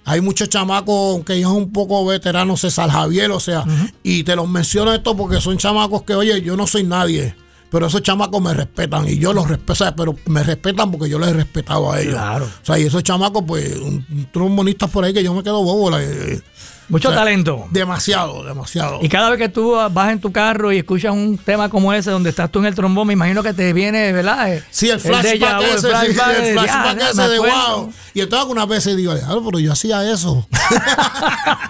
Hay 0.05 0.21
muchos 0.21 0.49
chamacos 0.49 1.23
que 1.23 1.39
ya 1.39 1.47
es 1.47 1.53
un 1.53 1.71
poco 1.71 2.05
veterano, 2.05 2.57
César 2.57 2.89
Javier, 2.89 3.31
o 3.31 3.39
sea, 3.39 3.63
y 4.03 4.23
te 4.23 4.35
los 4.35 4.49
menciono 4.49 4.93
esto 4.93 5.15
porque 5.15 5.39
son 5.39 5.57
chamacos 5.57 6.03
que, 6.03 6.15
oye, 6.15 6.41
yo 6.41 6.57
no 6.57 6.67
soy 6.67 6.83
nadie. 6.83 7.35
Pero 7.71 7.87
esos 7.87 8.03
chamacos 8.03 8.41
me 8.41 8.53
respetan 8.53 9.09
y 9.09 9.17
yo 9.17 9.33
los 9.33 9.49
respeto, 9.49 9.85
pero 9.97 10.15
me 10.27 10.43
respetan 10.43 10.91
porque 10.91 11.09
yo 11.09 11.19
les 11.19 11.29
he 11.29 11.33
respetado 11.33 11.91
a 11.91 11.99
ellos. 11.99 12.13
Claro. 12.13 12.45
O 12.45 12.65
sea, 12.65 12.79
y 12.79 12.83
esos 12.83 13.03
chamacos, 13.03 13.43
pues, 13.45 13.75
un, 13.77 14.05
un 14.09 14.29
trombonista 14.31 14.87
por 14.87 15.03
ahí 15.03 15.13
que 15.13 15.23
yo 15.23 15.33
me 15.33 15.43
quedo 15.43 15.61
bobo. 15.61 15.89
la- 15.89 16.01
eh, 16.01 16.41
Mucho 16.89 17.09
o 17.09 17.11
sea, 17.11 17.21
talento. 17.21 17.67
Demasiado, 17.71 18.43
demasiado. 18.43 18.99
Y 19.01 19.09
cada 19.09 19.29
vez 19.31 19.39
que 19.39 19.49
tú 19.49 19.75
vas 19.91 20.11
en 20.11 20.19
tu 20.19 20.31
carro 20.31 20.71
y 20.71 20.77
escuchas 20.77 21.13
un 21.13 21.37
tema 21.37 21.69
como 21.69 21.91
ese, 21.93 22.11
donde 22.11 22.29
estás 22.29 22.51
tú 22.51 22.59
en 22.59 22.65
el 22.65 22.75
trombón, 22.75 23.07
me 23.07 23.13
imagino 23.13 23.41
que 23.41 23.53
te 23.53 23.73
viene, 23.73 24.11
¿verdad? 24.11 24.53
Eh, 24.53 24.63
Sí, 24.69 24.89
el 24.89 24.99
flashback 24.99 25.57
vu, 25.57 25.63
el 25.63 25.69
ese, 25.69 25.79
sí, 25.79 25.87
flashback 25.87 26.35
el 26.37 26.43
de, 26.43 26.53
flashback 26.53 26.99
"Ya, 26.99 27.09
ese 27.09 27.21
de 27.29 27.35
acuerdo". 27.37 27.77
wow. 27.81 27.93
Y 28.13 28.21
entonces 28.21 28.41
algunas 28.41 28.67
veces 28.67 28.95
digo, 28.97 29.13
"Ah, 29.27 29.37
pero 29.43 29.59
yo 29.59 29.71
hacía 29.71 30.09
eso. 30.11 30.47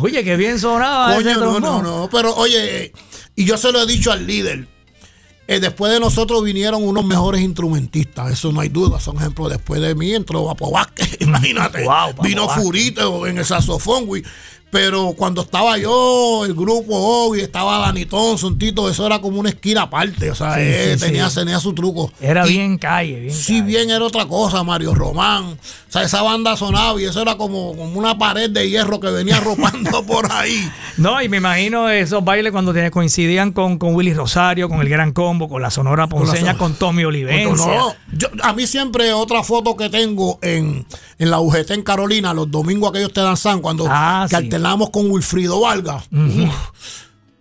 Oye, 0.00 0.24
qué 0.24 0.36
bien 0.36 0.58
sonaba 0.58 1.14
ese 1.14 1.22
Coño, 1.24 1.34
no, 1.34 1.40
trombón. 1.40 1.62
no, 1.62 1.82
no. 2.00 2.08
Pero 2.10 2.34
oye, 2.36 2.92
y 3.34 3.44
yo 3.44 3.56
se 3.56 3.72
lo 3.72 3.82
he 3.82 3.86
dicho 3.86 4.12
al 4.12 4.26
líder. 4.26 4.68
Eh, 5.48 5.60
después 5.60 5.92
de 5.92 6.00
nosotros 6.00 6.42
vinieron 6.42 6.82
unos 6.82 7.04
mejores 7.04 7.40
instrumentistas, 7.40 8.32
eso 8.32 8.52
no 8.52 8.60
hay 8.60 8.68
duda. 8.68 8.98
Son 8.98 9.16
ejemplos. 9.16 9.50
Después 9.50 9.80
de 9.80 9.94
mí 9.94 10.12
entró 10.12 10.46
Papo 10.46 10.72
Vázquez, 10.72 11.16
imagínate. 11.20 11.84
Wow, 11.84 12.22
Vino 12.22 12.46
Vázquez. 12.46 12.64
Furito 12.64 13.26
en 13.26 13.38
el 13.38 13.44
saxofón, 13.44 14.06
güey. 14.06 14.24
Pero 14.68 15.14
cuando 15.16 15.42
estaba 15.42 15.78
yo, 15.78 16.44
el 16.44 16.52
grupo 16.52 16.94
Obi, 17.28 17.40
estaba 17.40 17.78
Danny 17.78 18.04
Thompson, 18.04 18.58
Tito, 18.58 18.90
eso 18.90 19.06
era 19.06 19.20
como 19.20 19.38
una 19.38 19.48
esquina 19.50 19.82
aparte. 19.82 20.30
O 20.30 20.34
sea, 20.34 20.54
Sí, 20.56 20.60
eh, 20.62 20.96
sí, 20.98 21.04
tenía, 21.06 21.30
sí. 21.30 21.36
tenía 21.36 21.60
su 21.60 21.72
truco. 21.72 22.12
Era 22.20 22.44
Y- 22.46 22.50
bien 22.52 22.76
calle, 22.76 23.20
bien 23.20 23.32
Si 23.34 23.60
calle. 23.60 23.62
bien 23.62 23.90
era 23.90 24.04
otra 24.04 24.26
cosa, 24.26 24.64
Mario 24.64 24.92
Román. 24.94 25.44
O 25.44 25.92
sea, 25.92 26.02
esa 26.02 26.20
banda 26.22 26.56
sonaba 26.56 27.00
y 27.00 27.04
eso 27.04 27.22
era 27.22 27.36
como, 27.36 27.74
como 27.76 27.98
una 27.98 28.18
pared 28.18 28.50
de 28.50 28.68
hierro 28.68 28.98
que 29.00 29.08
venía 29.10 29.36
arropando 29.36 30.02
por 30.06 30.30
ahí. 30.32 30.68
No, 30.98 31.22
y 31.22 31.28
me 31.28 31.36
imagino 31.38 31.88
esos 31.88 32.22
bailes 32.24 32.50
cuando 32.52 32.74
te 32.74 32.90
coincidían 32.90 33.52
con, 33.52 33.78
con 33.78 33.94
Willy 33.94 34.12
Rosario, 34.14 34.68
con 34.68 34.80
el 34.80 34.88
Gran 34.88 35.12
Combo, 35.12 35.48
con 35.48 35.62
la 35.62 35.70
Sonora 35.70 36.08
Ponceña, 36.08 36.50
Son- 36.50 36.58
con 36.58 36.74
Tommy 36.74 37.04
Olivencia. 37.04 37.66
No, 37.66 37.94
yo- 38.12 38.28
a 38.42 38.52
mí 38.52 38.66
siempre 38.66 39.12
otra 39.12 39.42
foto 39.44 39.76
que 39.76 39.88
tengo 39.88 40.38
en, 40.42 40.84
en 41.18 41.30
la 41.30 41.38
UGT 41.40 41.70
en 41.70 41.82
Carolina, 41.82 42.34
los 42.34 42.50
domingos 42.50 42.90
aquellos 42.90 43.12
te 43.12 43.20
danzan, 43.22 43.60
cuando 43.60 43.86
Ah, 43.88 44.26
que 44.28 44.55
sí. 44.56 44.62
alternamos 44.64 44.90
con 44.90 45.10
Wilfrido 45.10 45.60
Vargas. 45.60 46.04
Uf, 46.12 46.54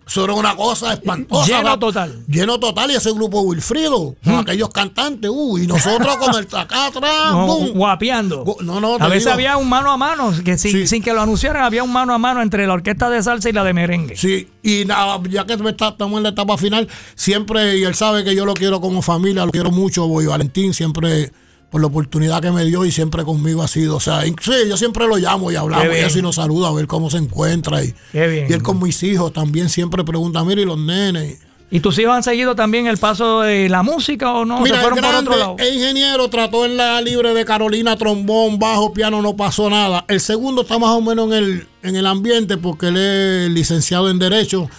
eso 0.07 0.23
era 0.23 0.33
una 0.33 0.55
cosa 0.55 0.93
espantosa. 0.93 1.47
Lleno 1.47 1.63
¿verdad? 1.63 1.79
total. 1.79 2.23
Lleno 2.27 2.59
total 2.59 2.91
y 2.91 2.95
ese 2.95 3.11
grupo 3.11 3.41
de 3.41 3.47
Wilfrido, 3.47 4.15
aquellos 4.37 4.69
cantantes, 4.69 5.31
uh, 5.33 5.57
y 5.57 5.65
nosotros 5.65 6.17
con 6.17 6.35
el 6.35 6.47
acá 6.55 6.85
atrás. 6.87 7.31
No, 7.31 7.47
boom. 7.47 7.71
guapeando. 7.73 8.45
Gu- 8.45 8.61
no, 8.61 8.79
no, 8.79 8.97
te 8.97 9.03
a 9.03 9.07
veces 9.07 9.23
digo. 9.23 9.33
había 9.33 9.57
un 9.57 9.67
mano 9.67 9.91
a 9.91 9.97
mano, 9.97 10.31
que 10.45 10.59
sin, 10.59 10.71
Sí. 10.73 10.85
sin 10.87 11.01
que 11.01 11.11
lo 11.11 11.21
anunciaran, 11.21 11.63
había 11.63 11.83
un 11.83 11.91
mano 11.91 12.13
a 12.13 12.19
mano 12.19 12.43
entre 12.43 12.67
la 12.67 12.73
orquesta 12.73 13.09
de 13.09 13.23
salsa 13.23 13.49
y 13.49 13.53
la 13.53 13.63
de 13.63 13.73
merengue. 13.73 14.15
Sí, 14.15 14.47
y 14.61 14.85
nada, 14.85 15.19
ya 15.27 15.45
que 15.47 15.53
estamos 15.53 16.17
en 16.17 16.23
la 16.23 16.29
etapa 16.29 16.55
final, 16.59 16.87
siempre, 17.15 17.77
y 17.79 17.83
él 17.83 17.95
sabe 17.95 18.23
que 18.23 18.35
yo 18.35 18.45
lo 18.45 18.53
quiero 18.53 18.79
como 18.81 19.01
familia, 19.01 19.43
lo 19.43 19.51
quiero 19.51 19.71
mucho, 19.71 20.07
Boy 20.07 20.27
Valentín, 20.27 20.75
siempre 20.75 21.31
por 21.69 21.81
la 21.81 21.87
oportunidad 21.87 22.41
que 22.41 22.51
me 22.51 22.63
dio 22.65 22.85
y 22.85 22.91
siempre 22.91 23.23
conmigo 23.23 23.61
ha 23.61 23.67
sido. 23.67 23.97
O 23.97 23.99
sea, 23.99 24.21
sí, 24.21 24.33
yo 24.67 24.77
siempre 24.77 25.07
lo 25.07 25.17
llamo 25.17 25.51
y 25.51 25.55
hablamos 25.55 25.87
y 25.95 26.01
así 26.01 26.21
nos 26.21 26.35
saluda 26.35 26.69
a 26.69 26.73
ver 26.73 26.87
cómo 26.87 27.09
se 27.09 27.17
encuentra. 27.17 27.83
Y, 27.83 27.93
Qué 28.11 28.27
bien. 28.27 28.47
y 28.49 28.53
él 28.53 28.63
con 28.63 28.81
mis 28.81 29.01
hijos 29.03 29.33
también 29.33 29.69
siempre 29.69 30.03
pregunta, 30.03 30.43
mira, 30.43 30.61
y 30.61 30.65
los 30.65 30.77
nenes. 30.77 31.39
¿Y 31.71 31.79
tus 31.79 31.97
hijos 31.97 32.13
han 32.13 32.23
seguido 32.23 32.55
también 32.55 32.85
el 32.87 32.97
paso 32.97 33.41
de 33.41 33.67
la 33.69 33.81
música 33.81 34.31
o 34.31 34.45
no? 34.45 34.61
Mira, 34.61 34.75
¿Se 34.75 34.81
fueron 34.81 34.99
el 34.99 35.03
por 35.03 35.11
grande, 35.11 35.29
otro 35.31 35.39
lado? 35.39 35.55
el 35.57 35.73
ingeniero 35.73 36.29
trató 36.29 36.63
en 36.63 36.77
la 36.77 37.01
libre 37.01 37.33
de 37.33 37.43
Carolina, 37.43 37.97
trombón, 37.97 38.59
bajo, 38.59 38.93
piano, 38.93 39.21
no 39.21 39.35
pasó 39.35 39.69
nada. 39.69 40.05
El 40.07 40.21
segundo 40.21 40.61
está 40.61 40.77
más 40.77 40.91
o 40.91 41.01
menos 41.01 41.27
en 41.27 41.33
el, 41.33 41.67
en 41.81 41.95
el 41.95 42.05
ambiente 42.05 42.57
porque 42.57 42.89
él 42.89 42.97
es 42.97 43.49
licenciado 43.51 44.09
en 44.09 44.19
Derecho 44.19 44.69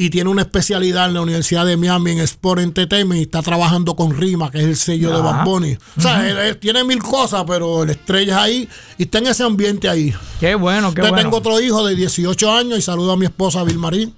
y 0.00 0.10
tiene 0.10 0.30
una 0.30 0.42
especialidad 0.42 1.08
en 1.08 1.14
la 1.14 1.22
Universidad 1.22 1.66
de 1.66 1.76
Miami 1.76 2.12
en 2.12 2.20
Sport 2.20 2.60
Entertainment 2.60 3.18
y 3.18 3.22
está 3.24 3.42
trabajando 3.42 3.96
con 3.96 4.16
Rima, 4.16 4.48
que 4.48 4.58
es 4.58 4.64
el 4.64 4.76
sello 4.76 5.10
de. 5.10 5.20
Bad 5.20 5.44
Bunny. 5.44 5.76
O 5.96 6.00
sea, 6.00 6.26
él, 6.30 6.38
él 6.38 6.56
tiene 6.56 6.84
mil 6.84 7.02
cosas, 7.02 7.42
pero 7.48 7.84
la 7.84 7.90
estrella 7.92 8.34
es 8.34 8.38
ahí 8.38 8.68
y 8.96 9.02
está 9.02 9.18
en 9.18 9.26
ese 9.26 9.42
ambiente 9.42 9.88
ahí. 9.88 10.14
Qué 10.38 10.54
bueno, 10.54 10.94
qué 10.94 11.02
Yo 11.02 11.08
bueno. 11.08 11.20
tengo 11.20 11.36
otro 11.38 11.60
hijo 11.60 11.84
de 11.84 11.96
18 11.96 12.52
años 12.52 12.78
y 12.78 12.82
saludo 12.82 13.10
a 13.12 13.16
mi 13.16 13.26
esposa 13.26 13.64
Vilmarín. 13.64 14.14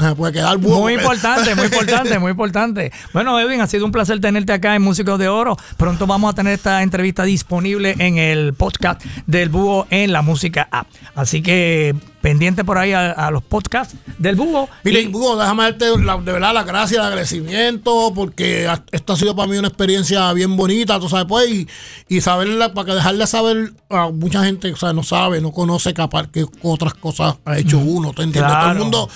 Puede 0.16 0.32
quedar 0.32 0.56
bueno. 0.58 0.80
Muy 0.80 0.94
importante, 0.94 1.54
muy 1.54 1.64
importante, 1.66 2.18
muy 2.18 2.30
importante. 2.32 2.92
Bueno, 3.12 3.38
Edwin, 3.40 3.60
ha 3.60 3.66
sido 3.66 3.84
un 3.84 3.92
placer 3.92 4.20
tenerte 4.20 4.52
acá 4.52 4.74
en 4.74 4.82
Músicos 4.82 5.18
de 5.18 5.28
Oro. 5.28 5.56
Pronto 5.76 6.06
vamos 6.06 6.32
a 6.32 6.34
tener 6.34 6.52
esta 6.54 6.82
entrevista 6.82 7.22
disponible 7.24 7.94
en 7.98 8.18
el 8.18 8.54
podcast 8.54 9.02
del 9.26 9.48
Búho 9.48 9.86
en 9.90 10.12
la 10.12 10.22
Música 10.22 10.68
App. 10.70 10.86
Así 11.14 11.42
que 11.42 11.94
pendiente 12.20 12.64
por 12.64 12.76
ahí 12.76 12.92
a, 12.92 13.12
a 13.12 13.30
los 13.30 13.42
podcasts 13.42 13.94
del 14.18 14.36
Búho. 14.36 14.68
Mire, 14.84 15.00
Y- 15.02 15.06
déjame 15.38 15.62
darte 15.62 15.86
la- 15.98 16.18
de 16.18 16.32
verdad 16.32 16.52
las 16.52 16.66
gracias, 16.66 17.00
el 17.00 17.06
agradecimiento, 17.06 18.12
porque 18.14 18.70
esto 18.92 19.12
ha 19.14 19.16
sido 19.16 19.34
para 19.34 19.48
mí 19.48 19.56
una 19.56 19.68
experiencia 19.68 20.30
bien 20.34 20.54
bonita, 20.56 21.00
tú 21.00 21.08
sabes, 21.08 21.24
pues, 21.26 21.48
y, 21.50 21.68
y 22.08 22.20
saberla, 22.20 22.74
para 22.74 22.86
que 22.86 22.92
dejarle 22.94 23.26
saber 23.26 23.72
a 23.88 24.10
mucha 24.10 24.44
gente, 24.44 24.70
o 24.70 24.76
sea, 24.76 24.92
no 24.92 25.02
sabe, 25.02 25.40
no 25.40 25.50
conoce 25.52 25.94
capaz 25.94 26.26
que 26.28 26.44
otras 26.62 26.92
cosas 26.94 27.36
ha 27.46 27.56
hecho 27.58 27.78
uno, 27.78 28.12
¿te 28.12 28.22
entiendes? 28.22 28.52
Todo 28.52 28.70
el 28.72 28.78
mundo. 28.78 29.10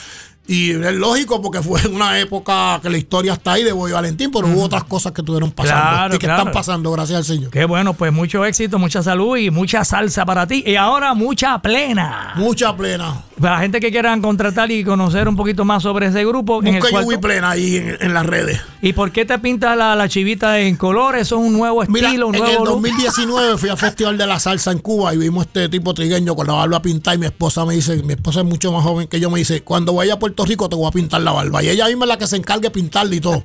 Y 0.47 0.72
es 0.72 0.95
lógico 0.95 1.40
porque 1.40 1.62
fue 1.62 1.80
una 1.88 2.18
época 2.20 2.78
que 2.82 2.90
la 2.90 2.99
historia 2.99 3.32
está 3.32 3.53
ahí 3.55 3.64
de 3.64 3.72
Boy 3.72 3.92
Valentín, 3.92 4.30
pero 4.30 4.47
hubo 4.47 4.64
otras 4.64 4.84
cosas 4.84 5.12
que 5.12 5.22
estuvieron 5.22 5.51
pasando 5.53 5.80
Claro, 5.90 6.14
y 6.14 6.18
que 6.18 6.26
claro. 6.26 6.40
están 6.40 6.53
pasando, 6.53 6.92
gracias 6.92 7.16
al 7.18 7.24
Señor. 7.24 7.51
Qué 7.51 7.64
bueno, 7.64 7.95
pues 7.95 8.12
mucho 8.12 8.45
éxito, 8.45 8.78
mucha 8.78 9.03
salud 9.03 9.38
y 9.38 9.51
mucha 9.51 9.84
salsa 9.86 10.26
para 10.26 10.47
ti. 10.47 10.62
Y 10.66 10.76
ahora 10.76 11.14
mucha 11.14 11.59
plena. 11.62 12.32
Mucha 12.36 12.76
plena. 12.76 13.22
Para 13.40 13.55
la 13.57 13.61
gente 13.62 13.80
que 13.80 13.90
quieran 13.90 14.20
contratar 14.20 14.70
y 14.70 14.84
conocer 14.84 15.28
un 15.28 15.34
poquito 15.36 15.64
más 15.64 15.82
sobre 15.82 16.07
ese 16.09 16.24
grupo. 16.26 16.61
en 16.61 16.68
el 16.68 16.74
Busca 16.74 16.90
cual- 16.90 17.05
Yubi 17.05 17.16
plena 17.16 17.51
ahí 17.51 17.76
en, 17.76 17.97
en 18.01 18.12
las 18.14 18.26
redes. 18.26 18.61
¿Y 18.87 18.93
por 18.93 19.12
qué 19.12 19.24
te 19.24 19.39
pintas 19.39 19.76
la, 19.78 19.97
la 19.97 20.09
chivita 20.11 20.61
en 20.61 20.76
colores? 20.76 21.22
¿Eso 21.22 21.37
es 21.41 21.47
un 21.47 21.55
nuevo 21.55 21.82
Mira, 21.89 22.09
estilo, 22.09 22.26
un 22.28 22.35
en 22.35 22.43
el 22.43 22.49
nuevo 22.51 22.64
look? 22.66 22.74
2019 22.82 23.57
fui 23.57 23.70
al 23.70 23.78
Festival 23.78 24.18
de 24.18 24.26
la 24.26 24.39
Salsa 24.39 24.72
en 24.72 24.78
Cuba 24.78 25.14
y 25.14 25.16
vimos 25.16 25.47
este 25.47 25.70
tipo 25.70 25.95
trigueño 25.95 26.35
con 26.37 26.47
la 26.47 26.53
barba 26.53 26.82
pintada 26.82 27.14
y 27.14 27.18
mi 27.18 27.24
esposa 27.26 27.64
me 27.64 27.74
dice, 27.74 28.03
mi 28.03 28.12
esposa 28.12 28.41
es 28.41 28.47
mucho 28.47 28.70
más 28.72 28.82
joven 28.85 29.09
que 29.09 29.18
yo, 29.20 29.30
me 29.30 29.39
dice, 29.39 29.62
cuando 29.62 29.95
vaya 29.95 30.14
a 30.14 30.18
Puerto 30.18 30.45
Rico 30.45 30.68
te 30.68 30.76
voy 30.76 30.87
a 30.87 30.91
pintar 30.91 31.22
la 31.22 31.32
barba. 31.32 31.62
Y 31.62 31.70
ella 31.70 31.87
misma 31.87 32.05
es 32.05 32.09
la 32.11 32.18
que 32.18 32.26
se 32.26 32.37
encargue 32.37 32.64
de 32.64 32.70
pintarla 32.72 33.14
y 33.14 33.20
todo. 33.20 33.43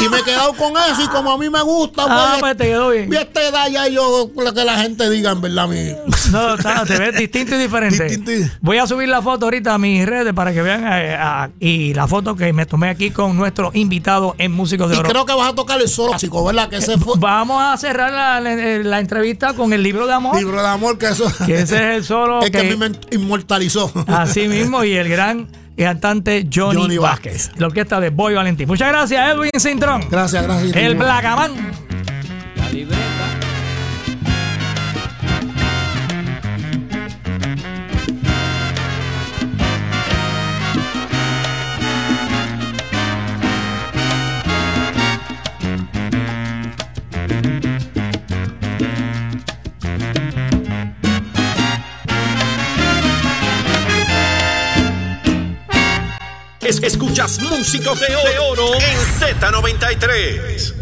y 0.00 0.08
me 0.08 0.20
he 0.20 0.22
quedado 0.22 0.54
con 0.54 0.72
eso 0.72 1.02
y 1.04 1.08
como 1.08 1.32
a 1.32 1.36
mí 1.38 1.50
me 1.50 1.60
gusta, 1.60 2.04
Ah, 2.08 2.28
pues, 2.30 2.40
pues 2.40 2.56
te 2.56 2.64
quedó 2.64 2.88
bien. 2.90 3.12
y 3.12 3.16
esta 3.16 3.46
edad 3.46 3.68
ya 3.70 3.88
yo, 3.88 4.30
lo 4.34 4.54
que 4.54 4.64
la 4.64 4.78
gente 4.80 5.10
diga, 5.10 5.32
en 5.32 5.40
verdad, 5.42 5.68
mi... 5.68 5.76
No, 6.32 6.54
está- 6.54 6.84
te 6.86 6.98
ves 6.98 7.14
distinto 7.16 7.54
y 7.56 7.58
diferente. 7.58 8.04
Distinto 8.04 8.32
y- 8.32 8.50
Voy 8.62 8.78
a 8.78 8.86
subir 8.86 9.08
la 9.10 9.20
foto 9.20 9.44
ahorita 9.46 9.74
a 9.74 9.78
mis 9.78 10.06
redes 10.06 10.32
para 10.32 10.52
que 10.54 10.62
vean 10.62 10.84
eh, 10.84 11.14
a- 11.14 11.50
y 11.60 11.92
la 11.92 12.06
foto 12.08 12.36
que 12.36 12.52
me 12.54 12.64
tomé 12.64 12.88
aquí 12.88 13.10
con 13.10 13.36
nuestro 13.36 13.70
invitado 13.74 14.34
en 14.38 14.52
Músicos 14.86 14.90
de 14.90 14.96
Y 14.96 14.98
Oro. 15.00 15.08
creo 15.10 15.26
que 15.26 15.34
vas 15.34 15.50
a 15.50 15.54
tocar 15.54 15.80
el 15.80 15.88
solo 15.88 16.10
clásico, 16.10 16.44
¿verdad? 16.44 16.68
Que 16.68 16.76
ese 16.76 16.98
fue 16.98 17.14
Vamos 17.18 17.62
a 17.62 17.76
cerrar 17.76 18.12
la, 18.12 18.40
la- 18.40 18.54
la 18.78 19.00
entrevista 19.00 19.54
con 19.54 19.72
el 19.72 19.82
libro 19.82 20.06
de 20.06 20.12
amor, 20.14 20.36
libro 20.36 20.60
de 20.62 20.68
amor, 20.68 20.98
que 20.98 21.06
eso... 21.06 21.30
que 21.46 21.54
ese 21.60 21.76
es 21.90 21.96
el 21.98 22.04
solo 22.04 22.40
es 22.42 22.50
que 22.50 22.58
a 22.58 22.62
que, 22.62 22.70
mí 22.70 22.76
me 22.76 22.92
inmortalizó. 23.10 23.92
así 24.06 24.48
mismo 24.48 24.84
y 24.84 24.94
el 24.94 25.08
gran 25.08 25.48
cantante 25.76 26.46
Johnny, 26.52 26.80
Johnny 26.80 26.98
Vázquez. 26.98 27.32
Vázquez. 27.46 27.60
La 27.60 27.66
orquesta 27.68 28.00
de 28.00 28.10
Boy 28.10 28.34
Valentín. 28.34 28.66
Muchas 28.66 28.88
gracias, 28.88 29.32
Edwin 29.34 29.50
Cintrón. 29.58 30.04
Gracias, 30.10 30.42
gracias. 30.42 30.74
El 30.76 30.94
Blacamán. 30.96 31.52
La 32.56 32.68
libreta. 32.70 33.17
Es- 56.68 56.82
escuchas 56.82 57.40
Músicos 57.40 57.98
de 58.00 58.38
Oro 58.38 58.74
en 58.74 58.98
Z93. 59.18 60.74